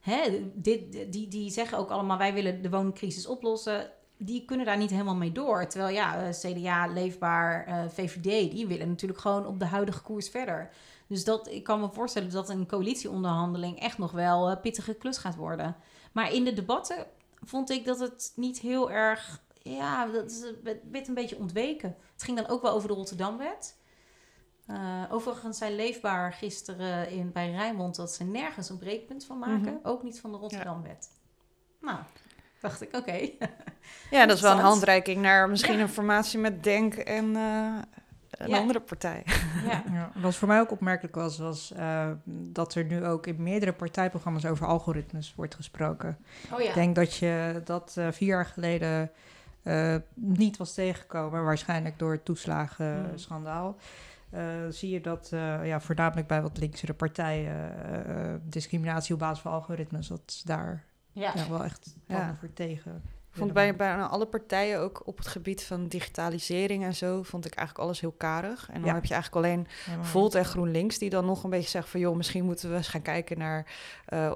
hè, 0.00 0.50
dit, 0.54 1.12
die, 1.12 1.28
die 1.28 1.50
zeggen 1.50 1.78
ook 1.78 1.90
allemaal, 1.90 2.18
wij 2.18 2.34
willen 2.34 2.62
de 2.62 2.70
wooncrisis 2.70 3.26
oplossen. 3.26 3.90
Die 4.16 4.44
kunnen 4.44 4.66
daar 4.66 4.76
niet 4.76 4.90
helemaal 4.90 5.14
mee 5.14 5.32
door. 5.32 5.66
Terwijl 5.66 5.94
ja, 5.94 6.22
eh, 6.22 6.30
CDA, 6.30 6.86
Leefbaar, 6.86 7.66
eh, 7.66 7.88
VVD, 7.88 8.50
die 8.50 8.66
willen 8.66 8.88
natuurlijk 8.88 9.20
gewoon 9.20 9.46
op 9.46 9.58
de 9.58 9.66
huidige 9.66 10.02
koers 10.02 10.28
verder. 10.28 10.70
Dus 11.06 11.24
dat, 11.24 11.48
ik 11.48 11.64
kan 11.64 11.80
me 11.80 11.88
voorstellen 11.92 12.30
dat 12.30 12.48
een 12.48 12.66
coalitieonderhandeling 12.66 13.80
echt 13.80 13.98
nog 13.98 14.12
wel 14.12 14.58
pittige 14.58 14.94
klus 14.94 15.18
gaat 15.18 15.36
worden. 15.36 15.76
Maar 16.12 16.32
in 16.32 16.44
de 16.44 16.52
debatten 16.52 17.06
vond 17.44 17.70
ik 17.70 17.84
dat 17.84 18.00
het 18.00 18.32
niet 18.36 18.58
heel 18.58 18.90
erg. 18.90 19.42
Ja, 19.62 20.06
dat 20.06 20.30
is, 20.30 20.40
het 20.40 20.80
werd 20.90 21.08
een 21.08 21.14
beetje 21.14 21.38
ontweken. 21.38 21.96
Het 22.12 22.22
ging 22.22 22.36
dan 22.36 22.48
ook 22.48 22.62
wel 22.62 22.72
over 22.72 22.88
de 22.88 22.94
Rotterdamwet. 22.94 23.76
Uh, 24.70 25.02
overigens 25.10 25.58
zei 25.58 25.76
Leefbaar 25.76 26.32
gisteren 26.32 27.10
in, 27.10 27.32
bij 27.32 27.50
Rijnmond 27.50 27.96
dat 27.96 28.12
ze 28.12 28.24
nergens 28.24 28.68
een 28.68 28.78
breekpunt 28.78 29.24
van 29.24 29.38
maken. 29.38 29.72
Mhm. 29.72 29.76
Ook 29.82 30.02
niet 30.02 30.20
van 30.20 30.32
de 30.32 30.38
Rotterdam-wet. 30.38 31.10
Nou, 31.80 31.98
dacht 32.60 32.80
ik, 32.80 32.96
oké. 32.96 33.30
Ja, 34.10 34.26
dat 34.26 34.36
is 34.36 34.42
wel 34.42 34.52
een 34.52 34.58
handreiking 34.58 35.22
naar 35.22 35.48
misschien 35.48 35.76
Ja. 35.76 35.80
een 35.82 35.88
formatie 35.88 36.38
met 36.38 36.64
Denk 36.64 36.94
en 36.94 37.36
eh, 37.36 37.78
een 38.38 38.48
Ja. 38.48 38.58
andere 38.58 38.80
partij. 38.80 39.22
ja. 39.70 39.82
Ja, 39.92 40.10
wat 40.14 40.34
voor 40.36 40.48
mij 40.48 40.60
ook 40.60 40.70
opmerkelijk 40.70 41.14
was, 41.14 41.38
was 41.38 41.72
eh, 41.72 42.10
dat 42.26 42.74
er 42.74 42.84
nu 42.84 43.04
ook 43.04 43.26
in 43.26 43.42
meerdere 43.42 43.72
partijprogramma's 43.72 44.44
over 44.44 44.66
algoritmes 44.66 45.34
wordt 45.36 45.54
gesproken. 45.54 46.18
Oh 46.52 46.60
ja. 46.60 46.68
Ik 46.68 46.74
denk 46.74 46.94
dat 46.94 47.14
je 47.14 47.60
dat 47.64 47.94
eh, 47.96 48.08
vier 48.10 48.28
jaar 48.28 48.46
geleden 48.46 49.10
eh, 49.68 49.96
niet 50.14 50.56
was 50.56 50.74
tegengekomen, 50.74 51.44
waarschijnlijk 51.44 51.98
door 51.98 52.12
het 52.12 52.24
toeslagenschandaal. 52.24 53.76
Eh, 54.30 54.42
zie 54.68 54.90
je 54.90 55.00
dat 55.00 55.30
eh, 55.32 55.66
ja, 55.66 55.80
voornamelijk 55.80 56.26
bij 56.26 56.42
wat 56.42 56.58
linksere 56.58 56.94
partijen 56.94 57.72
discriminatie 58.42 59.14
op 59.14 59.20
basis 59.20 59.42
van 59.42 59.52
algoritmes, 59.52 60.08
dat 60.08 60.42
daar 60.44 60.84
ja. 61.12 61.32
ja, 61.34 61.48
wel 61.48 61.64
echt 61.64 61.96
voor 62.38 62.52
tegen. 62.52 63.02
Vond 63.38 63.52
bij 63.52 63.76
bijna 63.76 64.06
alle 64.08 64.26
partijen 64.26 64.80
ook 64.80 65.02
op 65.04 65.18
het 65.18 65.26
gebied 65.26 65.62
van 65.64 65.86
digitalisering 65.88 66.84
en 66.84 66.94
zo, 66.94 67.22
vond 67.22 67.46
ik 67.46 67.54
eigenlijk 67.54 67.86
alles 67.86 68.00
heel 68.00 68.14
karig. 68.16 68.68
En 68.68 68.80
dan 68.80 68.88
Ja. 68.88 68.94
heb 68.94 69.04
je 69.04 69.14
eigenlijk 69.14 69.46
alleen 69.46 69.66
Volt 70.04 70.34
en 70.34 70.44
GroenLinks 70.44 70.98
die 70.98 71.10
dan 71.10 71.24
nog 71.24 71.44
een 71.44 71.50
beetje 71.50 71.68
zeggen 71.68 71.90
van 71.90 72.00
joh, 72.00 72.16
misschien 72.16 72.44
moeten 72.44 72.70
we 72.70 72.76
eens 72.76 72.88
gaan 72.88 73.02
kijken 73.02 73.38
naar. 73.38 73.66
eh, 74.06 74.32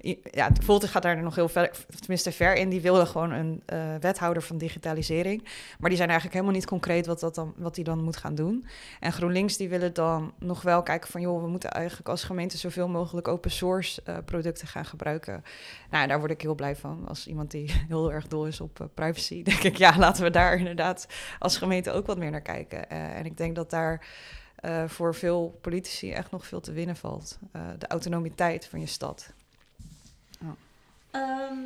ja, 0.30 0.48
Volt 0.62 0.84
gaat 0.84 1.02
daar 1.02 1.22
nog 1.22 1.34
heel 1.34 1.48
ver, 1.48 1.70
tenminste 2.00 2.32
ver 2.32 2.54
in. 2.54 2.68
Die 2.68 2.80
wilden 2.80 3.06
gewoon 3.06 3.30
een 3.30 3.62
eh, 3.66 3.78
wethouder 4.00 4.42
van 4.42 4.58
digitalisering. 4.58 5.42
Maar 5.78 5.88
die 5.88 5.96
zijn 5.98 6.08
eigenlijk 6.10 6.32
helemaal 6.38 6.58
niet 6.58 6.66
concreet 6.68 7.06
wat, 7.06 7.20
dat 7.20 7.34
dan, 7.34 7.54
wat 7.56 7.74
die 7.74 7.84
dan 7.84 8.02
moet 8.02 8.16
gaan 8.16 8.34
doen. 8.34 8.66
En 9.00 9.12
GroenLinks 9.12 9.56
die 9.56 9.68
willen 9.68 9.94
dan 9.94 10.32
nog 10.38 10.62
wel 10.62 10.82
kijken 10.82 11.10
van 11.10 11.20
joh, 11.20 11.42
we 11.42 11.48
moeten 11.48 11.70
eigenlijk 11.70 12.08
als 12.08 12.24
gemeente 12.24 12.58
zoveel 12.58 12.88
mogelijk 12.88 13.28
open 13.28 13.50
source 13.50 14.02
eh, 14.04 14.16
producten 14.24 14.66
gaan 14.68 14.84
gebruiken. 14.84 15.44
Nou, 15.90 16.06
daar 16.06 16.18
word 16.18 16.30
ik 16.30 16.40
heel 16.40 16.54
blij 16.54 16.76
van. 16.76 17.04
Als 17.08 17.26
iemand 17.26 17.50
die 17.50 17.72
heel 17.88 18.12
erg 18.12 18.26
dol 18.28 18.43
is 18.44 18.60
op 18.60 18.80
eh, 18.80 18.86
privacy, 18.94 19.42
denk 19.52 19.62
ik 19.62 19.76
ja, 19.76 19.98
laten 19.98 20.22
we 20.24 20.30
daar 20.30 20.56
inderdaad 20.58 21.06
als 21.38 21.56
gemeente 21.56 21.90
ook 21.90 22.06
wat 22.06 22.18
meer 22.18 22.30
naar 22.30 22.40
kijken. 22.42 22.90
Eh, 22.90 23.16
en 23.16 23.24
ik 23.24 23.36
denk 23.36 23.54
dat 23.56 23.70
daar 23.70 24.06
eh, 24.56 24.84
voor 24.88 25.14
veel 25.14 25.58
politici 25.60 26.12
echt 26.12 26.30
nog 26.30 26.46
veel 26.46 26.60
te 26.60 26.72
winnen 26.72 26.96
valt. 26.96 27.38
Eh, 27.52 27.62
de 27.78 27.86
autonomiteit 27.86 28.66
van 28.66 28.80
je 28.80 28.86
stad. 28.86 29.32
Ehm, 31.10 31.56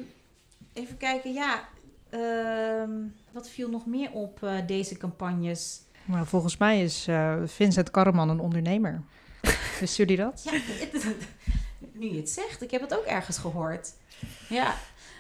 even 0.73 0.97
kijken, 0.97 1.33
ja. 1.33 1.69
ehm, 2.11 2.91
wat 3.31 3.49
viel 3.49 3.69
nog 3.71 3.87
meer 3.87 4.11
op 4.11 4.43
eh, 4.43 4.67
deze 4.67 4.97
campagnes? 4.97 5.81
Maar 6.05 6.27
volgens 6.27 6.57
mij 6.57 6.83
is 6.83 7.07
eh, 7.07 7.37
Vincent 7.45 7.91
Karreman 7.91 8.29
een 8.29 8.41
ondernemer. 8.41 9.03
Wisten 9.81 10.07
jullie 10.07 10.25
dat? 10.25 10.43
Ja, 10.45 10.53
het- 10.53 11.17
nu 11.93 12.11
je 12.11 12.17
het 12.17 12.31
zegt, 12.31 12.63
ik 12.63 12.71
heb 12.71 12.81
het 12.81 12.97
ook 12.99 13.05
ergens 13.05 13.39
gehoord. 13.39 13.93
Ja. 14.49 14.75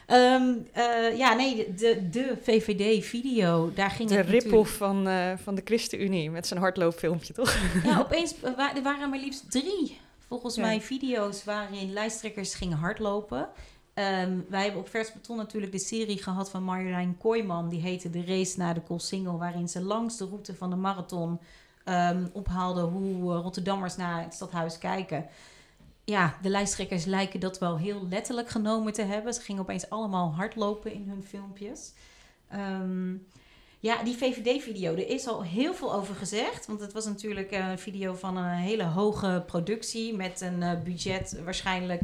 Ehm, 0.09 0.53
eh, 0.73 1.16
ja, 1.18 1.35
nee, 1.35 1.75
de, 1.75 2.09
de 2.11 2.37
VVD-video, 2.42 3.73
daar 3.75 3.90
ging 3.90 4.09
De 4.09 4.14
het 4.14 4.29
rip-off 4.29 4.81
natuurlijk- 4.81 5.05
van, 5.05 5.09
eh, 5.09 5.33
van 5.42 5.55
de 5.55 5.62
ChristenUnie 5.64 6.31
met 6.31 6.47
zijn 6.47 6.61
hardloopfilmpje, 6.61 7.33
toch? 7.33 7.57
Ja, 7.85 7.99
opeens 8.07 8.35
wa- 8.40 8.77
er 8.77 8.83
waren 8.83 9.11
maar 9.11 9.18
liefst 9.18 9.51
drie, 9.51 9.99
volgens 10.29 10.55
Ja. 10.55 10.61
mij, 10.62 10.81
video's 10.81 11.44
waarin 11.44 11.92
lijsttrekkers 11.92 12.55
gingen 12.55 12.77
hardlopen. 12.79 13.49
Ehm, 13.94 14.38
wij 14.49 14.62
hebben 14.62 14.81
op 14.81 14.88
Vers 14.88 15.12
Beton 15.12 15.37
natuurlijk 15.37 15.73
de 15.73 15.79
serie 15.79 16.23
gehad 16.23 16.51
van 16.51 16.62
Marjolein 16.62 17.16
Kooijman. 17.18 17.68
Die 17.68 17.81
heette 17.81 18.11
De 18.11 18.25
Race 18.27 18.59
naar 18.59 18.75
de 18.75 18.81
Koolsingel. 18.81 19.38
Waarin 19.38 19.68
ze 19.68 19.83
langs 19.83 20.16
de 20.16 20.25
route 20.25 20.55
van 20.55 20.71
de 20.71 20.77
marathon 20.77 21.38
ehm, 21.85 22.27
ophaalde 22.33 22.81
hoe 22.81 23.35
eh, 23.35 23.40
Rotterdammers 23.42 23.97
naar 23.97 24.23
het 24.23 24.35
stadhuis 24.35 24.79
kijken. 24.79 25.27
Ja, 26.09 26.38
de 26.42 26.49
lijsttrekkers 26.49 27.05
lijken 27.05 27.40
dat 27.40 27.59
wel 27.59 27.79
heel 27.79 28.07
letterlijk 28.09 28.49
genomen 28.49 28.92
te 28.92 29.03
hebben. 29.03 29.35
Ze 29.35 29.40
gingen 29.40 29.62
opeens 29.62 29.90
allemaal 29.90 30.35
hardlopen 30.35 30.92
in 30.92 31.09
hun 31.09 31.25
filmpjes. 31.25 31.92
Ehm, 32.49 33.14
ja, 33.81 34.03
die 34.03 34.16
VVD-video, 34.16 34.92
er 34.92 35.09
is 35.09 35.27
al 35.27 35.42
heel 35.42 35.75
veel 35.75 35.94
over 35.94 36.14
gezegd. 36.14 36.66
Want 36.66 36.81
het 36.81 36.92
was 36.92 37.05
natuurlijk 37.05 37.51
een 37.53 37.79
video 37.79 38.14
van 38.14 38.37
een 38.37 38.55
hele 38.55 38.85
hoge 38.85 39.42
productie. 39.47 40.16
Met 40.16 40.40
een 40.40 40.62
eh, 40.62 40.83
budget, 40.85 41.40
waarschijnlijk 41.44 42.03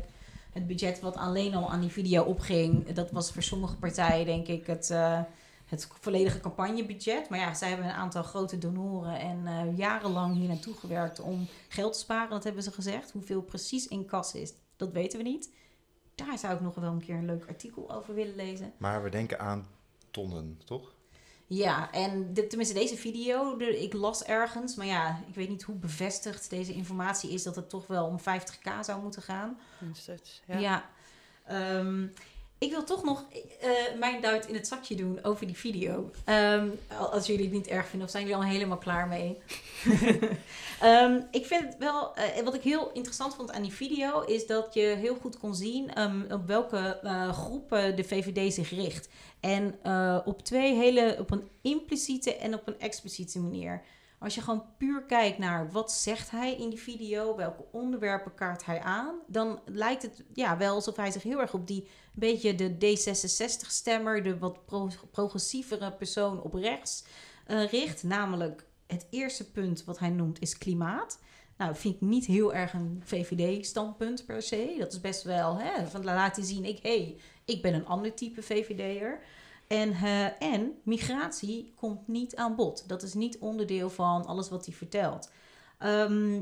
het 0.53 0.67
budget 0.67 1.01
wat 1.01 1.17
alleen 1.17 1.55
al 1.55 1.71
aan 1.71 1.81
die 1.81 1.91
video 1.91 2.23
opging. 2.23 2.93
Dat 2.93 3.11
was 3.11 3.33
voor 3.33 3.43
sommige 3.43 3.77
partijen, 3.77 4.27
denk 4.27 4.47
ik, 4.47 4.67
het, 4.67 4.91
eh, 4.91 5.21
het 5.75 5.89
volledige 6.01 6.41
campagnebudget. 6.41 7.29
Maar 7.29 7.39
ja, 7.39 7.55
zij 7.55 7.69
hebben 7.69 7.87
een 7.87 7.93
aantal 7.93 8.23
grote 8.23 8.59
donoren 8.59 9.19
en 9.19 9.47
eh, 9.47 9.77
jarenlang 9.77 10.37
hier 10.37 10.49
naartoe 10.49 10.75
gewerkt 10.75 11.21
om 11.21 11.47
geld 11.69 11.93
te 11.93 11.99
sparen. 11.99 12.31
Dat 12.31 12.45
hebben 12.45 12.63
ze 12.63 12.73
gezegd. 12.73 13.11
Hoeveel 13.11 13.43
precies 13.43 13.89
in 13.89 14.07
kas 14.07 14.35
is, 14.35 14.53
dat 14.77 14.93
weten 14.93 15.19
we 15.19 15.25
niet. 15.25 15.53
Daar 16.15 16.39
zou 16.39 16.55
ik 16.55 16.61
nog 16.61 16.75
wel 16.75 16.91
een 16.91 17.05
keer 17.05 17.15
een 17.15 17.25
leuk 17.25 17.49
artikel 17.49 17.95
over 17.95 18.15
willen 18.15 18.37
lezen. 18.37 18.73
Maar 18.79 19.03
we 19.03 19.11
denken 19.11 19.41
aan 19.41 19.67
tonnen, 20.11 20.61
toch? 20.65 20.95
Ja, 21.47 21.93
en 21.93 22.35
de, 22.35 22.47
tenminste 22.47 22.75
deze 22.75 22.97
video, 22.97 23.57
de, 23.57 23.83
ik 23.83 23.93
las 23.93 24.25
ergens, 24.25 24.75
maar 24.75 24.87
ja, 24.87 25.21
ik 25.27 25.35
weet 25.35 25.49
niet 25.49 25.63
hoe 25.63 25.75
bevestigd 25.75 26.51
deze 26.51 26.73
informatie 26.73 27.31
is 27.31 27.43
dat 27.43 27.57
het 27.57 27.69
toch 27.69 27.87
wel 27.87 28.07
om 28.07 28.19
50k 28.19 28.81
zou 28.81 29.03
moeten 29.03 29.23
gaan. 29.23 29.59
Ja. 30.47 30.59
Ja. 30.59 30.91
Ehm, 31.45 32.07
ik 32.65 32.71
wil 32.71 32.85
toch 32.85 33.05
nog 33.05 33.25
eh, 33.61 33.71
mijn 33.99 34.21
duit 34.21 34.47
in 34.47 34.55
het 34.55 34.67
zakje 34.67 34.95
doen 34.95 35.19
over 35.23 35.47
die 35.47 35.57
video. 35.57 36.11
Ehm, 36.25 36.69
al- 36.99 37.13
als 37.13 37.27
jullie 37.27 37.45
het 37.45 37.53
niet 37.53 37.67
erg 37.67 37.87
vinden, 37.87 38.07
of 38.07 38.13
zijn 38.13 38.27
jullie 38.27 38.39
al 38.45 38.51
helemaal 38.51 38.79
klaar 38.79 39.09
mee? 39.09 39.39
Ehm, 40.81 41.21
ik 41.31 41.47
vind 41.47 41.63
het 41.65 41.77
wel, 41.79 42.15
eh, 42.15 42.43
wat 42.45 42.55
ik 42.55 42.63
heel 42.63 42.91
interessant 42.93 43.35
vond 43.35 43.53
aan 43.53 43.63
die 43.63 43.73
video, 43.73 44.21
is 44.21 44.47
dat 44.47 44.75
je 44.75 44.81
heel 44.81 45.15
goed 45.15 45.39
kon 45.39 45.55
zien 45.55 45.95
ehm, 45.95 46.33
op 46.33 46.47
welke 46.47 46.99
eh, 47.03 47.33
groepen 47.33 47.97
de 47.97 48.05
VVD 48.05 48.55
zich 48.55 48.71
richt. 48.71 49.09
En 49.41 49.75
op 50.25 50.43
twee 50.45 50.75
hele, 50.75 51.17
op 51.21 51.31
een 51.31 51.49
impliciete 51.63 52.37
en 52.37 52.55
op 52.55 52.67
een 52.67 52.81
expliciete 52.81 53.39
manier. 53.39 53.83
Als 54.25 54.35
je 54.35 54.41
gewoon 54.41 54.65
puur 54.79 55.03
kijkt 55.03 55.39
naar 55.39 55.71
wat 55.71 55.93
zegt 55.93 56.31
hij 56.31 56.57
in 56.57 56.69
die 56.69 56.81
video, 56.81 57.37
welke 57.37 57.65
onderwerpen 57.73 58.35
kaart 58.35 58.65
hij 58.65 58.81
aan, 58.81 59.15
dan 59.27 59.61
lijkt 59.65 60.03
het 60.03 60.25
ja, 60.33 60.57
wel 60.57 60.75
alsof 60.75 60.97
hij 60.97 61.11
zich 61.11 61.23
heel 61.23 61.41
erg 61.41 61.55
op 61.55 61.67
die 61.67 61.89
beetje 62.13 62.55
de 62.55 62.75
D66-stemmer, 62.75 64.23
de 64.23 64.39
wat 64.39 64.65
pro- 64.65 64.91
progressievere 65.11 65.93
persoon 65.93 66.43
op 66.43 66.55
rechts 66.55 67.05
eh, 67.47 67.71
richt. 67.71 68.03
Namelijk 68.03 68.67
het 68.87 69.07
eerste 69.11 69.51
punt 69.51 69.85
wat 69.85 69.99
hij 69.99 70.11
noemt 70.11 70.41
is 70.41 70.59
klimaat. 70.59 71.19
Nou, 71.57 71.77
vind 71.77 71.95
ik 71.95 72.01
niet 72.01 72.27
heel 72.27 72.55
erg 72.55 72.73
een 72.73 73.03
VVD-standpunt 73.05 74.27
per 74.27 74.43
se. 74.43 74.77
Dat 74.79 74.93
is 74.93 75.01
best 75.01 75.23
wel 75.23 75.57
hè, 75.59 75.87
van 75.87 76.05
laten 76.05 76.45
zien, 76.45 76.65
ik, 76.65 76.79
hey, 76.83 77.17
ik 77.45 77.63
ben 77.63 77.75
een 77.75 77.87
ander 77.87 78.15
type 78.15 78.43
VVD'er. 78.43 79.21
En, 79.67 79.93
eh, 79.93 80.43
en 80.43 80.73
migratie 80.83 81.73
komt 81.77 82.09
niet 82.09 82.37
aan 82.37 82.57
bod. 82.57 82.89
Dat 82.89 83.03
is 83.03 83.15
niet 83.15 83.39
onderdeel 83.39 83.91
van 83.91 84.27
alles 84.27 84.49
wat 84.49 84.67
hij 84.67 84.75
vertelt. 84.75 85.31
Ehm, 85.79 86.41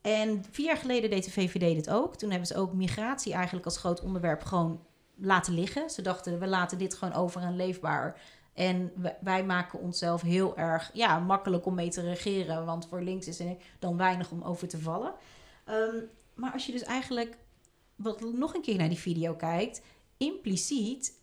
en 0.00 0.44
vier 0.50 0.66
jaar 0.66 0.76
geleden 0.76 1.10
deed 1.10 1.24
de 1.24 1.30
VVD 1.30 1.74
dit 1.74 1.90
ook. 1.90 2.16
Toen 2.16 2.30
hebben 2.30 2.48
ze 2.48 2.56
ook 2.56 2.72
migratie 2.72 3.32
eigenlijk 3.32 3.64
als 3.64 3.78
groot 3.78 4.00
onderwerp 4.00 4.42
gewoon 4.42 4.80
laten 5.14 5.54
liggen. 5.54 5.90
Ze 5.90 6.02
dachten, 6.02 6.38
we 6.38 6.46
laten 6.46 6.78
dit 6.78 6.94
gewoon 6.94 7.14
over 7.14 7.42
en 7.42 7.56
leefbaar. 7.56 8.20
En 8.52 8.92
wij 9.20 9.44
maken 9.44 9.78
onszelf 9.78 10.22
heel 10.22 10.56
erg 10.56 10.90
ja, 10.92 11.18
makkelijk 11.18 11.66
om 11.66 11.74
mee 11.74 11.88
te 11.88 12.00
regeren. 12.00 12.64
Want 12.64 12.86
voor 12.88 13.02
links 13.02 13.26
is 13.26 13.40
er 13.40 13.56
dan 13.78 13.96
weinig 13.96 14.30
om 14.30 14.42
over 14.42 14.68
te 14.68 14.78
vallen. 14.78 15.14
Ehm, 15.64 15.96
maar 16.34 16.52
als 16.52 16.66
je 16.66 16.72
dus 16.72 16.82
eigenlijk 16.82 17.36
wat 17.96 18.20
nog 18.20 18.54
een 18.54 18.62
keer 18.62 18.76
naar 18.76 18.88
die 18.88 18.98
video 18.98 19.34
kijkt, 19.34 19.82
impliciet 20.16 21.17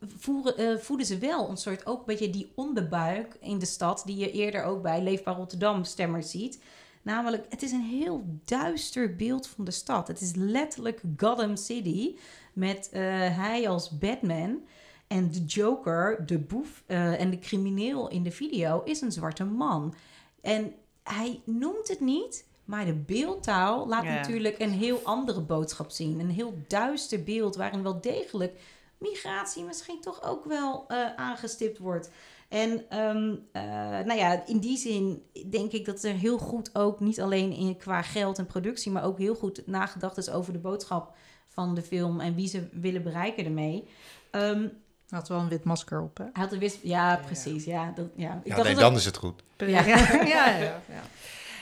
voeren, 0.00 0.56
eh, 0.56 0.76
voeden 0.76 1.06
ze 1.06 1.18
wel 1.18 1.48
een 1.48 1.56
soort 1.56 1.86
ook 1.86 1.98
een 1.98 2.06
beetje 2.06 2.30
die 2.30 2.52
onderbuik 2.54 3.36
in 3.40 3.58
de 3.58 3.66
stad, 3.66 4.02
die 4.06 4.16
je 4.16 4.30
eerder 4.30 4.62
ook 4.62 4.82
bij 4.82 5.02
Leefbaar 5.02 5.36
Rotterdam 5.36 5.84
stemmers 5.84 6.30
ziet. 6.30 6.58
Namelijk, 7.02 7.46
het 7.48 7.62
is 7.62 7.72
een 7.72 7.84
heel 7.84 8.24
duister 8.44 9.16
beeld 9.16 9.46
van 9.46 9.64
de 9.64 9.70
stad. 9.70 10.08
Het 10.08 10.20
is 10.20 10.34
letterlijk 10.34 11.00
Gotham 11.16 11.56
City 11.56 12.16
met 12.52 12.88
eh, 12.92 13.02
hij 13.36 13.68
als 13.68 13.98
Batman. 13.98 14.60
En 15.06 15.30
de 15.30 15.44
Joker, 15.44 16.26
de 16.26 16.38
boef 16.38 16.82
eh, 16.86 17.20
en 17.20 17.30
de 17.30 17.38
crimineel 17.38 18.08
in 18.08 18.22
de 18.22 18.30
video 18.30 18.82
is 18.84 19.00
een 19.00 19.12
zwarte 19.12 19.44
man. 19.44 19.94
En 20.40 20.72
hij 21.02 21.40
noemt 21.44 21.88
het 21.88 22.00
niet, 22.00 22.44
maar 22.64 22.84
de 22.84 22.94
beeldtaal 22.94 23.88
laat 23.88 24.04
natuurlijk 24.04 24.58
een 24.58 24.72
heel 24.72 25.00
andere 25.04 25.40
boodschap 25.40 25.90
zien. 25.90 26.20
Een 26.20 26.30
heel 26.30 26.58
duister 26.68 27.22
beeld 27.22 27.56
waarin 27.56 27.82
wel 27.82 28.00
degelijk 28.00 28.58
migratie 28.98 29.64
misschien 29.64 30.00
toch 30.00 30.22
ook 30.22 30.44
wel 30.44 30.84
eh, 30.88 31.14
aangestipt 31.16 31.78
wordt. 31.78 32.10
En 32.48 32.84
ehm, 32.88 33.34
eh, 33.52 33.62
nou 34.04 34.14
ja, 34.14 34.46
in 34.46 34.58
die 34.58 34.76
zin 34.76 35.22
denk 35.50 35.72
ik 35.72 35.84
dat 35.84 36.02
er 36.02 36.12
heel 36.14 36.38
goed 36.38 36.70
ook, 36.74 37.00
niet 37.00 37.20
alleen 37.20 37.52
in, 37.52 37.76
qua 37.76 38.02
geld 38.02 38.38
en 38.38 38.46
productie, 38.46 38.92
maar 38.92 39.04
ook 39.04 39.18
heel 39.18 39.34
goed 39.34 39.66
nagedacht 39.66 40.16
is 40.16 40.30
over 40.30 40.52
de 40.52 40.58
boodschap 40.58 41.14
van 41.48 41.74
de 41.74 41.82
film 41.82 42.20
en 42.20 42.34
wie 42.34 42.48
ze 42.48 42.68
willen 42.72 43.02
bereiken 43.02 43.44
ermee. 43.44 43.88
Ehm, 44.30 44.60
Hij 45.08 45.18
had 45.18 45.28
wel 45.28 45.38
een 45.38 45.48
wit 45.48 45.64
masker 45.64 46.00
op, 46.02 46.18
hè? 46.18 46.24
hij 46.24 46.42
had 46.42 46.52
er 46.52 46.58
wist, 46.58 46.78
ja, 46.82 47.16
precies, 47.26 47.64
ja. 47.64 47.92
Dat, 47.94 48.06
ja. 48.16 48.40
Ik 48.44 48.46
Ja, 48.48 48.54
dacht 48.54 48.62
nee, 48.66 48.72
dat 48.74 48.82
dan 48.82 48.94
is 48.94 49.04
het 49.04 49.16
goed. 49.16 49.42
Ja. 49.56 49.66
Ja, 49.86 49.96
ja, 50.26 50.46
ja, 50.48 50.80
ja. 50.88 51.02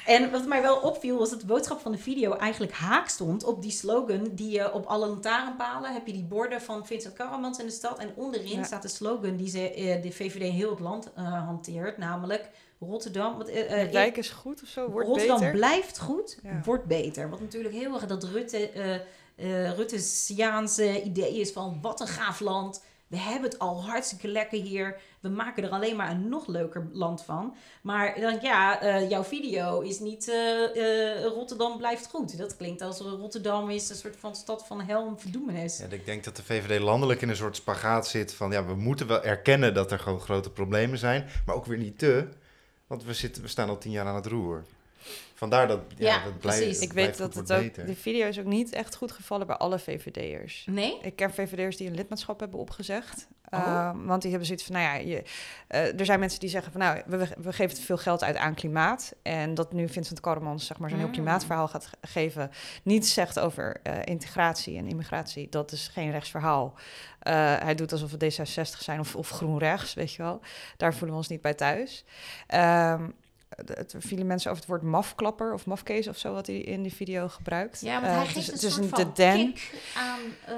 En 0.06 0.30
wat 0.30 0.46
mij 0.46 0.62
wel 0.62 0.76
opviel 0.76 1.18
was 1.18 1.30
dat 1.30 1.40
de 1.40 1.46
boodschap 1.46 1.80
van 1.80 1.92
de 1.92 1.98
video 1.98 2.32
eigenlijk 2.32 2.72
haak 2.72 3.08
stond 3.08 3.44
op 3.44 3.62
die 3.62 3.70
slogan 3.70 4.28
die 4.32 4.50
je 4.50 4.72
op 4.72 4.84
alle 4.86 5.06
lantaarnpalen 5.06 5.92
heb 5.92 6.06
je 6.06 6.12
die 6.12 6.24
borden 6.24 6.60
van 6.62 6.86
Vincent 6.86 7.14
Karamans 7.14 7.58
in 7.58 7.66
de 7.66 7.72
stad 7.72 7.98
en 7.98 8.10
onderin 8.16 8.58
Ja. 8.58 8.64
staat 8.64 8.82
de 8.82 8.88
slogan 8.88 9.36
die 9.36 9.48
ze 9.48 9.70
eh, 9.70 10.02
de 10.02 10.12
VVD 10.12 10.52
heel 10.52 10.70
het 10.70 10.80
land 10.80 11.12
eh, 11.14 11.24
hanteert, 11.46 11.98
namelijk 11.98 12.50
Rotterdam. 12.80 13.36
Wat, 13.36 13.48
eh, 13.48 13.90
wijk 13.90 14.16
is 14.16 14.30
goed 14.30 14.62
of 14.62 14.68
zo, 14.68 14.90
wordt 14.90 15.08
Rotterdam 15.08 15.38
beter. 15.38 15.52
blijft 15.52 15.98
goed, 15.98 16.38
Ja. 16.42 16.60
wordt 16.64 16.84
beter. 16.84 17.30
Wat 17.30 17.40
natuurlijk 17.40 17.74
heel 17.74 17.94
erg 17.94 18.06
dat 18.06 18.24
Rutte, 18.24 19.02
Ruttesiaanse 19.76 21.02
idee 21.02 21.40
is 21.40 21.52
van 21.52 21.78
wat 21.82 22.00
een 22.00 22.06
gaaf 22.06 22.40
land. 22.40 22.82
We 23.06 23.16
hebben 23.16 23.50
het 23.50 23.58
al 23.58 23.84
hartstikke 23.84 24.28
lekker 24.28 24.58
hier. 24.60 25.00
We 25.24 25.30
maken 25.30 25.64
er 25.64 25.70
alleen 25.70 25.96
maar 25.96 26.10
een 26.10 26.28
nog 26.28 26.46
leuker 26.46 26.88
land 26.92 27.22
van. 27.22 27.54
Maar 27.82 28.20
dan 28.20 28.38
ja, 28.42 28.80
eh, 28.80 29.10
jouw 29.10 29.22
video 29.22 29.80
is 29.80 29.98
niet 29.98 30.28
eh, 30.28 31.16
eh, 31.16 31.24
Rotterdam 31.24 31.78
blijft 31.78 32.06
goed. 32.06 32.38
Dat 32.38 32.56
klinkt 32.56 32.82
als 32.82 32.98
Rotterdam 32.98 33.70
is 33.70 33.90
een 33.90 33.96
soort 33.96 34.16
van 34.18 34.36
stad 34.36 34.66
van 34.66 34.80
hel 34.80 35.06
en 35.06 35.20
verdoemenis. 35.20 35.78
Ja, 35.78 35.86
ik 35.90 36.06
denk 36.06 36.24
dat 36.24 36.36
de 36.36 36.42
VVD 36.42 36.80
landelijk 36.80 37.22
in 37.22 37.28
een 37.28 37.36
soort 37.36 37.56
spagaat 37.56 38.06
zit 38.06 38.34
van 38.34 38.50
ja, 38.50 38.64
we 38.64 38.74
moeten 38.74 39.06
wel 39.06 39.22
erkennen 39.22 39.74
dat 39.74 39.92
er 39.92 39.98
gewoon 39.98 40.20
grote 40.20 40.50
problemen 40.50 40.98
zijn, 40.98 41.28
maar 41.46 41.54
ook 41.54 41.66
weer 41.66 41.78
niet 41.78 41.98
te, 41.98 42.28
want 42.86 43.04
we, 43.04 43.14
zitten, 43.14 43.42
we 43.42 43.48
staan 43.48 43.68
al 43.68 43.78
tien 43.78 43.92
jaar 43.92 44.06
aan 44.06 44.14
het 44.14 44.26
roer. 44.26 44.64
Vandaar 45.36 45.68
dat, 45.68 45.80
ja, 45.96 46.06
Ja, 46.06 46.24
dat 46.24 46.38
blijft, 46.38 46.58
precies. 46.60 46.80
het 46.80 46.84
Ik 46.90 46.92
weet 46.92 47.16
dat 47.18 47.34
het 47.34 47.52
ook, 47.52 47.60
beter. 47.60 47.86
die 47.86 47.96
video 47.96 48.26
is 48.26 48.38
ook 48.38 48.44
niet 48.44 48.72
echt 48.72 48.94
goed 48.94 49.12
gevallen 49.12 49.46
bij 49.46 49.56
alle 49.56 49.78
VVD'ers. 49.78 50.66
Nee? 50.70 50.98
Ik 51.02 51.16
ken 51.16 51.30
VVD'ers 51.34 51.76
die 51.76 51.88
een 51.88 51.94
lidmaatschap 51.94 52.40
hebben 52.40 52.58
opgezegd. 52.60 53.28
Oh. 53.50 53.60
Ehm, 53.60 54.04
want 54.04 54.20
die 54.20 54.30
hebben 54.30 54.46
zoiets 54.48 54.64
van, 54.66 54.74
nou 54.74 54.86
ja, 54.86 54.94
je, 54.94 55.22
eh, 55.68 55.98
er 56.00 56.04
zijn 56.04 56.20
mensen 56.20 56.40
die 56.40 56.48
zeggen 56.48 56.72
van, 56.72 56.80
nou, 56.80 57.00
we, 57.06 57.28
we 57.42 57.52
geven 57.52 57.74
te 57.76 57.82
veel 57.82 57.96
geld 57.96 58.22
uit 58.24 58.36
aan 58.36 58.54
klimaat. 58.54 59.14
En 59.22 59.54
dat 59.54 59.72
nu 59.72 59.88
Vincent 59.88 60.20
Karremans, 60.20 60.66
zeg 60.66 60.78
maar, 60.78 60.88
zo'n 60.88 60.98
heel 60.98 61.06
Mm. 61.06 61.12
klimaatverhaal 61.12 61.68
gaat 61.68 61.86
ge- 61.86 61.96
geven, 62.00 62.50
niets 62.82 63.12
zegt 63.14 63.38
over 63.38 63.80
eh, 63.82 63.94
integratie 64.04 64.76
en 64.78 64.86
immigratie. 64.86 65.48
Dat 65.48 65.72
is 65.72 65.88
geen 65.92 66.10
rechtsverhaal. 66.10 66.74
Eh, 67.18 67.32
hij 67.58 67.74
doet 67.74 67.92
alsof 67.92 68.10
we 68.10 68.16
D66 68.16 68.78
zijn 68.82 69.00
of, 69.00 69.16
of 69.16 69.28
GroenRechts, 69.28 69.94
weet 69.94 70.12
je 70.12 70.22
wel. 70.22 70.40
Daar 70.76 70.92
voelen 70.92 71.10
we 71.10 71.16
ons 71.16 71.28
niet 71.28 71.40
bij 71.42 71.54
thuis. 71.54 72.04
Ehm 72.46 73.04
het 73.64 73.94
vielen 73.98 74.26
mensen 74.26 74.50
over 74.50 74.62
het 74.62 74.70
woord 74.72 74.82
mafklapper 74.82 75.52
of 75.52 75.66
mafkees 75.66 76.08
of 76.08 76.18
zo, 76.18 76.32
wat 76.32 76.46
hij 76.46 76.56
in 76.58 76.82
die 76.82 76.94
video 76.94 77.28
gebruikt. 77.28 77.80
Ja, 77.80 77.92
want 78.00 78.06
Eh, 78.12 78.16
hij 78.16 78.26
geeft 78.26 78.36
is- 78.52 78.62
een 78.62 78.70
soort 78.70 78.96
de 78.96 79.02
van 79.02 79.10
den. 79.14 79.54
aan... 79.96 80.20
eh, 80.46 80.54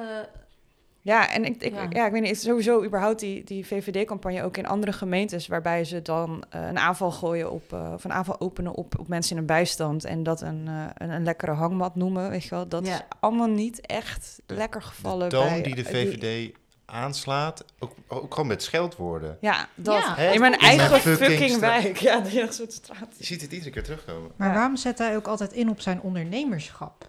Ja, 1.03 1.31
en 1.33 1.45
ik, 1.45 1.63
ik, 1.63 1.73
Ja. 1.75 1.87
ja. 1.91 2.07
ik 2.07 2.13
weet 2.13 2.23
niet, 2.23 2.41
sowieso 2.41 2.85
überhaupt 2.85 3.21
die, 3.21 3.45
die 3.45 3.67
VVD-campagne 3.67 4.43
ook 4.43 4.57
in 4.57 4.67
andere 4.67 4.93
gemeentes, 4.93 5.47
waarbij 5.47 5.85
ze 5.85 6.03
dan 6.03 6.45
eh, 6.51 6.67
een 6.67 6.79
aanval 6.79 7.11
gooien 7.11 7.51
op, 7.53 7.73
eh, 7.73 7.91
of 7.95 8.05
een 8.05 8.13
aanval 8.13 8.41
openen 8.41 8.75
op, 8.75 8.99
op 8.99 9.09
mensen 9.09 9.33
in 9.33 9.41
een 9.41 9.47
bijstand 9.47 10.05
en 10.05 10.23
dat 10.23 10.41
een, 10.41 10.67
een, 10.67 11.11
een 11.11 11.25
lekkere 11.25 11.53
hangmat 11.53 11.95
noemen, 11.97 12.31
weet 12.31 12.43
je 12.45 12.51
wel. 12.51 12.69
Dat 12.69 12.87
Ja. 12.87 12.93
is 12.95 13.01
allemaal 13.21 13.47
niet 13.49 13.81
echt 13.87 14.41
lekker 14.47 14.83
gevallen 14.83 15.29
de 15.29 15.37
toon 15.37 15.49
bij... 15.49 15.63
die 15.63 15.75
de 15.75 15.85
VVD 15.85 16.55
aanslaat, 16.87 17.65
ook, 17.79 17.93
ook 18.09 18.35
gewoon 18.35 18.49
met 18.49 18.63
scheldwoorden. 18.63 19.39
ja, 19.41 19.69
dat. 19.75 20.03
Ja. 20.03 20.15
Hè? 20.15 20.33
In 20.33 20.41
mijn 20.41 20.53
In 20.53 20.59
mijn 20.67 20.79
eigen 20.79 21.01
fucking 21.17 21.59
wijk. 21.59 21.97
Ja, 21.97 22.21
die 22.21 22.53
soort 22.53 22.73
straat. 22.73 23.15
Je 23.17 23.25
ziet 23.25 23.41
het 23.41 23.53
iedere 23.53 23.71
keer 23.71 23.83
terugkomen. 23.85 24.31
Maar 24.37 24.49
Ja. 24.49 24.55
waarom 24.55 24.77
zet 24.77 24.99
hij 24.99 25.17
ook 25.17 25.27
altijd 25.27 25.53
in 25.53 25.69
op 25.71 25.81
zijn 25.81 26.01
ondernemerschap? 26.01 27.09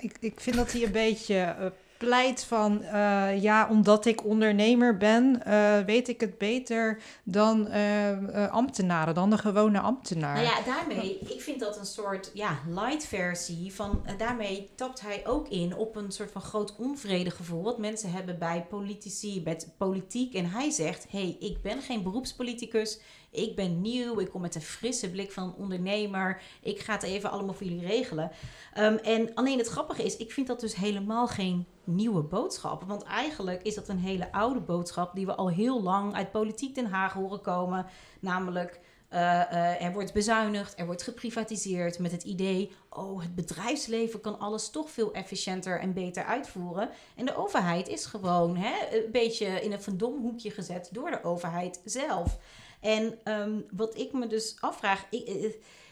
Ik, 0.00 0.16
ik 0.20 0.40
vind 0.40 0.56
dat 0.56 0.72
hij 0.72 0.82
een 0.82 0.92
beetje 1.06 1.34
eh, 1.40 1.66
pleit 1.98 2.44
van... 2.44 2.82
eh, 2.82 3.42
ja, 3.42 3.68
omdat 3.70 4.06
ik 4.06 4.24
ondernemer 4.24 4.96
ben, 4.96 5.44
eh, 5.44 5.80
weet 5.84 6.08
ik 6.08 6.20
het 6.20 6.38
beter 6.38 7.00
dan 7.22 7.68
eh, 7.68 8.50
ambtenaren, 8.50 9.14
dan 9.14 9.30
de 9.30 9.38
gewone 9.38 9.80
ambtenaar. 9.80 10.34
Nou 10.34 10.46
ja, 10.46 10.62
daarmee, 10.62 11.18
ik 11.18 11.40
vind 11.40 11.60
dat 11.60 11.78
een 11.78 11.86
soort 11.86 12.30
ja, 12.34 12.58
light 12.68 13.04
versie 13.04 13.74
van, 13.74 14.04
daarmee 14.18 14.70
tapt 14.74 15.00
hij 15.00 15.26
ook 15.26 15.48
in 15.48 15.76
op 15.76 15.96
een 15.96 16.12
soort 16.12 16.30
van 16.30 16.42
groot 16.42 16.76
onvredegevoel 16.76 17.62
wat 17.62 17.78
mensen 17.78 18.10
hebben 18.10 18.38
bij 18.38 18.66
politici, 18.68 19.42
met 19.44 19.68
politiek. 19.76 20.34
En 20.34 20.50
hij 20.50 20.70
zegt, 20.70 21.06
hey, 21.10 21.36
ik 21.40 21.62
ben 21.62 21.82
geen 21.82 22.02
beroepspoliticus, 22.02 23.00
ik 23.30 23.56
ben 23.56 23.80
nieuw, 23.80 24.20
ik 24.20 24.30
kom 24.30 24.40
met 24.40 24.54
een 24.54 24.60
frisse 24.60 25.10
blik 25.10 25.32
van 25.32 25.42
een 25.42 25.54
ondernemer, 25.54 26.42
ik 26.62 26.80
ga 26.80 26.92
het 26.92 27.02
even 27.02 27.30
allemaal 27.30 27.54
voor 27.54 27.66
jullie 27.66 27.86
regelen. 27.86 28.30
Ehm, 28.74 28.94
en 28.94 29.34
alleen 29.34 29.58
het 29.58 29.68
grappige 29.68 30.04
is, 30.04 30.16
ik 30.16 30.32
vind 30.32 30.46
dat 30.46 30.60
dus 30.60 30.74
helemaal 30.74 31.26
geen 31.26 31.66
nieuwe 31.84 32.22
boodschap. 32.22 32.82
Want 32.82 33.02
eigenlijk 33.02 33.62
is 33.62 33.74
dat 33.74 33.88
een 33.88 33.98
hele 33.98 34.32
oude 34.32 34.60
boodschap 34.60 35.14
die 35.14 35.26
we 35.26 35.34
al 35.34 35.50
heel 35.50 35.82
lang 35.82 36.14
uit 36.14 36.30
politiek 36.30 36.74
Den 36.74 36.86
Haag 36.86 37.12
horen 37.12 37.40
komen. 37.40 37.86
Namelijk, 38.20 38.80
eh, 39.08 39.82
er 39.82 39.92
wordt 39.92 40.12
bezuinigd, 40.12 40.78
er 40.78 40.86
wordt 40.86 41.02
geprivatiseerd 41.02 41.98
met 41.98 42.12
het 42.12 42.22
idee, 42.22 42.72
oh, 42.90 43.22
het 43.22 43.34
bedrijfsleven 43.34 44.20
kan 44.20 44.38
alles 44.38 44.70
toch 44.70 44.90
veel 44.90 45.12
efficiënter 45.12 45.80
en 45.80 45.92
beter 45.92 46.24
uitvoeren. 46.24 46.90
En 47.16 47.26
de 47.26 47.36
overheid 47.36 47.88
is 47.88 48.06
gewoon 48.06 48.56
hè, 48.56 48.96
een 48.96 49.10
beetje 49.12 49.46
in 49.46 49.72
een 49.72 49.82
verdom 49.82 50.20
hoekje 50.20 50.50
gezet 50.50 50.88
door 50.92 51.10
de 51.10 51.22
overheid 51.22 51.80
zelf. 51.84 52.38
En 52.80 53.18
ehm, 53.24 53.60
wat 53.70 53.98
ik 53.98 54.12
me 54.12 54.26
dus 54.26 54.56
afvraag, 54.60 55.06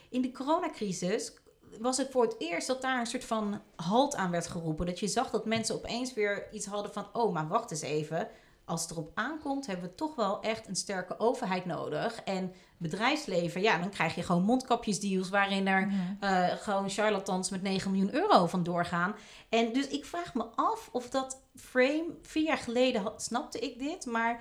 in 0.09 0.22
de 0.22 0.30
coronacrisis 0.32 1.32
was 1.80 1.97
het 1.97 2.11
voor 2.11 2.22
het 2.22 2.34
eerst 2.39 2.66
dat 2.66 2.82
daar 2.82 3.01
een 3.01 3.07
soort 3.07 3.24
van 3.24 3.61
halt 3.76 4.14
aan 4.14 4.30
werd 4.30 4.47
geroepen. 4.47 4.87
Dat 4.87 5.01
je 5.01 5.09
zag 5.09 5.30
dat 5.30 5.45
mensen 5.45 5.74
opeens 5.74 6.14
weer 6.14 6.49
iets 6.53 6.66
hadden 6.66 6.93
van, 6.93 7.07
oh, 7.12 7.32
maar 7.32 7.49
wacht 7.49 7.70
eens 7.70 7.80
even. 7.80 8.28
Als 8.64 8.82
het 8.82 8.91
erop 8.91 9.11
aankomt, 9.14 9.66
hebben 9.66 9.89
we 9.89 9.95
toch 9.95 10.14
wel 10.14 10.41
echt 10.41 10.68
een 10.68 10.76
sterke 10.76 11.18
overheid 11.18 11.64
nodig. 11.64 12.20
En 12.24 12.53
bedrijfsleven, 12.76 13.62
ja, 13.62 13.78
dan 13.78 13.91
krijg 13.91 14.14
je 14.14 14.22
gewoon 14.22 14.43
mondkapjesdeals 14.43 15.28
waarin 15.28 15.66
er 15.66 15.93
eh, 16.20 16.49
gewoon 16.49 16.91
charlatans 16.91 17.51
met 17.51 17.62
9 17.62 17.91
miljoen 17.91 18.14
euro 18.14 18.47
van 18.47 18.62
doorgaan. 18.62 19.14
En 19.49 19.72
dus 19.72 19.87
ik 19.87 20.05
vraag 20.05 20.34
me 20.34 20.45
af 20.55 20.89
of 20.93 21.11
dat 21.11 21.43
frame, 21.55 22.07
vier 22.22 22.45
jaar 22.45 22.59
geleden 22.59 23.03
had, 23.03 23.22
snapte 23.22 23.59
ik 23.59 23.78
dit, 23.78 24.07
maar 24.07 24.41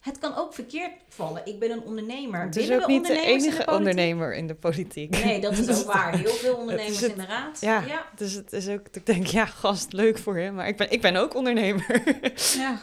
het 0.00 0.18
kan 0.18 0.36
ook 0.36 0.54
verkeerd 0.54 0.92
vallen. 1.08 1.46
Ik 1.46 1.58
ben 1.58 1.70
een 1.70 1.82
ondernemer. 1.82 2.40
Het 2.40 2.56
is 2.56 2.66
Willen 2.66 2.82
ook 2.82 2.88
niet 2.88 3.06
de 3.06 3.12
in 3.12 3.20
enige 3.20 3.66
ondernemer 3.72 4.34
in 4.34 4.46
de 4.46 4.54
politiek. 4.54 5.24
Nee, 5.24 5.40
dat 5.40 5.58
is 5.58 5.80
ook 5.80 5.92
waar. 5.92 6.18
Heel 6.18 6.30
veel 6.32 6.54
ondernemers 6.62 7.00
het- 7.00 7.10
inderdaad. 7.10 7.60
Ja, 7.60 7.80
ja. 7.86 8.06
dus 8.16 8.32
het 8.32 8.52
is 8.52 8.68
ook, 8.68 8.86
ik 8.92 9.06
denk, 9.06 9.26
ja, 9.26 9.46
gast, 9.46 9.92
leuk 9.92 10.18
voor 10.18 10.38
je, 10.38 10.50
maar 10.50 10.68
ik 10.68 10.76
ben, 10.76 10.90
ik 10.90 11.00
ben 11.00 11.16
ook 11.16 11.34
ondernemer. 11.34 11.86
Ja. 12.56 12.80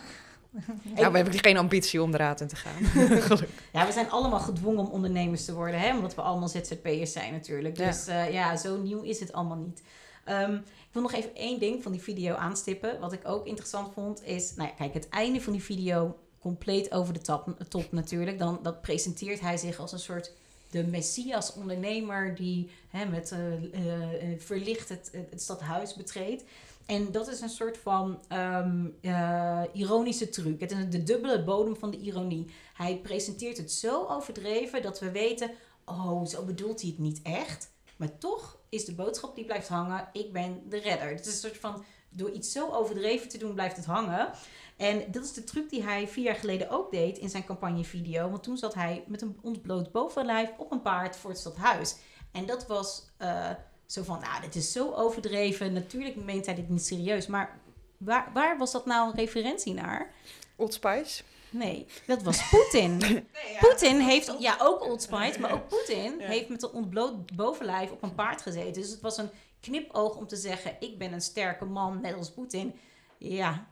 Nou, 0.95 1.11
we 1.11 1.17
hebben 1.17 1.39
geen 1.39 1.57
ambitie 1.57 2.01
om 2.01 2.11
de 2.11 2.17
raad 2.17 2.41
in 2.41 2.47
te 2.47 2.55
gaan. 2.55 2.83
Gelukkig. 3.21 3.49
Ja, 3.73 3.85
we 3.85 3.91
zijn 3.91 4.09
allemaal 4.09 4.39
gedwongen 4.39 4.85
om 4.85 4.91
ondernemers 4.91 5.45
te 5.45 5.53
worden, 5.53 5.79
hè? 5.79 5.95
omdat 5.95 6.15
we 6.15 6.21
allemaal 6.21 6.47
ZZP'ers 6.47 7.11
zijn 7.11 7.33
natuurlijk. 7.33 7.77
Ja. 7.77 7.85
Dus 7.87 8.07
eh, 8.07 8.33
ja, 8.33 8.55
zo 8.57 8.77
nieuw 8.77 9.01
is 9.01 9.19
het 9.19 9.33
allemaal 9.33 9.57
niet. 9.57 9.81
Ehm, 10.25 10.53
ik 10.53 10.89
wil 10.91 11.01
nog 11.01 11.13
even 11.13 11.35
één 11.35 11.59
ding 11.59 11.83
van 11.83 11.91
die 11.91 12.01
video 12.01 12.35
aanstippen. 12.35 12.99
Wat 12.99 13.13
ik 13.13 13.21
ook 13.23 13.45
interessant 13.45 13.93
vond 13.93 14.23
is, 14.23 14.53
nou 14.55 14.69
ja, 14.69 14.75
kijk, 14.75 14.93
het 14.93 15.09
einde 15.09 15.41
van 15.41 15.53
die 15.53 15.63
video 15.63 16.15
compleet 16.47 16.91
over 16.91 17.13
de 17.13 17.21
top, 17.21 17.55
top 17.69 17.91
natuurlijk. 17.91 18.39
Dan 18.39 18.59
dat 18.63 18.81
presenteert 18.81 19.39
hij 19.39 19.57
zich 19.57 19.79
als 19.79 19.91
een 19.91 19.99
soort 19.99 20.31
de 20.71 20.83
messias 20.83 21.53
ondernemer 21.53 22.35
die 22.35 22.69
hè, 22.89 23.05
met 23.05 23.31
eh, 23.31 23.53
eh, 23.53 24.33
eh, 24.33 24.39
verlicht 24.39 24.89
het, 24.89 25.11
het, 25.29 25.41
stadhuis 25.41 25.95
betreedt. 25.95 26.43
En 26.85 27.11
dat 27.11 27.27
is 27.27 27.41
een 27.41 27.49
soort 27.49 27.77
van 27.77 28.19
ehm, 28.27 28.85
eh, 29.01 29.63
ironische 29.73 30.29
truc. 30.29 30.59
Het 30.59 30.71
is 30.71 30.89
de 30.89 31.03
dubbele 31.03 31.43
bodem 31.43 31.75
van 31.75 31.91
de 31.91 31.97
ironie. 31.97 32.45
Hij 32.73 32.97
presenteert 32.97 33.57
het 33.57 33.71
zo 33.71 34.05
overdreven 34.05 34.81
dat 34.81 34.99
we 34.99 35.11
weten: 35.11 35.51
oh, 35.85 36.25
zo 36.25 36.43
bedoelt 36.43 36.81
hij 36.81 36.89
het 36.89 36.99
niet 36.99 37.19
echt. 37.23 37.71
Maar 37.97 38.17
toch 38.17 38.57
is 38.69 38.85
de 38.85 38.93
boodschap 38.93 39.35
die 39.35 39.45
blijft 39.45 39.67
hangen: 39.67 40.09
ik 40.13 40.33
ben 40.33 40.61
de 40.69 40.79
redder. 40.79 41.09
Het 41.09 41.25
is 41.25 41.33
een 41.33 41.49
soort 41.49 41.57
van 41.57 41.83
door 42.09 42.31
iets 42.31 42.51
zo 42.51 42.71
overdreven 42.71 43.29
te 43.29 43.37
doen, 43.37 43.53
blijft 43.53 43.75
het 43.75 43.85
hangen. 43.85 44.31
En 44.77 45.11
dat 45.11 45.23
is 45.23 45.33
de 45.33 45.43
truc 45.43 45.69
die 45.69 45.83
hij 45.83 46.07
vier 46.07 46.23
jaar 46.23 46.35
geleden 46.35 46.69
ook 46.69 46.91
deed 46.91 47.17
in 47.17 47.29
zijn 47.29 47.45
campagnevideo. 47.45 48.29
Want 48.29 48.43
toen 48.43 48.57
zat 48.57 48.73
hij 48.73 49.03
met 49.07 49.21
een 49.21 49.39
ontbloot 49.41 49.91
bovenlijf 49.91 50.49
op 50.57 50.71
een 50.71 50.81
paard 50.81 51.15
voor 51.15 51.29
het 51.29 51.39
stadhuis. 51.39 51.95
En 52.31 52.45
dat 52.45 52.67
was 52.67 53.03
eh, 53.17 53.49
zo 53.85 54.03
van, 54.03 54.19
nou, 54.19 54.41
dit 54.41 54.55
is 54.55 54.71
zo 54.71 54.91
overdreven. 54.93 55.73
Natuurlijk 55.73 56.15
meent 56.15 56.45
hij 56.45 56.55
dit 56.55 56.69
niet 56.69 56.85
serieus. 56.85 57.27
Maar 57.27 57.59
waar, 57.97 58.31
waar 58.33 58.57
was 58.57 58.71
dat 58.71 58.85
nou 58.85 59.09
een 59.09 59.15
referentie 59.15 59.73
naar? 59.73 60.13
Old 60.55 60.73
Spice. 60.73 61.23
Nee, 61.49 61.85
dat 62.07 62.21
was 62.23 62.49
Poetin. 62.49 63.01
Poetin 63.59 63.99
heeft, 63.99 64.35
ja, 64.39 64.55
ook 64.61 64.83
Old 64.83 65.01
Spice, 65.01 65.39
maar 65.39 65.51
ook 65.51 65.67
Poetin 65.67 66.19
Ja. 66.19 66.27
heeft 66.27 66.49
met 66.49 66.63
een 66.63 66.71
ontbloot 66.71 67.35
bovenlijf 67.35 67.91
op 67.91 68.03
een 68.03 68.15
paard 68.15 68.41
gezeten. 68.41 68.81
Dus 68.81 68.91
het 68.91 69.01
was 69.01 69.17
een 69.17 69.29
knipoog 69.59 70.15
om 70.15 70.27
te 70.27 70.35
zeggen, 70.35 70.75
ik 70.79 70.97
ben 70.97 71.13
een 71.13 71.21
sterke 71.21 71.65
man, 71.65 72.01
net 72.01 72.15
als 72.15 72.31
Poetin. 72.31 72.73
Ja, 73.17 73.67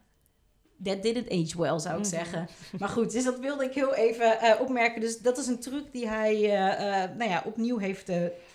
that 0.83 1.03
didn't 1.03 1.29
age 1.31 1.57
well, 1.61 1.79
zou 1.79 1.93
ik 1.95 1.99
Mhm. 2.01 2.09
zeggen. 2.09 2.47
Maar 2.79 2.89
goed, 2.89 3.11
dus 3.11 3.23
dat 3.23 3.39
wilde 3.39 3.63
ik 3.65 3.73
heel 3.73 3.95
even 3.95 4.39
eh, 4.39 4.61
opmerken. 4.61 5.01
Dus 5.01 5.17
dat 5.17 5.37
is 5.37 5.47
een 5.47 5.59
truc 5.59 5.83
die 5.91 6.07
hij 6.07 6.33
eh, 6.35 7.03
eh, 7.03 7.09
nou 7.17 7.29
ja, 7.29 7.41
opnieuw 7.45 7.77
heeft 7.77 8.11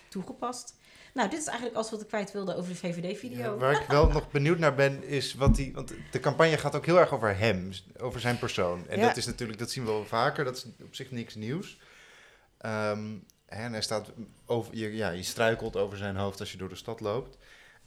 toegepast. 0.09 0.79
Nou, 1.13 1.29
dit 1.29 1.39
is 1.39 1.45
eigenlijk 1.45 1.75
alles 1.77 1.89
wat 1.91 2.01
ik 2.01 2.07
kwijt 2.07 2.31
wilde 2.31 2.55
over 2.55 2.69
de 2.71 2.75
VVD-video. 2.77 3.37
Ja, 3.37 3.55
waar 3.55 3.81
ik 3.81 3.87
wel 3.87 4.07
nog 4.07 4.31
benieuwd 4.31 4.57
naar 4.59 4.75
ben, 4.75 5.03
is 5.03 5.33
wat 5.33 5.55
die. 5.55 5.73
Want 5.73 5.93
de 6.11 6.19
campagne 6.19 6.57
gaat 6.57 6.75
ook 6.75 6.85
heel 6.85 6.99
erg 6.99 7.13
over 7.13 7.37
hem, 7.37 7.69
over 7.99 8.19
zijn 8.19 8.39
persoon. 8.39 8.87
En 8.87 8.99
Ja. 8.99 9.07
dat 9.07 9.17
is 9.17 9.25
natuurlijk, 9.25 9.59
dat 9.59 9.71
zien 9.71 9.85
we 9.85 9.91
wel 9.91 10.05
vaker, 10.05 10.43
dat 10.45 10.55
is 10.55 10.65
op 10.83 10.95
zich 10.95 11.11
niks 11.11 11.35
nieuws. 11.35 11.79
Ehm, 12.57 13.15
en 13.45 13.71
hij 13.71 13.81
staat 13.81 14.11
over, 14.45 14.75
je, 14.75 14.95
ja, 14.95 15.09
je 15.09 15.23
struikelt 15.23 15.75
over 15.75 15.97
zijn 15.97 16.15
hoofd 16.15 16.39
als 16.39 16.51
je 16.51 16.57
door 16.57 16.69
de 16.69 16.75
stad 16.75 16.99
loopt. 16.99 17.37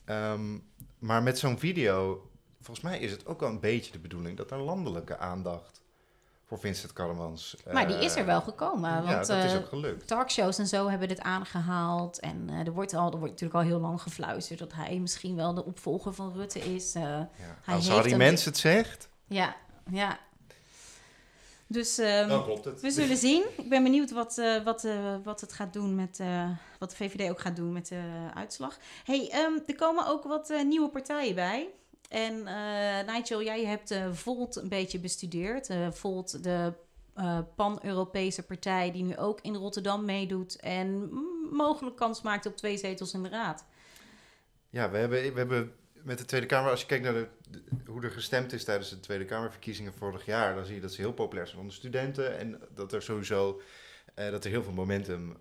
Ehm, 0.04 0.58
maar 0.98 1.22
met 1.22 1.38
zo'n 1.38 1.58
video, 1.58 2.28
volgens 2.64 2.86
mij 2.86 2.98
is 2.98 3.10
het 3.10 3.26
ook 3.26 3.40
wel 3.40 3.48
een 3.48 3.60
beetje 3.60 3.92
de 3.92 3.98
bedoeling 3.98 4.36
dat 4.36 4.50
er 4.50 4.58
landelijke 4.58 5.18
aandacht 5.18 5.82
voor 6.46 6.58
Vincent 6.58 6.92
Karremans. 6.92 7.56
Maar 7.72 7.86
die 7.86 7.96
is 7.96 8.12
er 8.12 8.18
eh, 8.18 8.24
wel 8.26 8.40
gekomen. 8.40 8.90
ja, 8.90 9.02
Want 9.02 9.26
dat 9.26 9.44
is 9.44 9.52
eh, 9.52 9.58
ook 9.58 9.66
gelukt. 9.68 10.06
talkshows 10.06 10.58
en 10.58 10.66
zo 10.66 10.88
hebben 10.88 11.08
dit 11.08 11.20
aangehaald. 11.20 12.18
En 12.20 12.46
eh, 12.50 12.66
er, 12.66 12.72
wordt 12.72 12.94
al, 12.94 13.04
er 13.12 13.18
wordt 13.18 13.32
natuurlijk 13.32 13.54
al 13.60 13.66
heel 13.68 13.80
lang 13.80 14.02
gefluisterd 14.02 14.58
dat 14.58 14.72
hij 14.72 14.98
misschien 14.98 15.36
wel 15.36 15.54
de 15.54 15.64
opvolger 15.64 16.14
van 16.14 16.32
Rutte 16.32 16.58
is. 16.58 16.94
eh. 16.94 17.02
Ja. 17.02 17.28
hij 17.62 17.74
Als 17.74 17.88
Harry 17.88 18.14
Mens 18.14 18.44
het 18.44 18.56
zegt, 18.58 19.08
ja, 19.26 19.56
ja. 19.90 20.18
Dus 21.66 21.98
ehm, 21.98 22.28
dan 22.28 22.44
klopt 22.44 22.64
het. 22.64 22.80
we 22.80 22.90
zullen 22.90 23.16
zien. 23.16 23.44
Ik 23.56 23.68
ben 23.68 23.82
benieuwd 23.82 24.10
wat, 24.10 24.38
eh, 24.38 24.62
wat, 24.64 24.84
eh, 24.84 25.14
wat 25.24 25.40
het 25.40 25.52
gaat 25.52 25.72
doen 25.72 25.94
met 25.94 26.20
eh, 26.20 26.48
wat 26.78 26.90
de 26.90 26.96
VVD 26.96 27.30
ook 27.30 27.40
gaat 27.40 27.56
doen 27.56 27.72
met 27.72 27.88
de 27.88 28.00
uitslag. 28.34 28.76
Hey, 29.04 29.28
ehm, 29.30 29.52
er 29.66 29.74
komen 29.74 30.06
ook 30.06 30.24
wat 30.24 30.50
eh, 30.50 30.64
nieuwe 30.64 30.88
partijen 30.88 31.34
bij. 31.34 31.68
En 32.08 32.46
eh, 32.46 33.14
Nigel, 33.14 33.42
jij 33.42 33.64
hebt 33.64 33.90
eh, 33.90 34.12
Volt 34.12 34.56
een 34.56 34.68
beetje 34.68 34.98
bestudeerd. 34.98 35.70
Eh, 35.70 35.90
Volt, 35.90 36.42
de 36.42 36.72
pan-Europese 37.56 38.42
partij 38.42 38.92
die 38.92 39.02
nu 39.02 39.16
ook 39.16 39.40
in 39.40 39.54
Rotterdam 39.54 40.04
meedoet 40.04 40.56
en 40.56 41.10
mogelijk 41.50 41.96
kans 41.96 42.22
maakt 42.22 42.46
op 42.46 42.56
twee 42.56 42.76
zetels 42.76 43.14
in 43.14 43.22
de 43.22 43.28
raad. 43.28 43.64
Ja, 44.70 44.90
we 44.90 44.96
hebben, 44.96 45.32
we 45.32 45.38
hebben 45.38 45.72
met 45.92 46.18
de 46.18 46.24
Tweede 46.24 46.46
Kamer, 46.46 46.70
als 46.70 46.80
je 46.80 46.86
kijkt 46.86 47.04
naar 47.04 47.28
hoe 47.86 48.02
er 48.02 48.10
gestemd 48.10 48.52
is 48.52 48.64
tijdens 48.64 48.90
de 48.90 49.00
Tweede 49.00 49.24
Kamerverkiezingen 49.24 49.94
vorig 49.94 50.26
jaar, 50.26 50.54
dan 50.54 50.64
zie 50.64 50.74
je 50.74 50.80
dat 50.80 50.92
ze 50.92 51.00
heel 51.00 51.12
populair 51.12 51.46
zijn 51.46 51.60
onder 51.60 51.74
studenten 51.74 52.38
en 52.38 52.60
dat 52.74 52.92
er 52.92 53.02
sowieso 53.02 53.60
dat 54.14 54.44
er 54.44 54.50
heel 54.50 54.62
veel 54.62 54.72
momentum 54.72 55.36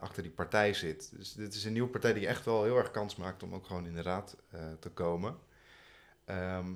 achter 0.00 0.22
die 0.22 0.32
partij 0.32 0.74
zit. 0.74 1.12
Dus 1.16 1.32
dit 1.32 1.54
is 1.54 1.64
een 1.64 1.72
nieuwe 1.72 1.90
partij 1.90 2.12
die 2.12 2.26
echt 2.26 2.44
wel 2.44 2.64
heel 2.64 2.76
erg 2.76 2.90
kans 2.90 3.16
maakt 3.16 3.42
om 3.42 3.54
ook 3.54 3.66
gewoon 3.66 3.86
in 3.86 3.94
de 3.94 4.02
raad 4.02 4.36
te 4.80 4.90
komen. 4.90 5.36
Ehm, 6.32 6.72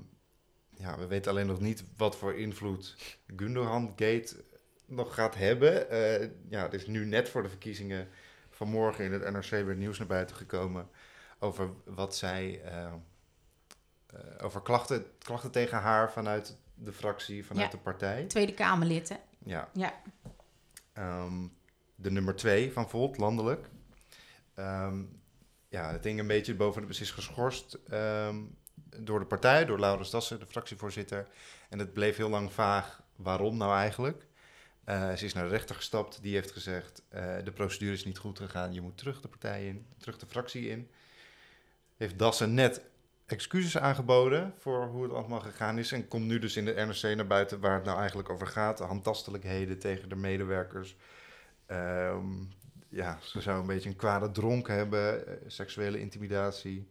ja, 0.70 0.98
we 0.98 1.06
weten 1.06 1.30
alleen 1.30 1.46
nog 1.46 1.60
niet 1.60 1.84
wat 1.96 2.16
voor 2.16 2.34
invloed 2.34 2.96
Gundogan 3.36 3.86
Gate 3.96 4.44
nog 4.86 5.14
gaat 5.14 5.34
hebben. 5.34 5.90
Eh, 5.90 6.28
ja, 6.48 6.62
het 6.62 6.72
is 6.72 6.86
nu 6.86 7.04
net 7.04 7.28
voor 7.28 7.42
de 7.42 7.48
verkiezingen 7.48 8.08
vanmorgen 8.50 9.04
in 9.04 9.12
het 9.12 9.30
NRC 9.32 9.50
weer 9.50 9.76
nieuws 9.76 9.98
naar 9.98 10.06
buiten 10.06 10.36
gekomen 10.36 10.88
over 11.38 11.70
wat 11.84 12.16
zij. 12.16 12.62
eh, 12.64 12.84
eh, 14.06 14.44
over 14.44 14.62
klachten, 14.62 15.04
klachten 15.18 15.50
tegen 15.50 15.78
haar 15.78 16.12
vanuit 16.12 16.56
de 16.74 16.92
fractie, 16.92 17.46
vanuit 17.46 17.66
Ja. 17.72 17.76
de 17.76 17.82
partij. 17.82 18.24
Tweede 18.24 18.54
Kamerlid, 18.54 19.08
hè? 19.08 19.16
Ja. 19.44 19.68
Ja. 19.72 19.94
Ehm, 20.92 21.46
de 21.94 22.10
nummer 22.10 22.36
twee 22.36 22.72
van 22.72 22.88
Volt, 22.88 23.18
landelijk. 23.18 23.68
Ehm, 24.54 25.02
ja, 25.68 25.92
het 25.92 26.04
hing 26.04 26.18
een 26.20 26.26
beetje 26.26 26.54
boven 26.54 26.86
de... 26.88 26.98
Is 26.98 27.10
geschorst 27.10 27.74
ehm, 27.88 28.42
door 29.04 29.18
de 29.18 29.26
partij, 29.26 29.64
door 29.64 29.80
Laurens 29.80 30.10
Dassen, 30.10 30.38
de 30.38 30.46
fractievoorzitter. 30.46 31.26
En 31.68 31.78
het 31.78 31.92
bleef 31.92 32.16
heel 32.16 32.28
lang 32.28 32.52
vaag 32.52 33.02
waarom 33.16 33.56
nou 33.56 33.76
eigenlijk. 33.76 34.26
Eh, 34.84 35.14
ze 35.14 35.24
is 35.24 35.32
naar 35.32 35.44
de 35.44 35.50
rechter 35.50 35.74
gestapt. 35.74 36.22
Die 36.22 36.34
heeft 36.34 36.50
gezegd, 36.50 37.02
eh, 37.08 37.36
de 37.44 37.52
procedure 37.52 37.92
is 37.92 38.04
niet 38.04 38.18
goed 38.18 38.38
gegaan. 38.38 38.74
Je 38.74 38.80
moet 38.80 38.98
terug 38.98 39.20
de 39.20 39.28
partij 39.28 39.66
in, 39.66 39.86
terug 39.98 40.18
de 40.18 40.26
fractie 40.26 40.68
in. 40.68 40.90
Heeft 41.96 42.18
Dassen 42.18 42.54
net 42.54 42.80
excuses 43.26 43.78
aangeboden 43.78 44.54
voor 44.58 44.86
hoe 44.86 45.02
het 45.02 45.12
allemaal 45.12 45.40
gegaan 45.40 45.78
is. 45.78 45.92
En 45.92 46.08
komt 46.08 46.26
nu 46.26 46.38
dus 46.38 46.56
in 46.56 46.64
de 46.64 46.72
NRC 46.72 47.16
naar 47.16 47.26
buiten 47.26 47.60
waar 47.60 47.74
het 47.74 47.84
nou 47.84 47.98
eigenlijk 47.98 48.30
over 48.30 48.46
gaat. 48.46 48.78
Handtastelijkheden 48.78 49.78
tegen 49.78 50.08
de 50.08 50.16
medewerkers. 50.16 50.96
Ehm, 51.66 52.26
ja, 52.88 53.18
ze 53.22 53.40
zou 53.40 53.60
een 53.60 53.66
beetje 53.66 53.88
een 53.88 53.96
kwade 53.96 54.30
dronk 54.30 54.68
hebben. 54.68 55.26
eh, 55.26 55.34
seksuele 55.46 56.00
intimidatie. 56.00 56.88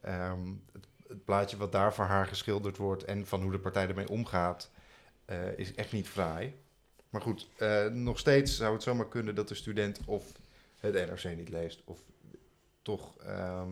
Ehm, 0.00 0.52
het, 0.72 0.86
het 1.08 1.24
plaatje 1.24 1.56
wat 1.56 1.72
daar 1.72 1.94
voor 1.94 2.04
haar 2.04 2.26
geschilderd 2.26 2.76
wordt 2.76 3.04
en 3.04 3.26
van 3.26 3.42
hoe 3.42 3.50
de 3.52 3.58
partij 3.58 3.88
ermee 3.88 4.08
omgaat, 4.08 4.70
eh, 5.24 5.58
is 5.58 5.74
echt 5.74 5.92
niet 5.92 6.08
fraai. 6.08 6.54
Maar 7.10 7.20
goed, 7.20 7.48
eh, 7.56 7.86
nog 7.86 8.18
steeds 8.18 8.56
zou 8.56 8.72
het 8.72 8.82
zomaar 8.82 9.08
kunnen 9.08 9.34
dat 9.34 9.48
de 9.48 9.54
student 9.54 10.00
of 10.06 10.32
het 10.78 10.94
NRC 10.94 11.36
niet 11.36 11.48
leest, 11.48 11.82
of 11.84 11.98
toch 12.82 13.16
ehm, 13.18 13.70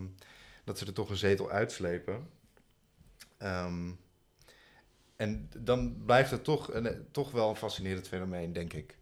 dat 0.64 0.78
ze 0.78 0.86
er 0.86 0.92
toch 0.92 1.10
een 1.10 1.16
zetel 1.16 1.50
uitslepen. 1.50 2.28
Ehm, 3.36 3.90
en 5.16 5.50
dan 5.58 6.02
blijft 6.04 6.30
het 6.30 6.44
toch, 6.44 6.72
een, 6.74 7.06
toch 7.10 7.30
wel 7.30 7.48
een 7.50 7.56
fascinerend 7.56 8.08
fenomeen, 8.08 8.52
denk 8.52 8.72
ik. 8.72 8.98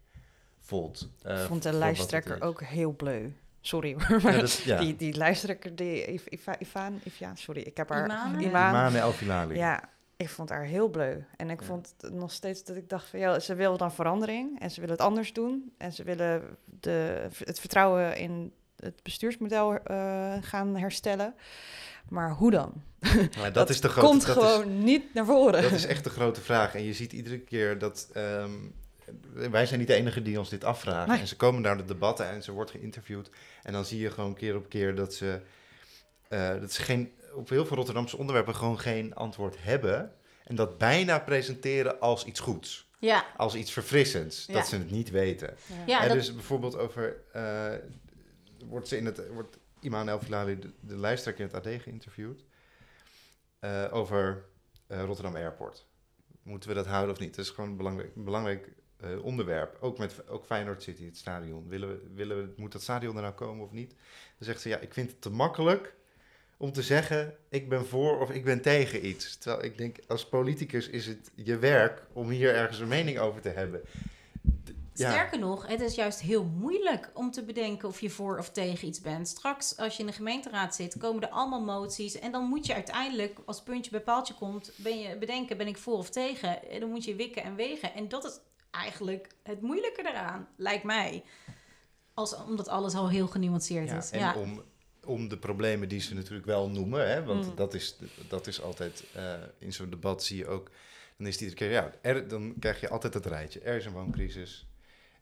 Volt. 0.59 1.09
eh, 1.21 1.41
Ik 1.41 1.47
vond 1.47 1.63
de 1.63 1.73
lijsttrekker 1.73 2.41
ook 2.41 2.61
heel 2.63 2.91
bleu. 2.91 3.29
Sorry 3.65 3.95
hoor, 3.97 4.19
maar 4.23 4.33
Ja, 4.33 4.39
dat- 4.39 4.53
ja. 4.53 4.79
die, 4.79 4.95
die 4.95 5.13
lijsttrekker, 5.13 5.75
die 5.75 6.13
Iv- 6.13 6.25
Iva- 6.29 6.59
Ivaan, 6.59 7.01
Iva, 7.03 7.35
sorry, 7.35 7.61
ik 7.61 7.77
heb 7.77 7.89
haar... 7.89 8.03
Imane? 8.05 8.43
Imane 8.43 8.99
El 8.99 9.11
Filali. 9.11 9.55
Ja, 9.55 9.89
ik 10.17 10.29
vond 10.29 10.49
haar 10.49 10.63
heel 10.63 10.89
bleu. 10.89 11.17
En 11.37 11.49
ik 11.49 11.59
Ja. 11.59 11.65
vond 11.65 11.93
nog 12.11 12.31
steeds 12.31 12.63
dat 12.63 12.75
ik 12.75 12.89
dacht 12.89 13.07
van... 13.07 13.19
Ja, 13.19 13.39
ze 13.39 13.55
wil 13.55 13.77
dan 13.77 13.91
verandering 13.93 14.59
en 14.59 14.71
ze 14.71 14.79
willen 14.79 14.95
het 14.95 15.05
anders 15.05 15.33
doen. 15.33 15.73
En 15.77 15.93
ze 15.93 16.03
willen 16.03 16.57
de, 16.79 17.27
het 17.37 17.59
vertrouwen 17.59 18.17
in 18.17 18.51
het 18.75 19.03
bestuursmodel 19.03 19.77
eh, 19.77 20.33
gaan 20.41 20.75
herstellen. 20.75 21.33
Maar 22.09 22.31
hoe 22.31 22.51
dan? 22.51 22.73
Maar 23.39 23.53
dat, 23.53 23.69
is 23.69 23.81
de 23.81 23.89
grote 23.89 24.07
komt 24.07 24.25
dat 24.25 24.37
is- 24.37 24.43
gewoon 24.43 24.83
niet 24.83 25.13
naar 25.13 25.25
voren. 25.25 25.61
Dat 25.61 25.71
is 25.71 25.85
echt 25.85 26.03
de 26.03 26.09
grote 26.09 26.41
vraag. 26.41 26.75
En 26.75 26.83
je 26.83 26.93
ziet 26.93 27.13
iedere 27.13 27.39
keer 27.39 27.77
dat. 27.79 28.09
ehm, 28.13 28.51
wij 29.33 29.65
zijn 29.65 29.79
niet 29.79 29.87
de 29.87 29.93
enige 29.93 30.21
die 30.21 30.39
ons 30.39 30.49
dit 30.49 30.63
afvragen. 30.63 31.09
Nee. 31.09 31.19
En 31.19 31.27
ze 31.27 31.35
komen 31.35 31.61
naar 31.61 31.77
de 31.77 31.85
debatten 31.85 32.29
en 32.29 32.43
ze 32.43 32.51
wordt 32.51 32.71
geïnterviewd. 32.71 33.29
En 33.63 33.73
dan 33.73 33.85
zie 33.85 33.99
je 33.99 34.11
gewoon 34.11 34.33
keer 34.33 34.55
op 34.55 34.69
keer 34.69 34.95
dat 34.95 35.13
ze. 35.13 35.41
eh, 36.27 36.59
dat 36.59 36.71
ze 36.71 36.81
geen, 36.81 37.11
op 37.33 37.49
heel 37.49 37.65
veel 37.65 37.75
Rotterdamse 37.77 38.17
onderwerpen 38.17 38.55
gewoon 38.55 38.79
geen 38.79 39.13
antwoord 39.15 39.55
hebben. 39.59 40.13
En 40.43 40.55
dat 40.55 40.77
bijna 40.77 41.19
presenteren 41.19 41.99
als 41.99 42.25
iets 42.25 42.39
goeds. 42.39 42.91
Ja, 42.99 43.25
Als 43.37 43.55
iets 43.55 43.71
verfrissends. 43.71 44.45
Ja. 44.45 44.53
Dat 44.53 44.67
ze 44.67 44.77
het 44.77 44.91
niet 44.91 45.09
weten. 45.09 45.55
ja 45.85 46.01
dat, 46.07 46.11
Dus 46.11 46.33
bijvoorbeeld 46.33 46.77
over. 46.77 47.15
eh, 47.33 47.73
wordt 48.65 48.87
ze 48.87 48.97
in 48.97 49.05
het. 49.05 49.27
Wordt 49.29 49.57
Iman 49.79 50.09
El 50.09 50.19
Filali, 50.19 50.59
de, 50.59 50.71
de 50.79 50.97
lijsttrekker 50.97 51.45
in 51.45 51.51
het 51.53 51.65
AD, 51.67 51.81
geïnterviewd. 51.81 52.43
eh, 53.59 53.85
over 53.91 54.45
eh, 54.87 55.03
Rotterdam 55.03 55.35
Airport. 55.35 55.85
Moeten 56.43 56.69
we 56.69 56.75
dat 56.75 56.85
houden 56.85 57.13
of 57.15 57.19
niet? 57.21 57.35
Dat 57.35 57.45
is 57.45 57.51
gewoon 57.51 57.77
belangrijk, 57.77 58.15
een 58.15 58.23
belangrijk 58.23 58.69
eh, 59.03 59.23
onderwerp. 59.23 59.77
Ook 59.79 59.97
met 59.97 60.27
ook 60.27 60.45
Feyenoord 60.45 60.83
City, 60.83 61.05
het 61.05 61.17
stadion. 61.17 61.67
Willen 61.67 61.89
we, 61.89 61.99
willen 62.13 62.37
we, 62.37 62.53
moet 62.57 62.71
dat 62.71 62.81
stadion 62.81 63.15
er 63.15 63.21
nou 63.21 63.33
komen 63.33 63.65
of 63.65 63.71
niet? 63.71 63.89
Dan 63.89 63.97
zegt 64.47 64.61
ze, 64.61 64.69
ja, 64.69 64.77
ik 64.77 64.93
vind 64.93 65.09
het 65.09 65.21
te 65.21 65.29
makkelijk 65.29 65.93
om 66.57 66.71
te 66.71 66.81
zeggen... 66.81 67.35
ik 67.49 67.69
ben 67.69 67.85
voor 67.85 68.19
of 68.19 68.31
ik 68.31 68.43
ben 68.43 68.61
tegen 68.61 69.05
iets. 69.05 69.37
Terwijl 69.37 69.63
ik 69.63 69.77
denk, 69.77 69.97
als 70.07 70.27
politicus 70.27 70.89
is 70.89 71.05
het 71.05 71.31
je 71.35 71.57
werk... 71.57 72.05
om 72.13 72.29
hier 72.29 72.55
ergens 72.55 72.79
een 72.79 72.87
mening 72.87 73.19
over 73.19 73.41
te 73.41 73.49
hebben. 73.49 73.81
Sterker 74.93 75.39
nog, 75.39 75.67
het 75.67 75.81
is 75.81 75.95
juist 75.95 76.21
heel 76.21 76.43
moeilijk 76.43 77.11
om 77.13 77.31
te 77.31 77.43
bedenken 77.43 77.87
of 77.87 78.01
je 78.01 78.09
voor 78.09 78.37
of 78.37 78.49
tegen 78.49 78.87
iets 78.87 79.01
bent. 79.01 79.27
Straks, 79.27 79.77
als 79.77 79.95
je 79.95 79.99
in 79.99 80.07
de 80.07 80.13
gemeenteraad 80.13 80.75
zit, 80.75 80.97
komen 80.97 81.21
er 81.21 81.29
allemaal 81.29 81.61
moties. 81.61 82.19
En 82.19 82.31
dan 82.31 82.43
moet 82.43 82.65
je 82.65 82.73
uiteindelijk, 82.73 83.39
als 83.45 83.63
puntje 83.63 83.91
bij 83.91 84.01
paaltje 84.01 84.33
komt, 84.33 84.71
ben 84.75 84.99
je 84.99 85.17
bedenken, 85.17 85.57
ben 85.57 85.67
ik 85.67 85.77
voor 85.77 85.97
of 85.97 86.09
tegen? 86.09 86.69
En 86.69 86.79
dan 86.79 86.89
moet 86.89 87.03
je 87.03 87.15
wikken 87.15 87.43
en 87.43 87.55
wegen. 87.55 87.93
En 87.93 88.07
dat 88.07 88.23
is 88.23 88.39
eigenlijk 88.73 89.27
het 89.43 89.61
moeilijke 89.61 90.01
eraan, 90.09 90.47
lijkt 90.55 90.83
mij. 90.83 91.23
Als, 92.13 92.35
omdat 92.35 92.67
alles 92.67 92.93
al 92.93 93.09
heel 93.09 93.27
genuanceerd 93.27 93.89
Ja, 93.89 93.97
is. 93.97 94.11
en 94.11 94.19
ja. 94.19 94.35
om, 94.35 94.63
om 95.05 95.27
de 95.27 95.37
problemen 95.37 95.89
die 95.89 95.99
ze 96.01 96.13
natuurlijk 96.13 96.45
wel 96.45 96.69
noemen, 96.69 97.09
hè, 97.09 97.23
want 97.23 97.45
Mm. 97.45 97.55
dat, 97.55 97.73
is, 97.73 97.97
dat 98.27 98.47
is 98.47 98.61
altijd 98.61 99.03
eh, 99.13 99.33
in 99.57 99.73
zo'n 99.73 99.89
debat 99.89 100.23
zie 100.23 100.37
je 100.37 100.47
ook, 100.47 100.69
dan 101.17 101.27
is 101.27 101.33
het 101.33 101.41
iedere 101.41 101.59
keer, 101.59 101.71
ja, 101.71 101.91
er, 102.01 102.27
dan 102.27 102.53
krijg 102.59 102.79
je 102.79 102.89
altijd 102.89 103.13
het 103.13 103.25
rijtje. 103.25 103.59
Er 103.59 103.75
is 103.75 103.85
een 103.85 103.91
wooncrisis, 103.91 104.67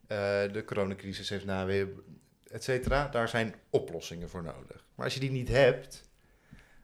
eh, 0.08 0.18
de 0.52 0.64
coronacrisis 0.66 1.30
heeft 1.30 1.46
naweer, 1.46 1.88
et 2.48 2.64
cetera. 2.64 3.08
Daar 3.08 3.30
zijn 3.30 3.56
oplossingen 3.70 4.30
voor 4.30 4.44
nodig. 4.44 4.86
Maar 4.96 5.06
als 5.06 5.14
je 5.14 5.20
die 5.20 5.32
niet 5.32 5.48
hebt, 5.48 6.10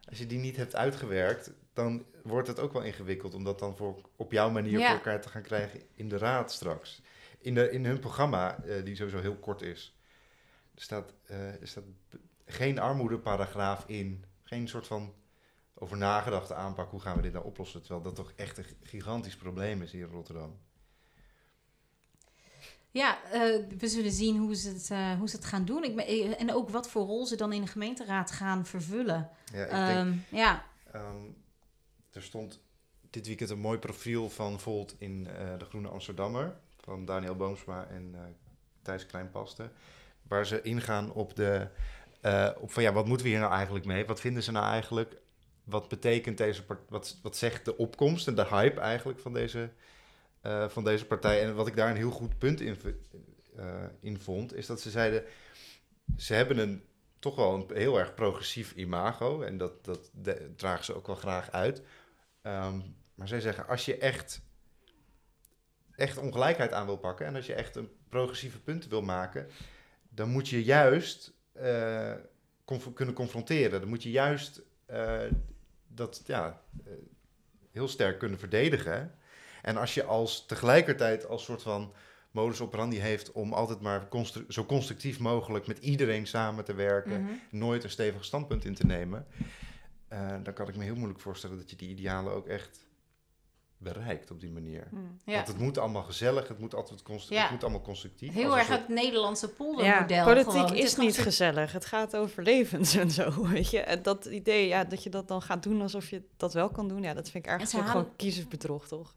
als 0.10 0.18
je 0.18 0.26
die 0.26 0.40
niet 0.40 0.56
hebt 0.56 0.76
uitgewerkt, 0.76 1.52
dan 1.78 2.06
wordt 2.24 2.48
het 2.48 2.60
ook 2.60 2.74
wel 2.74 2.82
ingewikkeld 2.82 3.34
om 3.34 3.44
dat 3.44 3.60
dan 3.60 3.76
voor, 3.76 4.10
op 4.16 4.32
jouw 4.32 4.50
manier 4.50 4.80
Ja. 4.80 4.88
voor 4.88 4.96
elkaar 4.98 5.22
te 5.22 5.30
gaan 5.30 5.42
krijgen 5.42 5.82
in 5.94 6.10
de 6.10 6.18
raad 6.18 6.52
straks. 6.52 7.02
In, 7.40 7.54
de, 7.54 7.72
in 7.72 7.86
hun 7.86 8.00
programma, 8.00 8.64
eh, 8.64 8.86
die 8.86 8.96
sowieso 8.96 9.20
heel 9.20 9.36
kort 9.36 9.62
is, 9.62 9.98
er 10.76 10.82
staat, 10.82 11.14
er 11.26 11.58
staat 11.68 11.84
geen 12.46 12.80
armoedeparagraaf 12.80 13.84
in. 13.88 14.26
Geen 14.44 14.68
soort 14.68 14.88
van 14.88 15.14
over 15.74 15.98
nagedachte 15.98 16.54
aanpak. 16.54 16.92
Hoe 16.92 17.00
gaan 17.00 17.16
we 17.16 17.22
dit 17.22 17.34
nou 17.34 17.46
oplossen? 17.46 17.80
Terwijl 17.82 18.02
dat 18.02 18.16
toch 18.16 18.32
echt 18.36 18.58
een 18.58 18.66
gigantisch 18.82 19.36
probleem 19.36 19.82
is 19.82 19.92
hier 19.92 20.06
in 20.08 20.14
Rotterdam. 20.14 20.58
Ja, 22.92 23.24
eh, 23.32 23.42
we 23.78 23.88
zullen 23.88 24.12
zien 24.12 24.38
hoe 24.38 24.56
ze 24.56 24.70
het, 24.70 25.18
hoe 25.18 25.30
ze 25.30 25.36
het 25.36 25.46
gaan 25.46 25.66
doen. 25.66 25.84
Ik 25.84 25.96
ben, 25.96 26.38
en 26.38 26.54
ook 26.54 26.70
wat 26.70 26.90
voor 26.90 27.06
rol 27.06 27.26
ze 27.26 27.36
dan 27.36 27.54
in 27.54 27.62
de 27.62 27.68
gemeenteraad 27.68 28.32
gaan 28.32 28.66
vervullen. 28.66 29.30
Ja, 29.54 29.64
ik 29.64 29.70
denk, 29.70 29.98
Ehm, 29.98 30.14
ja, 30.38 30.66
ehm, 30.92 31.16
er 32.18 32.24
stond 32.24 32.60
dit 33.10 33.28
weekend 33.28 33.50
een 33.50 33.60
mooi 33.60 33.80
profiel 33.80 34.30
van 34.30 34.60
Volt 34.60 34.96
in 34.98 35.28
eh, 35.28 35.58
de 35.58 35.66
Groene 35.66 35.88
Amsterdammer. 35.88 36.56
Van 36.80 37.06
Daniel 37.06 37.36
Boomsma 37.36 37.88
en 37.88 38.12
eh 38.16 38.22
Thijs 38.82 39.06
Kleinpaste. 39.06 39.70
waar 40.22 40.46
ze 40.46 40.62
ingaan 40.62 41.12
op 41.14 41.36
de. 41.36 41.68
eh, 42.22 42.50
op 42.60 42.72
van 42.72 42.84
ja, 42.84 42.94
wat 42.94 43.06
moeten 43.06 43.26
we 43.26 43.32
hier 43.32 43.42
nou 43.42 43.54
eigenlijk 43.54 43.86
mee? 43.86 44.06
Wat 44.06 44.20
vinden 44.20 44.44
ze 44.44 44.52
nou 44.52 44.66
eigenlijk? 44.66 45.18
Wat 45.64 45.88
betekent 45.90 46.38
deze 46.38 46.64
wat, 46.90 47.20
wat 47.22 47.38
zegt 47.38 47.66
de 47.66 47.78
opkomst 47.78 48.28
en 48.28 48.36
de 48.36 48.48
hype 48.48 48.80
eigenlijk 48.80 49.20
van 49.20 49.34
deze, 49.34 49.70
van 50.68 50.84
deze 50.84 51.06
partij? 51.06 51.42
En 51.44 51.56
wat 51.56 51.68
ik 51.68 51.76
daar 51.76 51.90
een 51.90 51.96
heel 51.96 52.12
goed 52.12 52.38
punt 52.38 52.62
in, 52.62 52.78
in 54.00 54.20
vond, 54.20 54.56
is 54.56 54.66
dat 54.66 54.82
ze 54.82 54.90
zeiden: 54.90 55.24
ze 56.18 56.34
hebben 56.34 56.58
een 56.58 56.84
toch 57.20 57.36
wel 57.36 57.54
een 57.54 57.78
heel 57.78 58.00
erg 58.00 58.14
progressief 58.14 58.74
imago. 58.76 59.42
En 59.42 59.58
dat, 59.58 59.86
dat 59.86 60.12
dragen 60.56 60.86
ze 60.86 60.96
ook 60.96 61.08
wel 61.08 61.16
graag 61.16 61.52
uit. 61.52 61.82
Ehm, 62.42 62.80
maar 63.16 63.28
zij 63.28 63.40
zeggen, 63.40 63.68
als 63.68 63.86
je 63.86 63.98
echt, 63.98 64.42
echt 65.96 66.18
ongelijkheid 66.18 66.72
aan 66.72 66.86
wil 66.86 66.98
pakken... 66.98 67.26
en 67.26 67.36
als 67.36 67.46
je 67.46 67.54
echt 67.54 67.76
een 67.76 67.90
progressieve 68.10 68.60
punten 68.60 68.90
wil 68.90 69.02
maken... 69.02 69.48
dan 70.10 70.30
moet 70.30 70.50
je 70.50 70.64
juist 70.64 71.34
eh, 71.54 72.14
conf- 72.66 72.94
kunnen 72.94 73.16
confronteren. 73.16 73.80
Dan 73.80 73.90
moet 73.90 74.04
je 74.04 74.12
juist 74.12 74.62
eh, 74.86 75.20
dat 75.88 76.24
ja, 76.26 76.62
eh, 76.86 76.92
heel 77.72 77.88
sterk 77.88 78.20
kunnen 78.20 78.40
verdedigen. 78.40 79.16
En 79.62 79.78
als 79.78 79.94
je 79.94 80.04
als 80.04 80.46
tegelijkertijd 80.46 81.28
als 81.28 81.44
soort 81.44 81.62
van 81.62 81.94
modus 82.32 82.62
operandi 82.62 83.00
heeft... 83.00 83.32
om 83.32 83.54
altijd 83.54 83.82
maar 83.82 84.08
constru- 84.08 84.46
zo 84.48 84.66
constructief 84.66 85.20
mogelijk 85.20 85.68
met 85.68 85.78
iedereen 85.78 86.28
samen 86.28 86.64
te 86.64 86.74
werken... 86.74 87.22
Mhm. 87.22 87.32
nooit 87.50 87.84
een 87.84 87.90
stevig 87.90 88.26
standpunt 88.26 88.66
in 88.66 88.76
te 88.76 88.86
nemen... 88.86 89.28
eh, 90.08 90.36
dan 90.44 90.54
kan 90.54 90.68
ik 90.68 90.76
me 90.76 90.84
heel 90.84 90.96
moeilijk 90.96 91.20
voorstellen 91.20 91.58
dat 91.58 91.70
je 91.70 91.76
die 91.76 91.90
idealen 91.90 92.34
ook 92.34 92.48
echt 92.48 92.86
bereikt 93.80 94.32
op 94.32 94.40
die 94.40 94.52
manier. 94.52 94.88
Mm. 94.92 95.18
Ja. 95.26 95.34
Want 95.36 95.48
het 95.48 95.58
moet 95.58 95.78
allemaal 95.78 96.04
gezellig, 96.04 96.48
het 96.48 96.60
moet 96.60 96.76
altijd 96.76 97.02
constru- 97.04 97.36
Ja. 97.36 97.42
het 97.42 97.52
moet 97.52 97.64
allemaal 97.64 97.82
constructief. 97.82 98.34
Heel 98.34 98.58
erg 98.58 98.68
soort- 98.68 98.80
het 98.80 98.88
Nederlandse 98.88 99.46
Ja, 99.48 99.54
poldermodel. 99.58 100.24
politiek 100.24 100.52
gewoon. 100.52 100.66
Het 100.70 100.78
is 100.78 100.96
niet 100.96 101.14
soort- 101.14 101.26
gezellig. 101.28 101.72
Het 101.72 101.86
gaat 101.86 102.16
over 102.16 102.44
levens 102.44 102.96
en 102.96 103.12
zo, 103.12 103.42
weet 103.48 103.70
je. 103.70 103.80
En 103.80 104.04
dat 104.04 104.26
idee, 104.26 104.68
ja, 104.68 104.84
dat 104.84 105.04
je 105.04 105.10
dat 105.10 105.28
dan 105.28 105.42
gaat 105.42 105.64
doen 105.64 105.82
alsof 105.82 106.10
je 106.10 106.22
dat 106.38 106.54
wel 106.54 106.70
kan 106.70 106.88
doen... 106.88 107.02
ja, 107.04 107.14
dat 107.14 107.30
vind 107.30 107.46
ik 107.46 107.52
ergens 107.52 107.72
halen- 107.72 107.88
gewoon 107.90 108.16
kiezersbedrog, 108.16 108.88
toch? 108.88 109.14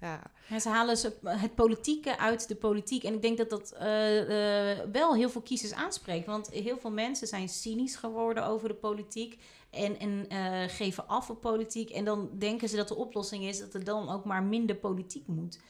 Ja, 0.00 0.22
Ja, 0.46 0.58
ze 0.58 0.68
halen 0.68 0.96
ze 0.96 1.12
het 1.24 1.54
politieke 1.54 2.18
uit 2.18 2.48
de 2.48 2.54
politiek. 2.54 3.04
En 3.04 3.14
ik 3.14 3.22
denk 3.22 3.38
dat 3.38 3.50
dat 3.50 3.72
eh, 3.72 4.70
eh, 4.70 4.78
wel 4.92 5.14
heel 5.14 5.30
veel 5.30 5.40
kiezers 5.40 5.72
aanspreekt. 5.72 6.26
Want 6.26 6.50
heel 6.50 6.78
veel 6.78 6.90
mensen 6.90 7.26
zijn 7.26 7.48
cynisch 7.48 7.96
geworden 7.96 8.46
over 8.46 8.68
de 8.68 8.74
politiek. 8.74 9.38
En, 9.74 9.98
en 9.98 10.28
eh, 10.28 10.68
geven 10.68 11.08
af 11.08 11.30
op 11.30 11.40
politiek. 11.40 11.90
En 11.90 12.04
dan 12.04 12.30
denken 12.38 12.68
ze 12.68 12.76
dat 12.76 12.88
de 12.88 12.94
oplossing 12.96 13.44
is 13.44 13.58
dat 13.58 13.74
er 13.74 13.84
dan 13.84 14.08
ook 14.10 14.24
maar 14.24 14.42
minder 14.42 14.76
politiek 14.76 15.26
moet. 15.26 15.60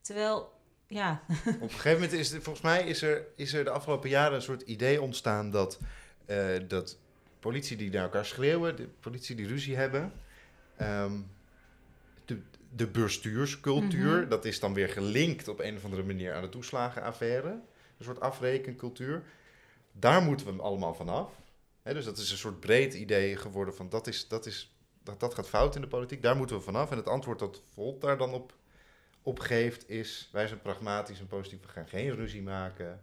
Terwijl, 0.00 0.52
ja, 0.86 1.22
Op 1.28 1.60
een 1.62 1.70
gegeven 1.70 1.92
moment 1.92 2.12
is 2.12 2.32
er, 2.32 2.42
volgens 2.42 2.64
mij 2.64 2.86
is 2.86 3.02
er, 3.02 3.26
is 3.36 3.52
er 3.52 3.64
de 3.64 3.70
afgelopen 3.70 4.08
jaren 4.10 4.34
een 4.34 4.42
soort 4.42 4.62
idee 4.62 5.02
ontstaan 5.02 5.50
dat, 5.50 5.78
eh, 6.26 6.46
dat 6.68 6.98
politie 7.40 7.76
die 7.76 7.90
naar 7.90 8.02
elkaar 8.02 8.26
schreeuwen, 8.26 8.76
de 8.76 8.88
politie 9.00 9.36
die 9.36 9.46
ruzie 9.46 9.76
hebben, 9.76 10.12
ehm, 10.76 11.20
de, 12.24 12.40
de 12.76 12.86
bestuurscultuur, 12.86 14.20
Mhm. 14.20 14.28
dat 14.28 14.44
is 14.44 14.60
dan 14.60 14.74
weer 14.74 14.88
gelinkt 14.88 15.48
op 15.48 15.60
een 15.60 15.76
of 15.76 15.84
andere 15.84 16.02
manier 16.02 16.34
aan 16.34 16.42
de 16.42 16.48
toeslagenaffaire. 16.48 17.48
Een 17.98 18.04
soort 18.04 18.20
afrekencultuur. 18.20 19.22
Daar 19.92 20.22
moeten 20.22 20.56
we 20.56 20.62
allemaal 20.62 20.94
vanaf. 20.94 21.41
Hè, 21.82 21.94
dus 21.94 22.04
dat 22.04 22.18
is 22.18 22.30
een 22.30 22.36
soort 22.36 22.60
breed 22.60 22.94
idee 22.94 23.36
geworden 23.36 23.74
van 23.74 23.88
dat, 23.88 24.06
is, 24.06 24.28
dat, 24.28 24.46
is, 24.46 24.76
dat, 25.02 25.20
dat 25.20 25.34
gaat 25.34 25.48
fout 25.48 25.74
in 25.74 25.80
de 25.80 25.86
politiek. 25.88 26.22
Daar 26.22 26.36
moeten 26.36 26.56
we 26.56 26.62
vanaf. 26.62 26.90
En 26.90 26.96
het 26.96 27.08
antwoord 27.08 27.38
dat 27.38 27.62
Volt 27.74 28.00
daar 28.00 28.18
dan 28.18 28.32
op, 28.32 28.54
op 29.22 29.38
geeft 29.38 29.88
is... 29.90 30.28
wij 30.32 30.46
zijn 30.46 30.60
pragmatisch 30.62 31.20
en 31.20 31.26
positief, 31.26 31.60
we 31.62 31.68
gaan 31.68 31.88
geen 31.88 32.14
ruzie 32.14 32.42
maken. 32.42 33.02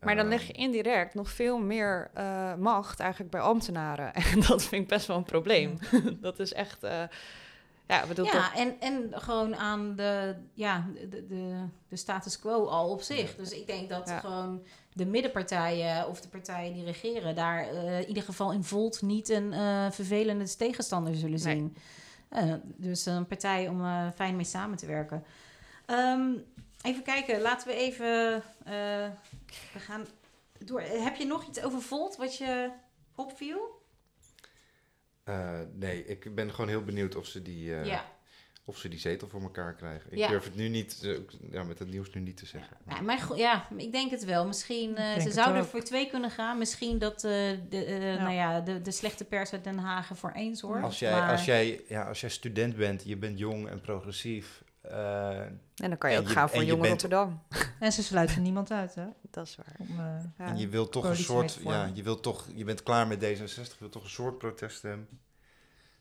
Maar 0.00 0.14
dan 0.16 0.24
Ehm, 0.24 0.34
leg 0.34 0.46
je 0.46 0.52
indirect 0.52 1.14
nog 1.14 1.30
veel 1.30 1.58
meer 1.58 2.10
eh, 2.14 2.54
macht 2.54 3.00
eigenlijk 3.00 3.30
bij 3.30 3.40
ambtenaren. 3.40 4.14
En 4.32 4.40
dat 4.40 4.62
vind 4.62 4.82
ik 4.82 4.88
best 4.88 5.06
wel 5.06 5.16
een 5.16 5.24
probleem. 5.24 5.78
dat 6.20 6.38
is 6.38 6.52
echt... 6.52 6.82
eh, 6.82 7.02
ja, 7.88 8.06
bedoel, 8.06 8.24
dat- 8.24 8.34
ja 8.34 8.54
en, 8.54 8.80
en 8.80 9.10
gewoon 9.20 9.56
aan 9.56 9.96
de, 9.96 10.34
ja, 10.54 10.88
de, 11.08 11.26
de, 11.26 11.64
de 11.88 11.96
status 11.96 12.38
quo 12.38 12.66
al 12.66 12.90
op 12.90 13.00
zich. 13.02 13.34
Dus 13.36 13.50
ik 13.52 13.66
denk 13.66 13.88
dat 13.88 14.08
Ja. 14.08 14.18
gewoon 14.20 14.62
de 14.94 15.06
middenpartijen 15.06 16.08
of 16.08 16.20
de 16.20 16.28
partijen 16.28 16.72
die 16.72 16.84
regeren... 16.84 17.34
daar 17.34 17.68
eh, 17.68 18.00
in 18.00 18.08
ieder 18.08 18.22
geval 18.22 18.52
in 18.52 18.64
Volt 18.64 19.02
niet 19.02 19.28
een 19.28 19.52
eh, 19.52 19.90
vervelende 19.90 20.56
tegenstander 20.56 21.14
zullen 21.14 21.42
Nee. 21.42 21.54
zien. 21.56 21.76
Eh, 22.28 22.54
dus 22.64 23.06
een 23.06 23.26
partij 23.26 23.68
om 23.68 23.84
eh, 23.84 24.06
fijn 24.14 24.36
mee 24.36 24.44
samen 24.44 24.76
te 24.76 24.86
werken. 24.86 25.24
Ehm, 25.86 26.30
even 26.82 27.02
kijken, 27.02 27.40
laten 27.40 27.68
we 27.68 27.74
even... 27.74 28.34
eh, 28.64 29.08
we 29.72 29.78
gaan 29.78 30.06
door. 30.58 30.80
Heb 30.80 31.16
je 31.16 31.24
nog 31.26 31.48
iets 31.48 31.62
over 31.62 31.80
Volt 31.82 32.16
wat 32.16 32.36
je 32.36 32.70
opviel? 33.14 33.80
eh, 35.24 35.60
nee, 35.74 36.06
ik 36.06 36.34
ben 36.34 36.50
gewoon 36.50 36.68
heel 36.68 36.84
benieuwd 36.84 37.16
of 37.16 37.26
ze 37.26 37.42
die, 37.42 37.74
eh, 37.76 37.86
ja. 37.86 38.04
Of 38.64 38.76
ze 38.78 38.88
die 38.88 38.98
zetel 38.98 39.28
voor 39.28 39.42
elkaar 39.42 39.74
krijgen. 39.74 40.12
Ik 40.12 40.18
Ja. 40.18 40.28
durf 40.28 40.44
het 40.44 40.54
nu 40.54 40.68
niet, 40.68 41.16
ja, 41.50 41.62
met 41.62 41.78
het 41.78 41.88
nieuws 41.90 42.10
nu 42.12 42.20
niet 42.20 42.36
te 42.36 42.46
zeggen. 42.46 42.76
Ja, 42.88 43.00
maar 43.00 43.36
ja, 43.36 43.68
ik 43.76 43.92
denk 43.92 44.10
het 44.10 44.24
wel. 44.24 44.46
Misschien, 44.46 44.96
eh, 44.96 45.06
denk 45.08 45.20
ze 45.20 45.30
zouden 45.30 45.64
voor 45.66 45.80
twee 45.82 46.08
kunnen 46.10 46.30
gaan. 46.30 46.58
Misschien 46.58 46.98
dat 46.98 47.14
eh, 47.14 47.30
de, 47.68 47.84
eh, 47.84 48.18
Nou 48.22 48.32
ja, 48.32 48.60
de, 48.60 48.80
de 48.82 48.90
slechte 48.90 49.24
pers 49.24 49.52
uit 49.52 49.64
Den 49.64 49.78
Haag 49.78 50.10
voor 50.14 50.30
één 50.30 50.56
zorgt. 50.56 50.84
Als 50.84 50.98
jij, 50.98 51.12
maar- 51.12 51.30
als, 51.30 51.44
jij, 51.44 51.84
ja, 51.88 52.08
als 52.08 52.20
jij 52.20 52.30
student 52.30 52.76
bent, 52.76 53.04
je 53.04 53.16
bent 53.16 53.38
jong 53.38 53.68
en 53.68 53.80
progressief... 53.80 54.62
eh, 54.80 55.40
en 55.40 55.60
dan 55.74 55.98
kan 55.98 56.12
je 56.12 56.18
ook 56.18 56.26
je- 56.26 56.32
gaan 56.32 56.48
voor 56.48 56.58
en 56.58 56.64
je 56.64 56.70
Jonge 56.70 56.80
bent- 56.88 57.02
Rotterdam. 57.02 57.42
En 57.80 57.92
ze 57.92 58.02
sluiten 58.02 58.42
niemand 58.48 58.70
uit, 58.70 58.94
hè? 58.94 59.06
Dat 59.30 59.46
is 59.46 59.56
waar. 59.56 59.76
Om, 59.78 59.88
eh, 59.88 60.24
Ja. 60.38 60.46
En 60.46 60.58
je 60.58 60.68
wilt 60.68 60.92
toch 60.92 61.04
een 61.04 61.16
soort, 61.16 61.58
ja, 61.64 61.90
je 61.94 62.02
wilt 62.02 62.22
toch, 62.22 62.46
je 62.54 62.64
bent 62.64 62.82
klaar 62.82 63.06
met 63.06 63.18
D66, 63.24 63.72
je 63.72 63.76
wilt 63.78 63.92
toch 63.92 64.02
een 64.04 64.10
soort 64.10 64.38
proteststem. 64.38 65.08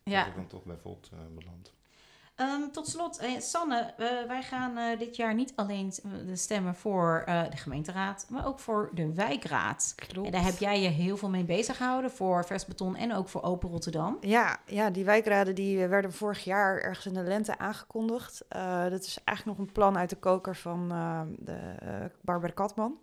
ja. 0.03 0.19
Dat 0.19 0.27
ik 0.27 0.35
dan 0.35 0.47
toch 0.47 0.63
bij 0.63 0.77
Volt 0.77 1.09
eh, 1.13 1.19
Ehm, 2.41 2.69
tot 2.71 2.87
slot, 2.87 3.17
eh, 3.17 3.39
Sanne, 3.39 3.93
eh, 3.97 4.07
wij 4.27 4.43
gaan 4.43 4.77
eh, 4.77 4.99
dit 4.99 5.15
jaar 5.15 5.33
niet 5.33 5.53
alleen 5.55 5.93
stemmen 6.33 6.75
voor 6.75 7.23
de 7.25 7.57
gemeenteraad, 7.57 8.25
maar 8.29 8.47
ook 8.47 8.59
voor 8.59 8.89
de 8.93 9.13
wijkraad. 9.13 9.93
Klopt. 9.95 10.25
En 10.25 10.31
daar 10.31 10.43
heb 10.43 10.57
jij 10.57 10.81
je 10.81 10.87
heel 10.87 11.17
veel 11.17 11.29
mee 11.29 11.43
bezig 11.43 11.77
gehouden 11.77 12.11
voor 12.11 12.45
Vers 12.45 12.65
Beton 12.65 12.95
en 12.95 13.13
ook 13.13 13.29
voor 13.29 13.43
Open 13.43 13.69
Rotterdam. 13.69 14.17
Ja, 14.21 14.57
ja, 14.65 14.89
die 14.89 15.05
wijkraden 15.05 15.55
die 15.55 15.87
werden 15.87 16.13
vorig 16.13 16.43
jaar 16.43 16.77
ergens 16.77 17.05
in 17.05 17.13
de 17.13 17.23
lente 17.23 17.57
aangekondigd. 17.57 18.45
Dat 18.89 19.03
is 19.03 19.19
eigenlijk 19.23 19.57
nog 19.57 19.67
een 19.67 19.73
plan 19.73 19.97
uit 19.97 20.09
de 20.09 20.15
koker 20.15 20.55
van 20.55 20.91
eh, 20.91 21.21
de, 21.37 21.59
Barbara 22.21 22.53
Katman. 22.53 22.99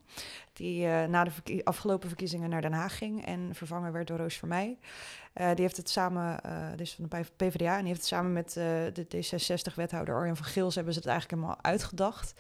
Die 0.53 0.86
na 0.86 1.24
de 1.24 1.30
verkie- 1.30 1.64
afgelopen 1.64 2.09
verkiezingen 2.09 2.51
naar 2.51 2.62
Den 2.62 2.72
Haag 2.72 2.99
ging 2.99 3.26
en 3.26 3.55
vervangen 3.55 3.93
werd 3.93 4.07
door 4.07 4.18
Roos 4.18 4.36
Vermeij. 4.36 4.78
Eh 5.39 5.49
die 5.55 5.61
heeft 5.64 5.76
het 5.76 5.91
samen, 5.91 6.41
eh 6.41 6.53
dus 6.76 6.95
van 6.95 7.09
de 7.09 7.24
PvdA, 7.36 7.72
en 7.72 7.78
die 7.78 7.89
heeft 7.89 8.01
het 8.01 8.09
samen 8.09 8.32
met 8.32 8.57
eh, 8.57 8.64
de 8.93 9.07
D66-wethouder 9.16 10.14
Arjan 10.14 10.36
van 10.36 10.47
Gils 10.47 10.74
hebben 10.74 10.93
ze 10.93 10.99
het 10.99 11.09
eigenlijk 11.09 11.41
helemaal 11.41 11.64
uitgedacht. 11.64 12.34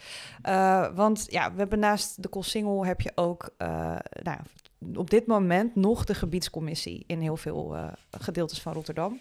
Want 0.94 1.26
ja, 1.30 1.52
we 1.52 1.58
hebben 1.58 1.78
naast 1.78 2.22
de 2.22 2.28
Koolsingel 2.28 2.86
heb 2.86 3.00
je 3.00 3.12
ook 3.14 3.54
nou, 4.22 4.38
op 4.94 5.10
dit 5.10 5.26
moment 5.26 5.74
nog 5.74 6.04
de 6.04 6.14
gebiedscommissie 6.14 7.04
in 7.06 7.20
heel 7.20 7.36
veel 7.36 7.76
gedeeltes 8.10 8.62
van 8.62 8.72
Rotterdam. 8.72 9.20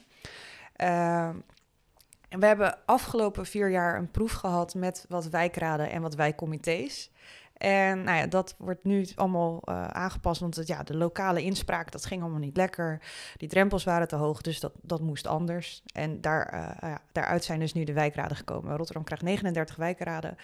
En 2.30 2.40
we 2.40 2.46
hebben 2.46 2.78
afgelopen 2.86 3.46
vier 3.46 3.70
jaar 3.70 3.98
een 3.98 4.12
proef 4.12 4.32
gehad 4.32 4.76
met 4.76 5.06
wat 5.10 5.30
wijkraden 5.30 5.92
en 5.92 6.02
wat 6.02 6.16
wijkcomité's. 6.16 7.12
En 7.58 8.04
nou 8.04 8.18
ja, 8.18 8.28
dat 8.28 8.56
wordt 8.58 8.84
nu 8.84 9.08
allemaal 9.16 9.62
eh, 9.64 9.88
aangepast, 9.88 10.42
want 10.42 10.62
ja, 10.66 10.84
de 10.84 10.98
lokale 10.98 11.44
inspraak, 11.44 11.92
dat 11.92 12.06
ging 12.06 12.22
allemaal 12.22 12.40
niet 12.40 12.58
lekker. 12.58 13.02
Die 13.38 13.50
drempels 13.50 13.84
waren 13.84 14.08
te 14.08 14.16
hoog, 14.16 14.42
dus 14.42 14.60
dat, 14.60 14.74
dat 14.82 15.02
moest 15.02 15.28
anders. 15.28 15.84
En 15.94 16.22
daar, 16.22 16.46
eh, 16.46 16.90
ja, 16.90 17.02
daaruit 17.12 17.44
zijn 17.44 17.60
dus 17.60 17.74
nu 17.74 17.84
de 17.84 17.94
wijkraden 17.94 18.38
gekomen. 18.38 18.78
Rotterdam 18.78 19.04
krijgt 19.04 19.24
39 19.24 19.76
wijkraden. 19.76 20.38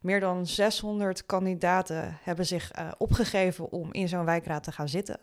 Meer 0.00 0.20
dan 0.20 0.46
600 0.46 1.26
kandidaten 1.26 2.18
hebben 2.22 2.46
zich 2.46 2.70
eh, 2.70 2.88
opgegeven 2.98 3.70
om 3.70 3.92
in 3.92 4.08
zo'n 4.08 4.24
wijkraad 4.24 4.62
te 4.62 4.72
gaan 4.72 4.88
zitten. 4.88 5.18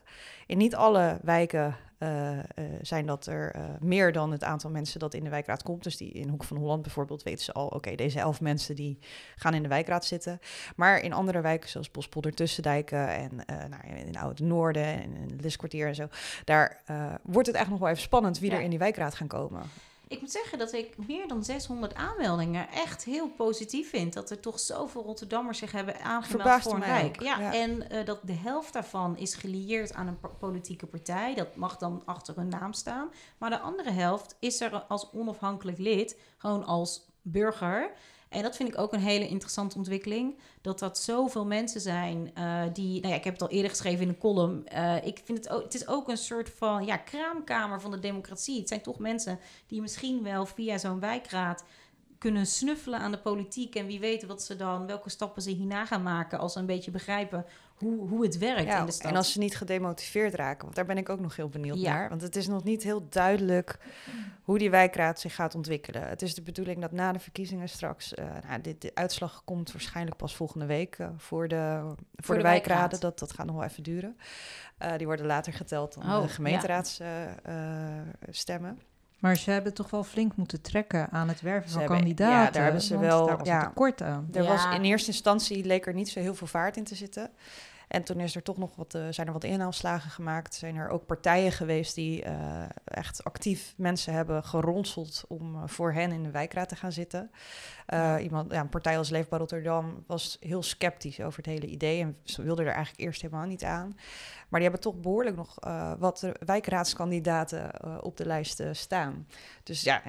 In 0.47 0.57
niet 0.57 0.75
alle 0.75 1.19
wijken 1.21 1.75
eh, 2.03 2.39
eh, 2.39 2.45
zijn 2.81 3.05
dat 3.05 3.25
er 3.25 3.51
eh, 3.51 3.63
meer 3.79 4.11
dan 4.11 4.31
het 4.31 4.43
aantal 4.43 4.69
mensen 4.69 4.99
dat 4.99 5.13
in 5.13 5.23
de 5.23 5.29
wijkraad 5.29 5.63
komt. 5.63 5.83
Dus 5.83 5.97
die 5.97 6.11
in 6.11 6.29
Hoek 6.29 6.43
van 6.43 6.57
Holland 6.57 6.81
bijvoorbeeld 6.81 7.23
weten 7.23 7.43
ze 7.43 7.51
al, 7.51 7.67
oké, 7.67 7.95
deze 7.95 8.19
elf 8.19 8.41
mensen 8.41 8.75
die 8.75 8.99
gaan 9.35 9.53
in 9.53 9.61
de 9.63 9.69
wijkraad 9.69 10.05
zitten. 10.05 10.39
Maar 10.75 10.99
in 11.01 11.13
andere 11.13 11.41
wijken 11.41 11.69
zoals 11.69 11.91
Bospolder, 11.91 12.33
Tussendijken 12.33 13.07
en 13.07 13.31
nou, 13.45 14.05
in 14.05 14.17
Oude 14.17 14.43
Noorden 14.43 14.85
en 14.85 15.15
in 15.15 15.29
het 15.31 15.41
Liskwartier 15.41 15.87
en 15.87 15.95
zo, 15.95 16.07
daar 16.43 16.81
wordt 17.23 17.47
het 17.47 17.55
echt 17.57 17.69
nog 17.69 17.79
wel 17.79 17.89
even 17.89 18.01
spannend 18.01 18.39
wie 18.39 18.51
Ja. 18.51 18.57
er 18.57 18.63
in 18.63 18.69
die 18.69 18.79
wijkraad 18.79 19.15
gaan 19.15 19.27
komen. 19.27 19.61
Ik 20.07 20.21
moet 20.21 20.31
zeggen 20.31 20.57
dat 20.57 20.73
ik 20.73 20.97
meer 21.07 21.27
dan 21.27 21.43
600 21.43 21.95
aanmeldingen 21.95 22.69
echt 22.69 23.03
heel 23.03 23.29
positief 23.29 23.89
vind. 23.89 24.13
Dat 24.13 24.29
er 24.29 24.39
toch 24.39 24.59
zoveel 24.59 25.03
Rotterdammers 25.03 25.57
zich 25.57 25.71
hebben 25.71 25.99
aangemeld 26.01 26.41
Verbaast 26.41 26.63
voor 26.63 26.83
een 26.83 27.05
ook, 27.05 27.21
Ja, 27.21 27.39
ja. 27.39 27.53
En 27.53 27.89
eh, 27.89 28.05
dat 28.05 28.19
de 28.23 28.33
helft 28.33 28.73
daarvan 28.73 29.17
is 29.17 29.35
gelieerd 29.35 29.93
aan 29.93 30.07
een 30.07 30.19
po- 30.19 30.35
politieke 30.39 30.85
partij. 30.85 31.33
Dat 31.33 31.55
mag 31.55 31.77
dan 31.77 32.01
achter 32.05 32.35
hun 32.35 32.47
naam 32.47 32.73
staan. 32.73 33.09
Maar 33.37 33.49
de 33.49 33.59
andere 33.59 33.91
helft 33.91 34.35
is 34.39 34.61
er 34.61 34.79
als 34.81 35.11
onafhankelijk 35.13 35.77
lid, 35.77 36.19
gewoon 36.37 36.65
als 36.65 37.05
burger. 37.21 37.91
En 38.33 38.41
dat 38.41 38.55
vind 38.55 38.69
ik 38.69 38.79
ook 38.79 38.93
een 38.93 38.99
hele 38.99 39.27
interessante 39.27 39.77
ontwikkeling. 39.77 40.37
Dat 40.61 40.79
dat 40.79 40.97
zoveel 40.97 41.45
mensen 41.45 41.81
zijn 41.81 42.31
uh, 42.37 42.61
die... 42.73 42.99
Nou 43.01 43.11
ja, 43.11 43.19
ik 43.19 43.23
heb 43.23 43.33
het 43.33 43.41
al 43.41 43.49
eerder 43.49 43.69
geschreven 43.69 44.01
in 44.01 44.09
een 44.09 44.17
column. 44.17 44.65
Uh, 44.73 45.05
ik 45.05 45.21
vind 45.23 45.37
het 45.37 45.49
ook... 45.49 45.63
Het 45.63 45.73
is 45.73 45.87
ook 45.87 46.09
een 46.09 46.17
soort 46.17 46.49
van 46.49 46.85
ja, 46.85 46.97
kraamkamer 46.97 47.81
van 47.81 47.91
de 47.91 47.99
democratie. 47.99 48.59
Het 48.59 48.67
zijn 48.67 48.81
toch 48.81 48.99
mensen 48.99 49.39
die 49.67 49.81
misschien 49.81 50.23
wel 50.23 50.45
via 50.45 50.77
zo'n 50.77 50.99
wijkraad 50.99 51.63
kunnen 52.17 52.45
snuffelen 52.45 52.99
aan 52.99 53.11
de 53.11 53.19
politiek. 53.19 53.75
En 53.75 53.85
wie 53.85 53.99
weet 53.99 54.25
wat 54.25 54.43
ze 54.43 54.55
dan, 54.55 54.87
welke 54.87 55.09
stappen 55.09 55.41
ze 55.41 55.49
hierna 55.49 55.85
gaan 55.85 56.03
maken 56.03 56.39
als 56.39 56.53
ze 56.53 56.59
een 56.59 56.65
beetje 56.65 56.91
begrijpen 56.91 57.45
hoe, 57.73 58.07
hoe 58.07 58.23
het 58.23 58.37
werkt 58.37 58.73
in 58.73 58.85
de 58.85 58.91
stad. 58.91 59.11
En 59.11 59.17
als 59.17 59.31
ze 59.31 59.39
niet 59.39 59.57
gedemotiveerd 59.57 60.33
raken, 60.33 60.63
want 60.63 60.75
daar 60.75 60.85
ben 60.85 60.97
ik 60.97 61.09
ook 61.09 61.19
nog 61.19 61.35
heel 61.35 61.49
benieuwd 61.49 61.77
naar. 61.77 62.09
Want 62.09 62.21
het 62.21 62.35
is 62.35 62.47
nog 62.47 62.63
niet 62.63 62.83
heel 62.83 63.07
duidelijk 63.09 63.77
hoe 64.43 64.57
die 64.57 64.69
wijkraad 64.69 65.19
zich 65.19 65.35
gaat 65.35 65.55
ontwikkelen. 65.55 66.07
Het 66.07 66.21
is 66.21 66.35
de 66.35 66.41
bedoeling 66.41 66.81
dat 66.81 66.91
na 66.91 67.11
de 67.11 67.19
verkiezingen 67.19 67.69
straks, 67.69 68.13
uh, 68.13 68.25
nou, 68.47 68.61
dit, 68.61 68.81
de 68.81 68.91
uitslag 68.93 69.41
komt 69.45 69.71
waarschijnlijk 69.71 70.17
pas 70.17 70.35
volgende 70.35 70.65
week 70.65 70.97
uh, 70.97 71.07
voor 71.17 71.47
de, 71.47 71.93
voor, 72.15 72.35
de, 72.35 72.41
de 72.41 72.47
wijkraden. 72.47 72.99
Dat, 72.99 73.19
dat 73.19 73.33
gaat 73.33 73.45
nog 73.45 73.55
wel 73.55 73.65
even 73.65 73.83
duren. 73.83 74.17
Uh, 74.81 74.97
die 74.97 75.05
worden 75.05 75.25
later 75.25 75.53
geteld 75.53 75.93
dan 75.93 76.03
oh, 76.03 76.21
de 76.21 76.27
gemeenteraadsstemmen. 76.27 78.79
Maar 79.23 79.37
ze 79.37 79.51
hebben 79.51 79.73
toch 79.73 79.89
wel 79.89 80.03
flink 80.03 80.35
moeten 80.35 80.61
trekken 80.61 81.09
aan 81.11 81.27
het 81.27 81.41
werven 81.41 81.71
van 81.71 81.85
kandidaten. 81.85 82.35
Ja, 82.35 82.51
daar 82.51 82.63
hebben 82.63 82.81
ze 82.81 82.97
wel 82.97 83.25
daar 83.25 83.37
was 83.37 83.47
ja, 83.47 83.67
tekort 83.67 84.01
aan. 84.01 84.27
Er 84.33 84.43
was 84.43 84.65
in 84.65 84.83
eerste 84.83 85.11
instantie 85.11 85.65
leek 85.65 85.85
er 85.85 85.93
niet 85.93 86.09
zo 86.09 86.19
heel 86.19 86.35
veel 86.35 86.47
vaart 86.47 86.77
in 86.77 86.83
te 86.83 86.95
zitten. 86.95 87.29
En 87.93 88.03
toen 88.03 88.19
is 88.19 88.35
er 88.35 88.43
toch 88.43 88.57
nog 88.57 88.75
wat, 88.75 88.95
uh, 88.95 89.07
zijn 89.09 89.27
er 89.27 89.33
wat 89.33 89.43
inhaalslagen 89.43 90.09
gemaakt. 90.09 90.55
Zijn 90.55 90.75
er 90.75 90.89
ook 90.89 91.05
partijen 91.05 91.51
geweest 91.51 91.95
die 91.95 92.25
uh, 92.25 92.63
echt 92.83 93.23
actief 93.23 93.73
mensen 93.77 94.13
hebben 94.13 94.43
geronseld 94.43 95.23
om 95.27 95.55
uh, 95.55 95.61
voor 95.65 95.93
hen 95.93 96.11
in 96.11 96.23
de 96.23 96.31
wijkraad 96.31 96.69
te 96.69 96.75
gaan 96.75 96.91
zitten. 96.91 97.31
Iemand, 98.21 98.51
ja, 98.51 98.59
een 98.59 98.69
partij 98.69 98.97
als 98.97 99.09
Leefbaar 99.09 99.39
Rotterdam 99.39 100.03
was 100.07 100.37
heel 100.39 100.63
sceptisch 100.63 101.19
over 101.19 101.37
het 101.37 101.45
hele 101.45 101.65
idee 101.65 102.01
en 102.01 102.17
ze 102.23 102.41
wilden 102.41 102.65
er 102.65 102.73
eigenlijk 102.73 103.03
eerst 103.03 103.21
helemaal 103.21 103.45
niet 103.45 103.63
aan. 103.63 103.97
Maar 104.49 104.59
die 104.59 104.69
hebben 104.69 104.79
toch 104.79 105.01
behoorlijk 105.01 105.35
nog 105.35 105.55
wat 105.99 106.31
wijkraadskandidaten 106.45 108.03
op 108.03 108.17
de 108.17 108.25
lijst 108.25 108.63
staan. 108.71 109.27
Dus 109.63 109.81
ja, 109.81 110.01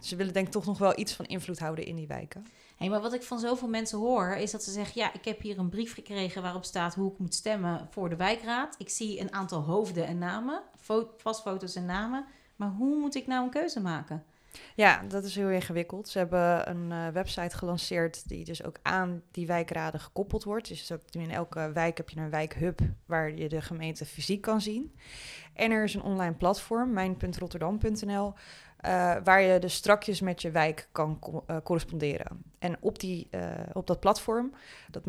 ze 0.00 0.16
willen 0.16 0.32
denk 0.32 0.46
ik 0.46 0.52
toch 0.52 0.66
nog 0.66 0.78
wel 0.78 0.98
iets 0.98 1.12
van 1.12 1.24
invloed 1.24 1.58
houden 1.58 1.84
in 1.84 1.96
die 1.96 2.06
wijken. 2.06 2.46
Hey, 2.80 2.88
maar 2.88 3.00
wat 3.00 3.12
ik 3.12 3.22
van 3.22 3.38
zoveel 3.38 3.68
mensen 3.68 3.98
hoor, 3.98 4.28
is 4.28 4.50
dat 4.50 4.62
ze 4.62 4.70
zeggen: 4.70 5.00
Ja, 5.00 5.12
ik 5.12 5.24
heb 5.24 5.40
hier 5.40 5.58
een 5.58 5.68
brief 5.68 5.94
gekregen 5.94 6.42
waarop 6.42 6.64
staat 6.64 6.94
hoe 6.94 7.12
ik 7.12 7.18
moet 7.18 7.34
stemmen 7.34 7.88
voor 7.90 8.08
de 8.08 8.16
wijkraad. 8.16 8.74
Ik 8.78 8.88
zie 8.88 9.20
een 9.20 9.32
aantal 9.32 9.60
hoofden 9.60 10.06
en 10.06 10.18
namen, 10.18 10.62
vastfoto's 11.16 11.74
en 11.74 11.84
namen. 11.84 12.24
Maar 12.56 12.68
hoe 12.68 12.98
moet 12.98 13.14
ik 13.14 13.26
nou 13.26 13.44
een 13.44 13.50
keuze 13.50 13.80
maken? 13.80 14.24
Ja, 14.74 15.02
dat 15.08 15.24
is 15.24 15.34
heel 15.34 15.50
ingewikkeld. 15.50 16.08
Ze 16.08 16.18
hebben 16.18 16.70
een 16.70 16.90
uh, 16.90 17.08
website 17.08 17.56
gelanceerd 17.56 18.28
die 18.28 18.44
dus 18.44 18.64
ook 18.64 18.76
aan 18.82 19.22
die 19.30 19.46
wijkraden 19.46 20.00
gekoppeld 20.00 20.44
wordt. 20.44 20.68
Dus 20.68 20.92
in 21.10 21.30
elke 21.30 21.72
wijk 21.72 21.96
heb 21.96 22.08
je 22.08 22.20
een 22.20 22.30
wijkhub 22.30 22.80
waar 23.06 23.34
je 23.34 23.48
de 23.48 23.60
gemeente 23.60 24.04
fysiek 24.04 24.40
kan 24.40 24.60
zien. 24.60 24.94
En 25.54 25.70
er 25.70 25.84
is 25.84 25.94
een 25.94 26.02
online 26.02 26.34
platform, 26.34 26.92
mijn.rotterdam.nl, 26.92 28.34
uh, 28.86 29.16
waar 29.24 29.42
je 29.42 29.58
dus 29.58 29.74
strakjes 29.74 30.20
met 30.20 30.42
je 30.42 30.50
wijk 30.50 30.88
kan 30.92 31.18
uh, 31.50 31.56
corresponderen. 31.62 32.44
En 32.58 32.76
op, 32.80 32.98
die, 32.98 33.28
uh, 33.30 33.40
op 33.72 33.86
dat 33.86 34.00
platform, 34.00 34.52
dat 34.90 35.04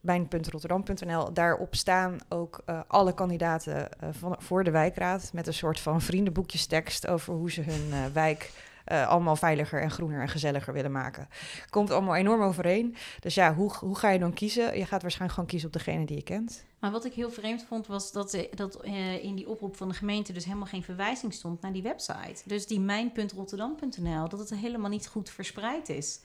mijn.rotterdam.nl, 0.00 1.32
daarop 1.32 1.74
staan 1.74 2.18
ook 2.28 2.62
alle 2.86 3.14
kandidaten 3.14 3.88
van, 4.10 4.36
voor 4.38 4.64
de 4.64 4.70
wijkraad 4.70 5.30
met 5.32 5.46
een 5.46 5.54
soort 5.54 5.80
van 5.80 6.00
vriendenboekjestekst 6.00 7.06
over 7.06 7.34
hoe 7.34 7.50
ze 7.50 7.62
hun 7.62 8.12
wijk 8.12 8.50
uh, 8.92 9.08
allemaal 9.08 9.36
veiliger 9.36 9.82
en 9.82 9.90
groener 9.90 10.20
en 10.20 10.28
gezelliger 10.28 10.72
willen 10.72 10.92
maken. 10.92 11.28
Komt 11.70 11.90
allemaal 11.90 12.14
enorm 12.16 12.42
overeen. 12.42 12.96
Dus 13.20 13.34
ja, 13.34 13.54
hoe, 13.54 13.72
hoe 13.74 13.98
ga 13.98 14.10
je 14.10 14.18
dan 14.18 14.32
kiezen? 14.32 14.78
Je 14.78 14.86
gaat 14.86 15.02
waarschijnlijk 15.02 15.32
gewoon 15.32 15.48
kiezen 15.48 15.68
op 15.68 15.74
degene 15.74 16.06
die 16.06 16.16
je 16.16 16.22
kent. 16.22 16.64
Maar 16.78 16.90
wat 16.90 17.04
ik 17.04 17.12
heel 17.12 17.30
vreemd 17.30 17.64
vond, 17.68 17.86
was 17.86 18.12
dat, 18.12 18.34
eh, 18.34 18.42
dat 18.54 18.86
uh, 18.86 19.24
in 19.24 19.34
die 19.34 19.48
oproep 19.48 19.76
van 19.76 19.88
de 19.88 19.94
gemeente 19.94 20.32
dus 20.32 20.44
helemaal 20.44 20.66
geen 20.66 20.82
verwijzing 20.82 21.32
stond 21.32 21.60
naar 21.60 21.72
die 21.72 21.82
website. 21.82 22.42
Dus 22.44 22.66
die 22.66 22.80
mijn.rotterdam.nl, 22.80 24.28
dat 24.28 24.38
het 24.38 24.50
helemaal 24.50 24.90
niet 24.90 25.06
goed 25.06 25.30
verspreid 25.30 25.88
is. 25.88 26.20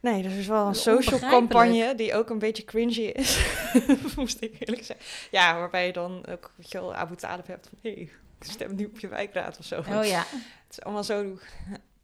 Nee, 0.00 0.22
dus 0.22 0.32
er 0.32 0.38
is 0.38 0.46
wel 0.46 0.66
een 0.66 0.74
social 0.74 1.18
campagne 1.18 1.94
die 1.94 2.14
ook 2.14 2.30
een 2.30 2.38
beetje 2.38 2.64
cringy 2.64 3.00
is. 3.00 3.46
Moest 4.16 4.42
ik 4.42 4.56
eerlijk 4.58 4.84
zeggen. 4.84 5.06
Ja, 5.30 5.58
waarbij 5.58 5.86
je 5.86 5.92
dan 5.92 6.26
ook 6.26 6.52
weet 6.56 6.70
je 6.70 6.78
wel, 6.78 6.94
Abu 6.94 7.16
Talib 7.16 7.46
hebt 7.46 7.68
van... 7.68 7.78
hé, 7.82 7.92
hey, 7.94 8.10
stem 8.40 8.74
nu 8.74 8.84
op 8.84 8.98
je 8.98 9.08
wijkraad 9.08 9.58
of 9.58 9.64
zo. 9.64 9.78
Oh 9.78 10.04
ja. 10.04 10.24
Het 10.28 10.70
is 10.70 10.82
allemaal 10.82 11.04
zo 11.04 11.38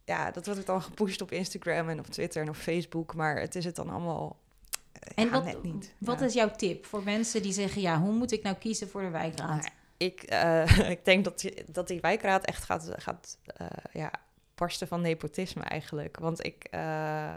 ja, 0.05 0.31
dat 0.31 0.47
wordt 0.47 0.67
dan 0.67 0.83
gepusht 0.83 1.21
op 1.21 1.33
Instagram 1.33 1.89
en 1.89 1.99
op 1.99 2.07
Twitter 2.07 2.43
en 2.43 2.49
op 2.49 2.57
Facebook, 2.57 3.15
maar 3.15 3.41
het 3.41 3.55
is 3.55 3.65
het 3.65 3.77
dan 3.77 3.91
allemaal 3.91 4.37
en 5.15 5.31
wat, 5.31 5.45
net 5.45 5.63
niet. 5.63 5.93
Wat 5.99 6.21
is 6.21 6.35
jouw 6.35 6.51
tip 6.51 6.87
voor 6.87 7.03
mensen 7.03 7.43
die 7.43 7.53
zeggen, 7.53 7.83
ja, 7.83 8.01
hoe 8.01 8.13
moet 8.13 8.33
ik 8.33 8.43
nou 8.43 8.57
kiezen 8.57 8.89
voor 8.89 9.01
de 9.01 9.11
wijkraad? 9.11 9.49
Nou, 9.49 9.69
ik, 9.97 10.33
uh, 10.33 10.91
ik 10.97 11.05
denk 11.05 11.25
dat 11.25 11.41
die, 11.41 11.65
dat 11.67 11.89
die 11.89 12.01
wijkraad 12.01 12.45
echt 12.45 12.65
gaat, 12.65 12.91
gaat 12.97 13.39
uh, 13.61 13.67
ja, 13.93 14.11
barsten 14.55 14.89
van 14.89 15.01
nepotisme 15.01 15.63
eigenlijk. 15.63 16.19
Want 16.19 16.45
ik 16.45 16.69
uh, 16.75 17.35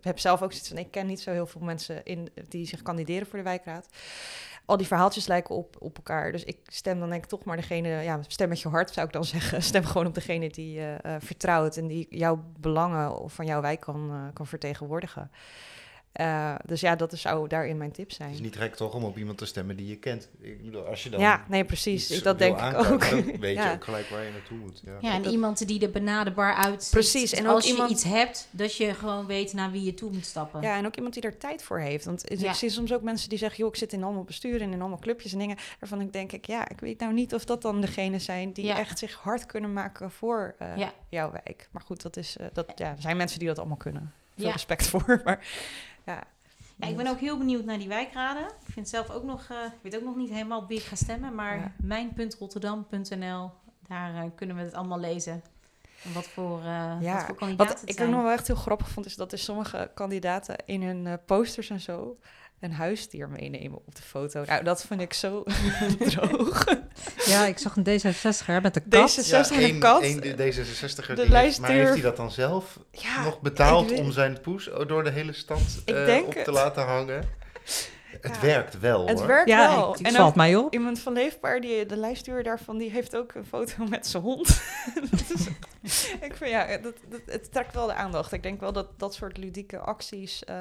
heb 0.00 0.18
zelf 0.18 0.42
ook 0.42 0.50
zoiets 0.50 0.68
van, 0.68 0.78
ik 0.78 0.90
ken 0.90 1.06
niet 1.06 1.20
zo 1.20 1.30
heel 1.30 1.46
veel 1.46 1.60
mensen 1.60 2.04
in, 2.04 2.30
die 2.48 2.66
zich 2.66 2.82
kandideren 2.82 3.26
voor 3.26 3.38
de 3.38 3.44
wijkraad 3.44 3.88
al 4.64 4.76
die 4.76 4.86
verhaaltjes 4.86 5.26
lijken 5.26 5.54
op, 5.54 5.76
op 5.78 5.96
elkaar. 5.96 6.32
Dus 6.32 6.44
ik 6.44 6.58
stem 6.66 6.98
dan 7.00 7.10
denk 7.10 7.22
ik 7.22 7.28
toch 7.28 7.44
maar 7.44 7.56
degene, 7.56 7.88
ja, 7.88 8.20
stem 8.26 8.48
met 8.48 8.60
je 8.60 8.68
hart 8.68 8.90
zou 8.90 9.06
ik 9.06 9.12
dan 9.12 9.24
zeggen. 9.34 9.62
Stem 9.62 9.84
gewoon 9.84 10.06
op 10.06 10.14
degene 10.14 10.50
die 10.50 10.72
je 10.72 10.98
uh, 11.06 11.14
vertrouwt 11.18 11.76
en 11.76 11.86
die 11.86 12.06
jouw 12.10 12.44
belangen 12.58 13.30
van 13.30 13.46
jouw 13.46 13.60
wijk 13.60 13.80
kan, 13.80 14.10
uh, 14.10 14.32
kan 14.32 14.46
vertegenwoordigen. 14.46 15.30
Uh, 16.20 16.54
dus 16.64 16.80
ja, 16.80 16.96
dat 16.96 17.18
zou 17.18 17.48
daarin 17.48 17.76
mijn 17.76 17.92
tip 17.92 18.12
zijn. 18.12 18.28
Het 18.28 18.38
is 18.38 18.44
niet 18.44 18.56
gek 18.56 18.74
toch 18.74 18.94
om 18.94 19.04
op 19.04 19.18
iemand 19.18 19.38
te 19.38 19.46
stemmen 19.46 19.76
die 19.76 19.88
je 19.88 19.96
kent. 19.96 20.28
Ik 20.40 20.64
bedoel, 20.64 20.86
als 20.86 21.02
je 21.02 21.10
dan 21.10 21.20
ja, 21.20 21.44
nee, 21.48 21.64
precies. 21.64 22.10
Ik, 22.10 22.22
dat 22.22 22.38
denk 22.38 22.60
ik 22.60 22.74
ook. 22.78 23.10
Dan 23.10 23.40
weet 23.40 23.56
je 23.56 23.70
ook 23.74 23.84
gelijk 23.84 24.08
waar 24.08 24.24
je 24.24 24.30
naartoe 24.30 24.58
moet. 24.58 24.82
Ja, 24.84 24.98
ja 25.00 25.14
en 25.14 25.24
iemand 25.26 25.66
die 25.66 25.80
er 25.80 25.90
benaderbaar 25.90 26.54
uitziet. 26.54 26.90
Precies. 26.90 27.32
En 27.32 27.46
als 27.46 27.66
je 27.66 27.86
iets 27.88 28.04
hebt, 28.04 28.48
dat 28.50 28.76
je 28.76 28.94
gewoon 28.94 29.26
weet 29.26 29.52
naar 29.52 29.70
wie 29.70 29.84
je 29.84 29.94
toe 29.94 30.10
moet 30.10 30.26
stappen. 30.26 30.62
Ja, 30.62 30.76
en 30.76 30.86
ook 30.86 30.96
iemand 30.96 31.14
die 31.14 31.22
er 31.22 31.38
tijd 31.38 31.62
voor 31.62 31.78
heeft. 31.78 32.04
Want 32.04 32.24
ja. 32.40 32.50
ik 32.50 32.56
zie 32.56 32.70
soms 32.70 32.92
ook 32.92 33.02
mensen 33.02 33.28
die 33.28 33.38
zeggen... 33.38 33.58
joh, 33.58 33.68
ik 33.68 33.76
zit 33.76 33.92
in 33.92 34.02
allemaal 34.02 34.24
besturen 34.24 34.60
en 34.60 34.72
in 34.72 34.80
allemaal 34.80 34.98
clubjes 34.98 35.32
en 35.32 35.38
dingen. 35.38 35.56
Waarvan 35.80 36.00
ik 36.00 36.12
denk, 36.12 36.32
ik, 36.32 36.46
ja, 36.46 36.68
ik 36.68 36.80
weet 36.80 37.00
nou 37.00 37.12
niet 37.12 37.34
of 37.34 37.44
dat 37.44 37.62
dan 37.62 37.80
degene 37.80 38.18
zijn... 38.18 38.52
die 38.52 38.72
echt 38.72 38.98
zich 38.98 39.14
hard 39.14 39.46
kunnen 39.46 39.72
maken 39.72 40.10
voor 40.10 40.54
uh, 40.78 40.86
jouw 41.08 41.30
wijk. 41.30 41.68
Maar 41.70 41.82
goed, 41.82 42.02
dat 42.02 42.16
is, 42.16 42.36
uh, 42.40 42.46
dat, 42.52 42.72
ja, 42.74 42.90
er 42.90 43.00
zijn 43.02 43.16
mensen 43.16 43.38
die 43.38 43.48
dat 43.48 43.58
allemaal 43.58 43.76
kunnen. 43.76 44.12
Veel 44.36 44.50
respect 44.50 44.86
voor, 44.86 45.20
maar 45.24 45.46
ja... 46.04 46.24
Ja, 46.76 46.88
ik 46.88 46.96
ben 46.96 47.06
ook 47.06 47.18
heel 47.18 47.38
benieuwd 47.38 47.64
naar 47.64 47.78
die 47.78 47.88
wijkraden. 47.88 48.44
Ik 48.44 48.72
vind 48.72 48.88
zelf 48.88 49.10
ook 49.10 49.22
nog, 49.22 49.48
uh, 49.50 49.64
ik 49.64 49.78
weet 49.82 49.96
ook 49.96 50.02
nog 50.02 50.16
niet 50.16 50.30
helemaal 50.30 50.66
wie 50.66 50.78
ik 50.78 50.84
ga 50.84 50.94
stemmen, 50.94 51.34
maar 51.34 51.56
ja. 51.56 51.72
mijn.rotterdam.nl, 51.82 53.50
daar 53.88 54.14
uh, 54.14 54.30
kunnen 54.34 54.56
we 54.56 54.62
het 54.62 54.74
allemaal 54.74 55.00
lezen. 55.00 55.42
Wat 56.14 56.26
voor, 56.26 56.58
uh, 56.58 56.96
ja. 57.00 57.14
wat 57.14 57.24
voor 57.24 57.34
kandidaten 57.34 57.74
Wat 57.74 57.88
ik 57.88 58.00
ook 58.00 58.08
nog 58.08 58.22
wel 58.22 58.32
echt 58.32 58.46
heel 58.46 58.56
grappig 58.56 58.88
vond, 58.88 59.06
is 59.06 59.16
dat 59.16 59.32
er 59.32 59.38
sommige 59.38 59.90
kandidaten 59.94 60.56
in 60.64 60.82
hun 60.82 61.18
posters 61.26 61.70
en 61.70 61.80
zo 61.80 62.18
een 62.62 62.72
huisdier 62.72 63.28
meenemen 63.28 63.78
op 63.86 63.94
de 63.94 64.02
foto. 64.02 64.44
Nou, 64.44 64.64
dat 64.64 64.84
vind 64.86 65.00
ik 65.00 65.12
zo 65.12 65.44
droog. 66.08 66.64
Ja, 67.24 67.46
ik 67.46 67.58
zag 67.58 67.76
een 67.76 67.84
D66er 67.84 68.62
met 68.62 68.76
een 68.76 68.88
kat. 68.88 69.20
D66 69.20 69.28
ja, 69.28 69.60
een, 69.60 69.78
kat. 69.78 70.02
Een 70.02 70.22
D66er, 70.22 71.14
de 71.14 71.26
heeft, 71.30 71.60
maar 71.60 71.70
heeft 71.70 71.92
hij 71.92 72.00
dat 72.00 72.16
dan 72.16 72.30
zelf 72.30 72.78
ja, 72.90 73.24
nog 73.24 73.40
betaald 73.40 73.92
om 73.92 74.12
zijn 74.12 74.40
poes 74.40 74.70
door 74.86 75.04
de 75.04 75.10
hele 75.10 75.32
stad 75.32 75.82
uh, 75.86 76.26
op 76.26 76.34
te 76.34 76.52
laten 76.52 76.84
hangen? 76.84 77.28
Het 78.22 78.40
werkt 78.40 78.80
wel, 78.80 79.06
Het 79.06 79.18
hoor. 79.18 79.26
werkt 79.26 79.48
ja, 79.48 79.76
wel. 79.76 79.96
Het 80.02 80.16
valt 80.16 80.34
mij 80.34 80.56
op. 80.56 80.72
Iemand 80.72 80.98
van 80.98 81.12
Leefbaar, 81.12 81.60
die, 81.60 81.86
de 81.86 81.96
lijststuur 81.96 82.42
daarvan, 82.42 82.78
die 82.78 82.90
heeft 82.90 83.16
ook 83.16 83.34
een 83.34 83.44
foto 83.44 83.84
met 83.90 84.06
zijn 84.06 84.22
hond. 84.22 84.48
ik 86.20 86.34
vind, 86.34 86.50
ja, 86.50 86.76
dat, 86.76 86.94
dat, 87.08 87.20
het 87.26 87.52
trekt 87.52 87.74
wel 87.74 87.86
de 87.86 87.94
aandacht. 87.94 88.32
Ik 88.32 88.42
denk 88.42 88.60
wel 88.60 88.72
dat 88.72 88.98
dat 88.98 89.14
soort 89.14 89.36
ludieke 89.36 89.78
acties, 89.78 90.42
uh, 90.50 90.56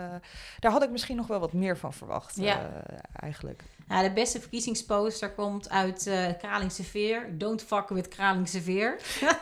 daar 0.60 0.72
had 0.72 0.84
ik 0.84 0.90
misschien 0.90 1.16
nog 1.16 1.28
wel 1.28 1.40
wat 1.40 1.54
meer 1.54 1.78
van 1.78 1.94
verwacht, 1.94 2.36
ja. 2.36 2.60
uh, 2.60 2.98
eigenlijk. 3.14 3.64
Ja, 3.88 4.02
de 4.04 4.12
beste 4.12 4.40
verkiezingsposter 4.40 5.32
komt 5.32 5.70
uit 5.70 6.08
uh, 6.08 6.28
Kralingse 6.38 6.84
Veer. 6.84 7.38
Don't 7.38 7.64
fuck 7.64 7.90
with 7.90 8.08
Kralingse 8.08 8.62
Veer. 8.62 9.00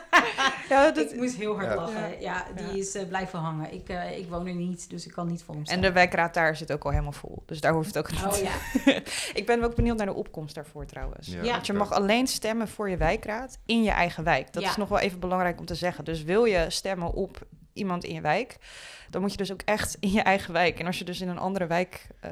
ja, 0.68 0.90
dat... 0.90 1.12
Ik 1.12 1.16
moest 1.16 1.36
heel 1.36 1.54
hard 1.54 1.68
ja. 1.68 1.74
lachen. 1.74 2.20
Ja, 2.20 2.46
die 2.56 2.78
is 2.78 2.96
uh, 2.96 3.08
blijven 3.08 3.38
hangen. 3.38 3.72
Ik, 3.72 3.88
uh, 3.88 4.18
ik 4.18 4.28
woon 4.28 4.46
er 4.46 4.54
niet, 4.54 4.90
dus 4.90 5.06
ik 5.06 5.12
kan 5.12 5.26
niet 5.26 5.42
voor 5.42 5.54
hem 5.54 5.64
En 5.64 5.80
de 5.80 5.92
wijkraad 5.92 6.34
daar 6.34 6.56
zit 6.56 6.72
ook 6.72 6.84
al 6.84 6.90
helemaal 6.90 7.12
vol. 7.12 7.42
Dus 7.46 7.60
daar 7.60 7.72
hoeft 7.72 7.94
het 7.94 7.98
ook 7.98 8.10
niet. 8.10 8.24
Oh, 8.24 8.36
ja. 8.36 8.52
ik 9.40 9.42
ben 9.46 9.62
ook 9.62 9.74
benieuwd 9.74 9.96
naar 9.96 10.06
de 10.06 10.14
opkomst 10.14 10.54
daarvoor 10.54 10.86
trouwens. 10.86 11.26
Ja. 11.26 11.42
Want 11.42 11.66
je 11.66 11.72
mag 11.72 11.92
alleen 11.92 12.26
stemmen 12.26 12.68
voor 12.68 12.90
je 12.90 12.96
wijkraad 12.96 13.58
in 13.66 13.82
je 13.82 13.90
eigen 13.90 14.24
wijk. 14.24 14.52
Dat 14.52 14.62
is 14.62 14.76
nog 14.76 14.88
wel 14.88 14.98
even 14.98 15.20
belangrijk 15.20 15.58
om 15.58 15.66
te 15.66 15.74
zeggen. 15.74 16.04
Dus 16.04 16.22
wil 16.22 16.44
je 16.44 16.64
stemmen 16.68 17.12
op 17.12 17.46
iemand 17.72 18.04
in 18.04 18.14
je 18.14 18.20
wijk 18.20 18.58
dan 19.10 19.20
moet 19.20 19.30
je 19.30 19.36
dus 19.36 19.52
ook 19.52 19.62
echt 19.64 19.96
in 20.00 20.10
je 20.10 20.20
eigen 20.20 20.52
wijk. 20.52 20.78
En 20.78 20.86
als 20.86 20.98
je 20.98 21.04
dus 21.04 21.20
in 21.20 21.28
een 21.28 21.38
andere 21.38 21.66
wijk 21.66 22.06
uh, 22.24 22.30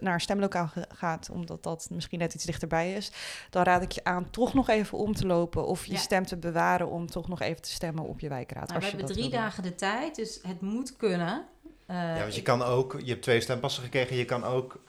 naar 0.00 0.14
een 0.14 0.20
stemlokaal 0.20 0.70
gaat, 0.94 1.28
omdat 1.32 1.62
dat 1.62 1.88
misschien 1.90 2.18
net 2.18 2.34
iets 2.34 2.44
dichterbij 2.44 2.92
is, 2.92 3.10
dan 3.50 3.62
raad 3.62 3.82
ik 3.82 3.92
je 3.92 4.04
aan 4.04 4.30
toch 4.30 4.54
nog 4.54 4.68
even 4.68 4.98
om 4.98 5.14
te 5.14 5.26
lopen 5.26 5.66
of 5.66 5.86
je 5.86 5.92
ja. 5.92 5.98
stem 5.98 6.26
te 6.26 6.36
bewaren 6.36 6.88
om 6.88 7.06
toch 7.06 7.28
nog 7.28 7.40
even 7.40 7.62
te 7.62 7.70
stemmen 7.70 8.04
op 8.04 8.20
je 8.20 8.28
wijkraad. 8.28 8.68
Nou, 8.68 8.80
we 8.80 8.86
hebben 8.86 9.06
drie 9.06 9.30
dagen 9.30 9.62
de 9.62 9.74
tijd, 9.74 10.14
dus 10.14 10.38
het 10.42 10.60
moet 10.60 10.96
kunnen. 10.96 11.46
Eh, 11.86 11.96
ja, 11.96 12.18
want 12.18 12.32
je 12.32 12.38
ik- 12.38 12.44
kan 12.44 12.62
ook, 12.62 12.96
je 13.02 13.10
hebt 13.10 13.22
twee 13.22 13.40
stempassen 13.40 13.82
gekregen, 13.82 14.16
je 14.16 14.24
kan 14.24 14.44
ook 14.44 14.82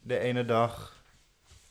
de 0.00 0.18
ene 0.18 0.44
dag 0.44 0.95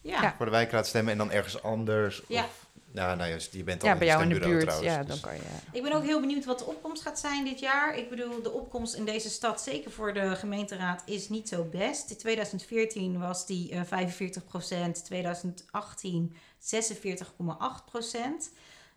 ja. 0.05 0.21
Ja. 0.21 0.33
voor 0.37 0.45
de 0.45 0.51
wijkraad 0.51 0.87
stemmen 0.87 1.11
en 1.11 1.17
dan 1.17 1.31
ergens 1.31 1.63
anders. 1.63 2.21
Ja. 2.27 2.43
Of, 2.43 2.65
ja, 2.93 3.15
nou 3.15 3.29
juist, 3.29 3.53
je 3.53 3.63
bent 3.63 3.81
al 3.83 3.87
Ja, 3.89 3.95
bij 3.97 4.07
jou 4.07 4.21
in 4.23 4.29
de 4.29 4.39
buurt. 4.39 4.61
trouwens, 4.61 4.91
Ja, 4.91 4.97
dus- 5.03 5.07
dan 5.07 5.19
kan 5.19 5.33
je. 5.33 5.41
Ik 5.71 5.83
ben 5.83 5.93
ook 5.93 6.03
heel 6.03 6.19
benieuwd 6.19 6.45
wat 6.45 6.59
de 6.59 6.65
opkomst 6.65 7.01
gaat 7.01 7.19
zijn 7.19 7.43
dit 7.45 7.59
jaar. 7.59 7.97
Ik 7.97 8.09
bedoel, 8.09 8.41
de 8.41 8.51
opkomst 8.51 8.93
in 8.95 9.05
deze 9.05 9.29
stad, 9.29 9.61
zeker 9.61 9.91
voor 9.91 10.13
de 10.13 10.35
gemeenteraad, 10.35 11.01
is 11.05 11.29
niet 11.29 11.49
zo 11.49 11.63
best. 11.63 12.09
In 12.09 12.17
2014 12.17 13.19
was 13.19 13.45
die 13.45 13.71
eh 13.71 13.81
45% 13.83 15.03
2018 15.05 16.35
46,8% 16.59 18.51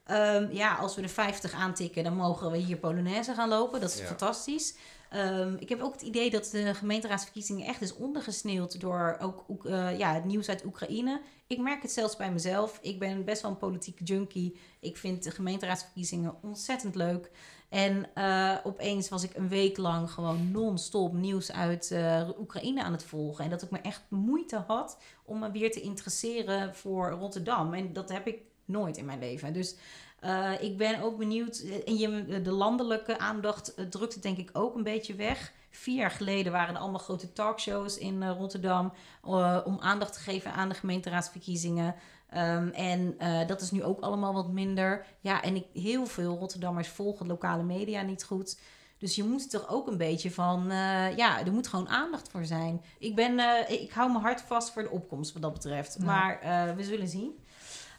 Ehm, 0.05 0.47
ja, 0.53 0.75
als 0.75 0.95
we 0.97 1.03
de 1.03 1.09
50 1.09 1.53
aantikken, 1.53 2.05
dan 2.05 2.15
mogen 2.17 2.51
we 2.51 2.57
hier 2.59 2.77
Polonaise 2.77 3.35
gaan 3.35 3.49
lopen. 3.49 3.81
Dat 3.81 3.91
is 3.93 3.99
Ja. 3.99 4.07
fantastisch. 4.07 4.75
Ehm, 5.11 5.55
ik 5.59 5.69
heb 5.69 5.81
ook 5.81 5.93
het 5.93 6.03
idee 6.03 6.31
dat 6.31 6.49
de 6.51 6.75
gemeenteraadsverkiezingen 6.75 7.67
echt 7.67 7.81
is 7.81 7.95
ondergesneeuwd 7.95 8.81
door 8.81 9.17
ook 9.21 9.65
eh, 9.65 9.99
ja, 9.99 10.15
het 10.15 10.25
nieuws 10.25 10.49
uit 10.49 10.65
Oekraïne. 10.65 11.21
Ik 11.47 11.59
merk 11.59 11.83
het 11.83 11.93
zelfs 11.93 12.17
bij 12.17 12.33
mezelf. 12.33 12.79
Ik 12.83 12.99
ben 12.99 13.25
best 13.25 13.43
wel 13.43 13.51
een 13.51 13.57
politieke 13.57 14.05
junkie. 14.05 14.59
Ik 14.81 14.97
vind 14.97 15.23
de 15.23 15.31
gemeenteraadsverkiezingen 15.31 16.35
ontzettend 16.43 16.95
leuk. 16.95 17.31
En 17.69 18.15
eh, 18.15 18.57
opeens 18.65 19.09
was 19.09 19.23
ik 19.23 19.35
een 19.35 19.49
week 19.49 19.77
lang 19.77 20.11
gewoon 20.11 20.51
non-stop 20.51 21.13
nieuws 21.13 21.53
uit 21.53 21.91
eh, 21.91 22.29
Oekraïne 22.39 22.83
aan 22.83 22.93
het 22.93 23.05
volgen. 23.05 23.45
En 23.45 23.51
dat 23.51 23.63
ik 23.63 23.71
me 23.71 23.79
echt 23.79 24.03
moeite 24.09 24.65
had 24.67 24.99
om 25.25 25.39
me 25.39 25.51
weer 25.51 25.73
te 25.73 25.81
interesseren 25.81 26.75
voor 26.75 27.11
Rotterdam. 27.11 27.75
En 27.75 27.93
dat 27.93 28.09
heb 28.09 28.27
ik 28.27 28.39
nooit 28.65 28.97
in 28.97 29.05
mijn 29.05 29.19
leven. 29.19 29.53
Dus 29.53 29.77
eh, 30.21 30.51
ik 30.61 30.77
ben 30.77 31.03
ook 31.03 31.19
benieuwd. 31.19 31.59
eh, 31.59 31.89
En 31.89 31.97
je, 31.97 32.41
de 32.43 32.51
landelijke 32.51 33.19
aandacht 33.19 33.75
eh, 33.75 33.85
drukt 33.85 34.15
het 34.15 34.23
denk 34.23 34.39
ik 34.39 34.51
ook 34.53 34.75
een 34.75 34.83
beetje 34.83 35.15
weg. 35.15 35.53
Vier 35.71 35.97
jaar 35.97 36.11
geleden 36.11 36.53
waren 36.53 36.75
er 36.75 36.81
allemaal 36.81 36.99
grote 37.01 37.33
talkshows 37.33 37.99
in 37.99 38.23
eh, 38.23 38.31
Rotterdam. 38.39 38.93
eh, 39.25 39.59
om 39.65 39.77
aandacht 39.81 40.13
te 40.13 40.21
geven 40.21 40.53
aan 40.53 40.69
de 40.69 40.75
gemeenteraadsverkiezingen. 40.75 41.95
Ehm, 42.31 42.69
en 42.69 43.15
eh, 43.19 43.47
dat 43.47 43.61
is 43.61 43.71
nu 43.71 43.83
ook 43.85 44.01
allemaal 44.01 44.33
wat 44.33 44.49
minder. 44.53 45.07
Ja, 45.21 45.43
en 45.43 45.57
ik, 45.57 45.67
heel 45.73 46.07
veel 46.07 46.37
Rotterdammers 46.39 46.89
volgen 46.89 47.27
lokale 47.27 47.63
media 47.63 48.03
niet 48.03 48.25
goed. 48.25 48.59
Dus 48.99 49.15
je 49.15 49.25
moet 49.25 49.55
er 49.55 49.69
ook 49.69 49.87
een 49.87 49.97
beetje 49.97 50.31
van, 50.31 50.71
eh, 50.71 51.17
ja, 51.17 51.45
er 51.45 51.53
moet 51.53 51.67
gewoon 51.69 51.89
aandacht 51.89 52.29
voor 52.31 52.45
zijn. 52.45 52.83
Ik, 52.99 53.15
ben, 53.15 53.39
eh, 53.39 53.71
ik 53.83 53.91
hou 53.93 54.13
me 54.13 54.19
hard 54.19 54.41
vast 54.41 54.73
voor 54.73 54.83
de 54.83 54.91
opkomst 54.91 55.33
wat 55.33 55.43
dat 55.43 55.53
betreft. 55.53 55.97
Ja. 55.99 56.05
Maar 56.05 56.41
eh, 56.41 56.75
we 56.75 56.85
zullen 56.85 57.09
zien. 57.09 57.39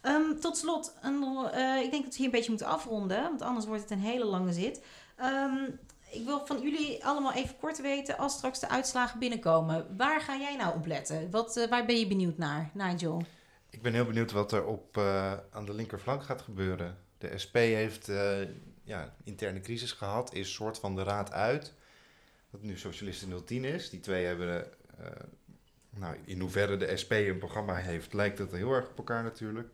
Ehm, 0.02 0.40
tot 0.40 0.58
slot, 0.58 0.94
eh, 1.02 1.82
ik 1.84 1.92
denk 1.92 2.04
dat 2.04 2.12
we 2.12 2.18
hier 2.18 2.26
een 2.26 2.32
beetje 2.32 2.50
moeten 2.50 2.68
afronden, 2.68 3.22
want 3.22 3.42
anders 3.42 3.66
wordt 3.66 3.82
het 3.82 3.92
een 3.92 4.00
hele 4.00 4.26
lange 4.26 4.54
zit. 4.54 4.82
Ehm, 5.16 5.64
ik 6.12 6.26
wil 6.26 6.46
van 6.46 6.62
jullie 6.62 7.06
allemaal 7.06 7.34
even 7.34 7.58
kort 7.58 7.82
weten, 7.82 8.18
als 8.18 8.34
straks 8.34 8.60
de 8.60 8.70
uitslagen 8.70 9.20
binnenkomen, 9.20 9.96
waar 9.98 10.22
ga 10.22 10.38
jij 10.38 10.56
nou 10.56 10.76
op 10.76 10.86
letten? 10.86 11.32
Wat, 11.32 11.58
eh, 11.58 11.70
waar 11.70 11.86
ben 11.86 12.00
je 12.00 12.08
benieuwd 12.08 12.38
naar, 12.38 12.70
Nigel? 12.74 13.24
Ik 13.70 13.82
ben 13.82 13.94
heel 13.94 14.06
benieuwd 14.06 14.32
wat 14.32 14.52
er 14.52 14.66
op, 14.66 14.98
eh, 14.98 15.34
aan 15.52 15.66
de 15.66 15.74
linkerflank 15.74 16.24
gaat 16.24 16.42
gebeuren. 16.42 16.98
De 17.18 17.38
SP 17.44 17.56
heeft 17.56 18.12
ja, 18.84 19.14
interne 19.24 19.60
crisis 19.60 19.92
gehad, 19.92 20.34
is 20.34 20.54
soort 20.54 20.80
van 20.80 20.96
de 20.96 21.04
raad 21.04 21.32
uit. 21.32 21.74
Wat 22.50 22.62
nu 22.62 22.78
Socialisten 22.78 23.46
010 23.46 23.64
is. 23.64 23.90
Die 23.90 24.00
twee 24.00 24.26
hebben, 24.26 24.68
nou, 25.90 26.16
in 26.26 26.40
hoeverre 26.40 26.78
de 26.78 26.98
SP 27.02 27.12
een 27.12 27.38
programma 27.38 27.76
heeft, 27.76 28.14
lijkt 28.14 28.38
het 28.38 28.52
heel 28.52 28.72
erg 28.72 28.90
op 28.90 28.98
elkaar 28.98 29.24
natuurlijk. 29.24 29.74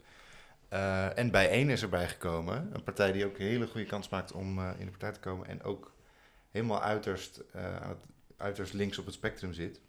Eh, 0.69 1.17
en 1.17 1.31
bij 1.31 1.49
één 1.49 1.69
is 1.69 1.81
erbij 1.81 2.07
gekomen. 2.07 2.69
Een 2.73 2.83
partij 2.83 3.11
die 3.11 3.25
ook 3.25 3.37
een 3.39 3.45
hele 3.45 3.67
goede 3.67 3.85
kans 3.87 4.09
maakt 4.09 4.31
om 4.31 4.59
eh, 4.59 4.69
in 4.77 4.85
de 4.85 4.91
partij 4.91 5.11
te 5.11 5.19
komen. 5.19 5.47
En 5.47 5.63
ook 5.63 5.93
helemaal 6.51 6.81
uiterst, 6.81 7.41
eh, 7.53 7.75
uiterst 8.37 8.73
links 8.73 8.97
op 8.97 9.05
het 9.05 9.13
spectrum 9.13 9.53
zit. 9.53 9.81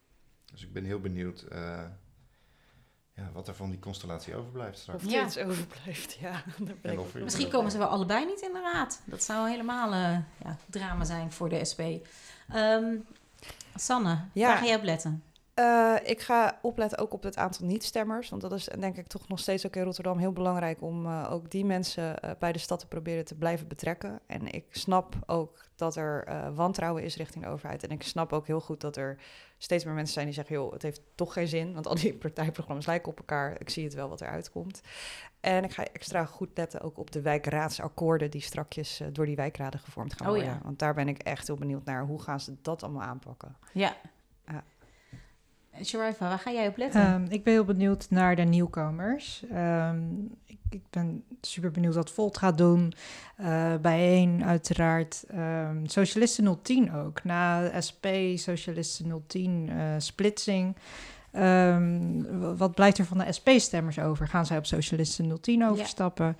Dus 0.52 0.62
ik 0.62 0.72
ben 0.72 0.84
heel 0.84 1.00
benieuwd 1.00 1.42
eh, 1.42 1.82
ja, 3.14 3.30
wat 3.32 3.48
er 3.48 3.54
van 3.54 3.70
die 3.70 3.78
constellatie 3.78 4.36
overblijft 4.36 4.78
straks. 4.78 5.04
Of 5.04 5.10
Ja. 5.10 5.24
dit 5.24 5.38
overblijft, 5.44 6.14
ja. 6.14 6.42
Misschien 7.24 7.50
komen 7.50 7.70
ze 7.70 7.78
wel 7.78 7.86
allebei 7.88 8.24
niet 8.26 8.40
in 8.40 8.52
de 8.52 8.60
raad. 8.72 9.02
Dat 9.04 9.22
zou 9.22 9.48
helemaal 9.50 9.92
eh, 9.92 10.18
ja, 10.44 10.56
drama 10.70 11.04
zijn 11.04 11.32
voor 11.32 11.48
de 11.48 11.64
SP. 11.70 11.80
Ehm, 12.48 12.94
Sanne, 13.74 14.18
Ja. 14.32 14.48
waar 14.48 14.56
ga 14.58 14.64
jij 14.64 14.76
op 14.76 14.82
letten? 14.82 15.22
Eh, 15.56 15.94
ik 16.02 16.20
ga 16.20 16.58
opletten 16.62 16.98
ook 16.98 17.12
op 17.12 17.22
het 17.22 17.36
aantal 17.36 17.66
niet-stemmers. 17.66 18.28
Want 18.28 18.42
dat 18.42 18.52
is 18.52 18.68
denk 18.78 18.96
ik 18.96 19.06
toch 19.06 19.28
nog 19.28 19.38
steeds 19.38 19.66
ook 19.66 19.76
in 19.76 19.82
Rotterdam 19.82 20.18
heel 20.18 20.32
belangrijk 20.32 20.82
om 20.82 21.06
eh, 21.06 21.28
ook 21.30 21.50
die 21.50 21.64
mensen 21.64 22.20
eh, 22.20 22.30
bij 22.38 22.52
de 22.52 22.58
stad 22.58 22.78
te 22.78 22.86
proberen 22.86 23.24
te 23.24 23.34
blijven 23.34 23.68
betrekken. 23.68 24.20
En 24.26 24.52
ik 24.52 24.64
snap 24.70 25.14
ook 25.26 25.64
dat 25.74 25.96
er 25.96 26.28
wantrouwen 26.54 27.02
is 27.02 27.16
richting 27.16 27.44
de 27.44 27.50
overheid. 27.50 27.82
En 27.82 27.90
ik 27.90 28.02
snap 28.02 28.32
ook 28.32 28.46
heel 28.46 28.60
goed 28.60 28.80
dat 28.80 28.96
er 28.96 29.18
steeds 29.58 29.84
meer 29.84 29.94
mensen 29.94 30.14
zijn 30.14 30.26
die 30.26 30.34
zeggen: 30.34 30.54
joh, 30.54 30.72
het 30.72 30.82
heeft 30.82 31.00
toch 31.14 31.32
geen 31.32 31.48
zin. 31.48 31.74
Want 31.74 31.86
al 31.86 31.94
die 31.94 32.14
partijprogramma's 32.24 32.86
lijken 32.86 33.12
op 33.12 33.18
elkaar. 33.18 33.60
Ik 33.60 33.70
zie 33.70 33.84
het 33.84 33.94
wel 33.94 34.08
wat 34.08 34.20
eruit 34.20 34.50
komt. 34.50 34.80
En 35.40 35.64
ik 35.64 35.72
ga 35.72 35.84
extra 35.92 36.24
goed 36.24 36.50
letten 36.54 36.80
ook 36.80 36.98
op 36.98 37.10
de 37.10 37.20
wijkraadsakkoorden 37.20 38.30
die 38.30 38.42
strakjes 38.42 39.00
door 39.12 39.26
die 39.26 39.36
wijkraden 39.36 39.80
gevormd 39.80 40.12
gaan 40.14 40.26
Oh 40.26 40.32
worden. 40.32 40.52
ja. 40.52 40.60
Want 40.62 40.78
daar 40.78 40.94
ben 40.94 41.08
ik 41.08 41.18
echt 41.18 41.46
heel 41.46 41.56
benieuwd 41.56 41.84
naar. 41.84 42.04
Hoe 42.06 42.22
gaan 42.22 42.40
ze 42.40 42.56
dat 42.62 42.82
allemaal 42.82 43.02
aanpakken? 43.02 43.56
Ja. 43.72 43.96
Sharifa, 45.84 46.28
waar 46.28 46.38
ga 46.38 46.52
jij 46.52 46.68
op 46.68 46.76
letten? 46.76 47.00
Ehm, 47.00 47.24
ik 47.28 47.44
ben 47.44 47.52
heel 47.52 47.64
benieuwd 47.64 48.06
naar 48.10 48.36
de 48.36 48.42
nieuwkomers. 48.42 49.44
Ehm, 49.50 49.98
ik, 50.44 50.58
ik 50.70 50.82
ben 50.90 51.24
super 51.40 51.70
benieuwd 51.70 51.94
wat 51.94 52.10
Volt 52.10 52.38
gaat 52.38 52.58
doen. 52.58 52.92
Eh 53.36 53.74
bijeen 53.80 54.44
uiteraard. 54.44 55.24
Ehm, 55.28 55.86
Socialisten 55.86 56.58
010 56.62 56.92
ook. 56.94 57.24
Na 57.24 57.70
SP 57.86 58.06
Socialisten 58.34 59.22
010 59.26 59.68
eh, 59.68 59.76
splitsing. 59.98 60.76
Wat 62.56 62.74
blijft 62.74 62.98
er 62.98 63.04
van 63.04 63.18
de 63.18 63.32
SP-stemmers 63.32 63.98
over? 63.98 64.28
Gaan 64.28 64.46
zij 64.46 64.58
op 64.58 64.66
Socialisten 64.66 65.40
010 65.40 65.64
overstappen? 65.66 66.36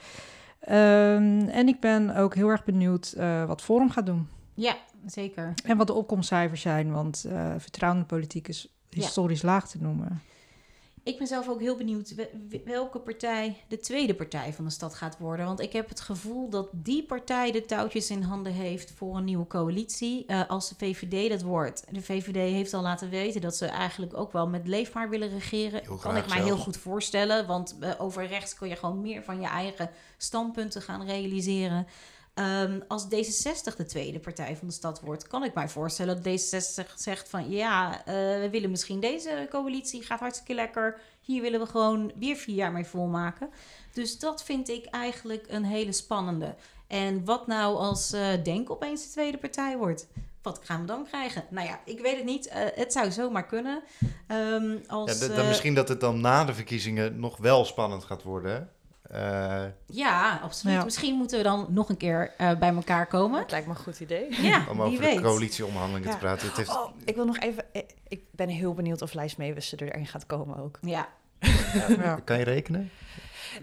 En 0.61 1.68
ik 1.68 1.80
ben 1.80 2.16
ook 2.16 2.34
heel 2.34 2.49
erg 2.49 2.64
benieuwd 2.64 3.14
eh, 3.16 3.45
wat 3.45 3.62
Forum 3.62 3.91
gaat 3.91 4.07
doen. 4.07 4.28
ja, 4.55 4.76
zeker. 5.07 5.55
En 5.64 5.76
wat 5.76 5.87
de 5.87 5.93
opkomstcijfers 5.93 6.61
zijn. 6.61 6.93
Want 6.93 7.26
vertrouwen 7.59 8.01
in 8.01 8.07
de 8.09 8.14
politiek 8.14 8.49
is 8.49 8.75
historisch 9.05 9.42
laag 9.42 9.68
te 9.68 9.78
noemen. 9.80 10.22
Ik 11.03 11.18
ben 11.18 11.26
zelf 11.26 11.49
ook 11.49 11.61
heel 11.61 11.76
benieuwd 11.76 12.14
we- 12.14 12.62
welke 12.64 12.99
partij 12.99 13.57
de 13.68 13.78
tweede 13.78 14.14
partij 14.14 14.53
van 14.53 14.64
de 14.64 14.70
stad 14.70 14.94
gaat 14.94 15.18
worden. 15.18 15.47
Want 15.47 15.61
ik 15.61 15.72
heb 15.72 15.88
het 15.88 16.01
gevoel 16.01 16.49
dat 16.51 16.68
die 16.72 17.03
partij 17.05 17.53
de 17.53 17.64
touwtjes 17.64 18.11
in 18.11 18.22
handen 18.22 18.53
heeft 18.53 18.92
voor 18.97 19.16
een 19.16 19.24
nieuwe 19.24 19.47
coalitie. 19.47 20.24
eh, 20.26 20.49
als 20.49 20.68
de 20.68 20.74
VVD 20.78 21.28
dat 21.30 21.42
wordt. 21.42 21.84
De 21.90 22.03
VVD 22.03 22.34
heeft 22.53 22.74
al 22.74 22.82
laten 22.82 23.11
weten 23.11 23.40
dat 23.40 23.57
ze 23.57 23.66
eigenlijk 23.66 24.16
ook 24.16 24.32
wel 24.32 24.49
met 24.49 24.66
leefbaar 24.68 25.09
willen 25.09 25.28
regeren. 25.28 25.80
Heel 25.82 25.97
kan 25.97 26.16
ik 26.16 26.28
mij 26.28 26.42
heel 26.42 26.57
goed 26.59 26.76
voorstellen. 26.76 27.47
Want 27.47 27.76
eh, 27.80 27.90
over 27.99 28.26
rechts 28.26 28.55
kun 28.55 28.68
je 28.68 28.76
gewoon 28.76 29.01
meer 29.01 29.22
van 29.22 29.40
je 29.40 29.47
eigen 29.47 29.90
standpunten 30.16 30.82
gaan 30.82 31.05
realiseren. 31.07 31.86
Ehm, 32.37 32.80
als 32.89 33.05
D66 33.05 33.76
de 33.76 33.84
tweede 33.87 34.18
partij 34.18 34.57
van 34.57 34.66
de 34.68 34.74
stad 34.74 35.01
wordt, 35.01 35.26
kan 35.26 35.45
ik 35.45 35.55
mij 35.55 35.68
voorstellen 35.68 36.22
dat 36.22 36.32
D66 36.32 36.95
zegt 36.95 37.28
van 37.28 37.51
ja, 37.51 37.99
eh, 37.99 38.14
we 38.14 38.49
willen 38.51 38.70
misschien 38.70 39.01
deze 39.01 39.47
coalitie, 39.51 40.03
gaat 40.03 40.20
hartstikke 40.20 40.55
lekker. 40.55 41.01
Hier 41.20 41.43
willen 41.43 41.61
we 41.61 41.66
gewoon 41.66 42.12
weer 42.18 42.37
vier 42.37 42.55
jaar 42.55 42.72
mee 42.72 42.84
volmaken. 42.84 43.51
Dus 43.93 44.18
dat 44.18 44.45
vind 44.45 44.68
ik 44.68 44.84
eigenlijk 44.84 45.45
een 45.49 45.64
hele 45.64 45.93
spannende. 45.93 46.55
En 46.87 47.24
wat 47.24 47.47
nou 47.47 47.76
als 47.76 48.12
eh, 48.12 48.28
Denk 48.45 48.70
opeens 48.70 49.03
de 49.05 49.11
tweede 49.11 49.39
partij 49.39 49.76
wordt? 49.76 50.07
Wat 50.43 50.61
gaan 50.62 50.80
we 50.80 50.87
dan 50.87 51.07
krijgen? 51.07 51.45
Nou 51.51 51.66
ja, 51.66 51.80
ik 51.84 52.01
weet 52.01 52.16
het 52.16 52.24
niet. 52.24 52.47
Eh, 52.49 52.61
het 52.74 52.93
zou 52.93 53.11
zomaar 53.11 53.47
kunnen. 53.47 53.82
Ehm, 54.26 54.76
als, 54.87 55.26
Ja, 55.26 55.43
misschien 55.43 55.74
dat 55.74 55.89
het 55.89 56.01
dan 56.01 56.20
na 56.20 56.45
de 56.45 56.55
verkiezingen 56.55 57.20
nog 57.20 57.37
wel 57.37 57.64
spannend 57.64 58.05
gaat 58.05 58.22
worden. 58.22 58.53
hè? 58.53 58.61
Eh, 59.16 59.64
Ja, 59.86 60.40
absoluut. 60.42 60.76
Ja. 60.76 60.84
Misschien 60.84 61.14
moeten 61.14 61.36
we 61.38 61.44
dan 61.44 61.66
nog 61.68 61.88
een 61.88 61.96
keer 61.96 62.32
eh, 62.36 62.58
bij 62.58 62.74
elkaar 62.74 63.06
komen. 63.06 63.40
Dat 63.40 63.50
lijkt 63.50 63.66
me 63.66 63.72
een 63.72 63.78
goed 63.80 64.00
idee. 64.00 64.42
Ja, 64.42 64.64
om 64.70 64.82
over 64.82 64.98
weet. 65.00 65.16
de 65.16 65.22
coalitieonderhandelingen 65.22 66.08
Ja. 66.08 66.14
te 66.14 66.20
praten. 66.20 66.46
Het 66.48 66.56
heeft, 66.56 66.70
Oh, 66.76 66.90
ik 67.04 67.14
wil 67.14 67.24
nog 67.24 67.38
even. 67.38 67.64
Ik, 68.08 68.22
ben 68.30 68.48
heel 68.48 68.74
benieuwd 68.74 69.02
of 69.02 69.12
Lijst 69.12 69.38
Meewissen 69.38 69.78
erin 69.78 70.06
gaat 70.06 70.26
komen 70.26 70.56
ook. 70.58 70.78
Ja, 70.82 71.08
Ja. 72.02 72.20
Kan 72.24 72.38
je 72.38 72.44
rekenen? 72.44 72.90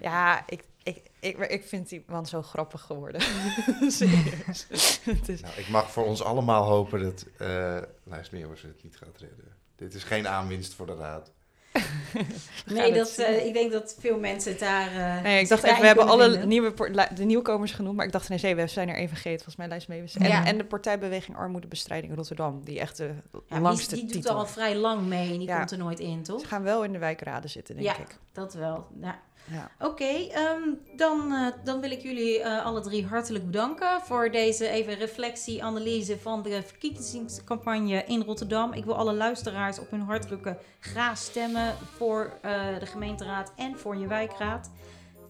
Ja, 0.02 0.44
ik, 0.48 0.64
ik, 0.84 1.38
ik, 1.38 1.64
vind 1.68 1.90
die 1.90 2.04
man 2.08 2.26
zo 2.26 2.42
grappig 2.42 2.82
geworden. 2.82 3.22
Serieus. 3.88 4.68
Het 5.04 5.30
is, 5.30 5.42
Nou, 5.42 5.54
ik 5.58 5.70
mag 5.70 5.92
voor 5.92 6.06
ons 6.06 6.24
allemaal 6.24 6.64
hopen 6.64 7.02
dat 7.04 7.26
eh 7.38 7.78
Lijst 8.04 8.32
Meeuwers 8.32 8.62
het 8.62 8.84
niet 8.84 8.96
gaat 8.98 9.18
redden. 9.18 9.46
Dit 9.76 9.94
is 9.94 10.04
geen 10.04 10.28
aanwinst 10.28 10.74
voor 10.74 10.86
de 10.86 10.96
raad. 10.96 11.32
nee, 12.66 12.94
dat, 12.94 13.16
uh, 13.20 13.46
ik 13.46 13.54
denk 13.54 13.72
dat 13.72 13.96
veel 14.00 14.20
mensen 14.20 14.58
daar. 14.58 14.94
Uh, 14.94 15.22
nee, 15.22 15.42
ik 15.42 15.50
dacht 15.50 15.64
even, 15.64 15.80
we 15.80 15.86
hebben 15.86 16.08
alle 16.08 16.46
nieuwe 16.46 16.74
de 17.16 17.24
nieuwkomers 17.24 17.72
genoemd, 17.72 17.96
maar 17.96 18.06
ik 18.06 18.12
dacht, 18.12 18.30
nee, 18.30 18.56
we 18.56 18.68
zijn 18.68 18.90
er 18.90 18.96
even 18.96 19.08
vergeten. 19.08 19.36
Volgens 19.36 19.56
mij 19.56 19.68
lijst 19.68 19.88
mee. 19.88 20.04
En, 20.14 20.28
ja. 20.28 20.46
en 20.46 20.58
de 20.58 20.66
partijbeweging 20.66 21.38
Armoedebestrijding 21.38 22.16
Rotterdam, 22.16 22.62
die 22.64 22.80
echt 22.80 22.98
de 22.98 23.12
ja, 23.50 23.60
langste 23.60 23.96
die, 23.96 24.06
die 24.06 24.14
doet 24.14 24.28
al 24.28 24.46
vrij 24.46 24.76
lang 24.76 25.08
mee 25.08 25.32
en 25.32 25.40
die 25.40 25.54
komt 25.56 25.72
er 25.72 25.78
nooit 25.78 26.00
in, 26.00 26.24
toch? 26.24 26.40
Ze 26.40 26.48
gaan 26.48 26.64
wel 26.64 26.84
in 26.84 26.92
de 26.92 27.00
wijkraden 27.00 27.50
zitten, 27.50 27.76
denk 27.76 27.98
ik. 27.98 28.18
dat 28.32 28.54
wel. 28.54 28.88
Ja. 29.02 29.20
Ja. 29.52 29.72
Oké, 29.80 30.28
ehm, 30.32 30.62
dan, 30.96 31.32
uh, 31.32 31.48
dan 31.64 31.82
wil 31.82 31.92
ik 31.92 32.02
jullie 32.02 32.40
uh, 32.40 32.66
alle 32.66 32.82
drie 32.82 33.06
hartelijk 33.06 33.46
bedanken 33.46 34.02
voor 34.02 34.32
deze 34.32 34.68
even 34.68 34.94
reflectie, 34.94 35.64
analyse 35.64 36.20
van 36.20 36.42
de 36.42 36.64
verkiezingscampagne 36.64 38.04
in 38.06 38.22
Rotterdam. 38.22 38.74
Ik 38.74 38.86
wil 38.86 38.96
alle 38.96 39.14
luisteraars 39.14 39.80
op 39.80 39.92
hun 39.92 40.02
hart 40.02 40.22
drukken. 40.22 40.58
Graag 40.80 41.18
stemmen 41.18 41.76
voor 41.96 42.40
uh, 42.46 42.80
de 42.80 42.86
gemeenteraad 42.86 43.54
en 43.56 43.78
voor 43.78 43.96
je 43.96 44.08
wijkraad. 44.08 44.70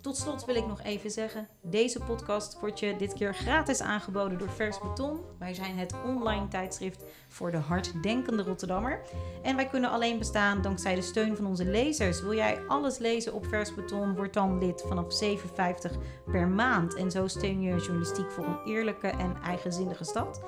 Tot 0.03 0.17
slot 0.17 0.45
wil 0.45 0.55
ik 0.55 0.67
nog 0.67 0.81
even 0.81 1.11
zeggen: 1.11 1.47
deze 1.61 1.99
podcast 1.99 2.59
wordt 2.59 2.79
je 2.79 2.95
dit 2.95 3.13
keer 3.13 3.35
gratis 3.35 3.81
aangeboden 3.81 4.37
door 4.37 4.49
Vers 4.49 4.79
Beton. 4.79 5.19
Wij 5.39 5.53
zijn 5.53 5.77
het 5.77 5.93
online 6.05 6.47
tijdschrift 6.47 7.03
voor 7.27 7.51
de 7.51 7.57
harddenkende 7.57 8.43
Rotterdammer. 8.43 9.01
En 9.41 9.55
wij 9.55 9.67
kunnen 9.67 9.89
alleen 9.89 10.17
bestaan 10.17 10.61
dankzij 10.61 10.95
de 10.95 11.01
steun 11.01 11.35
van 11.35 11.45
onze 11.45 11.65
lezers. 11.65 12.21
Wil 12.21 12.33
jij 12.33 12.59
alles 12.67 12.97
lezen 12.97 13.33
op 13.33 13.45
Vers 13.45 13.73
Beton? 13.73 14.15
Word 14.15 14.33
dan 14.33 14.57
lid 14.57 14.83
vanaf 14.87 15.23
7,50 15.23 15.97
per 16.31 16.47
maand. 16.47 16.95
En 16.95 17.11
zo 17.11 17.27
steun 17.27 17.61
je 17.61 17.75
journalistiek 17.75 18.31
voor 18.31 18.45
een 18.45 18.63
eerlijke 18.65 19.07
en 19.07 19.37
eigenzinnige 19.43 20.03
stad. 20.03 20.41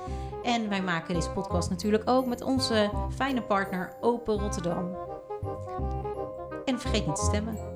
En 0.43 0.69
wij 0.69 0.81
maken 0.81 1.13
deze 1.13 1.31
podcast 1.31 1.69
natuurlijk 1.69 2.09
ook 2.09 2.25
met 2.25 2.41
onze 2.41 2.91
fijne 3.15 3.41
partner 3.41 3.93
Open 4.01 4.39
Rotterdam. 4.39 4.97
En 6.65 6.79
vergeet 6.79 7.05
niet 7.05 7.15
te 7.15 7.25
stemmen. 7.25 7.74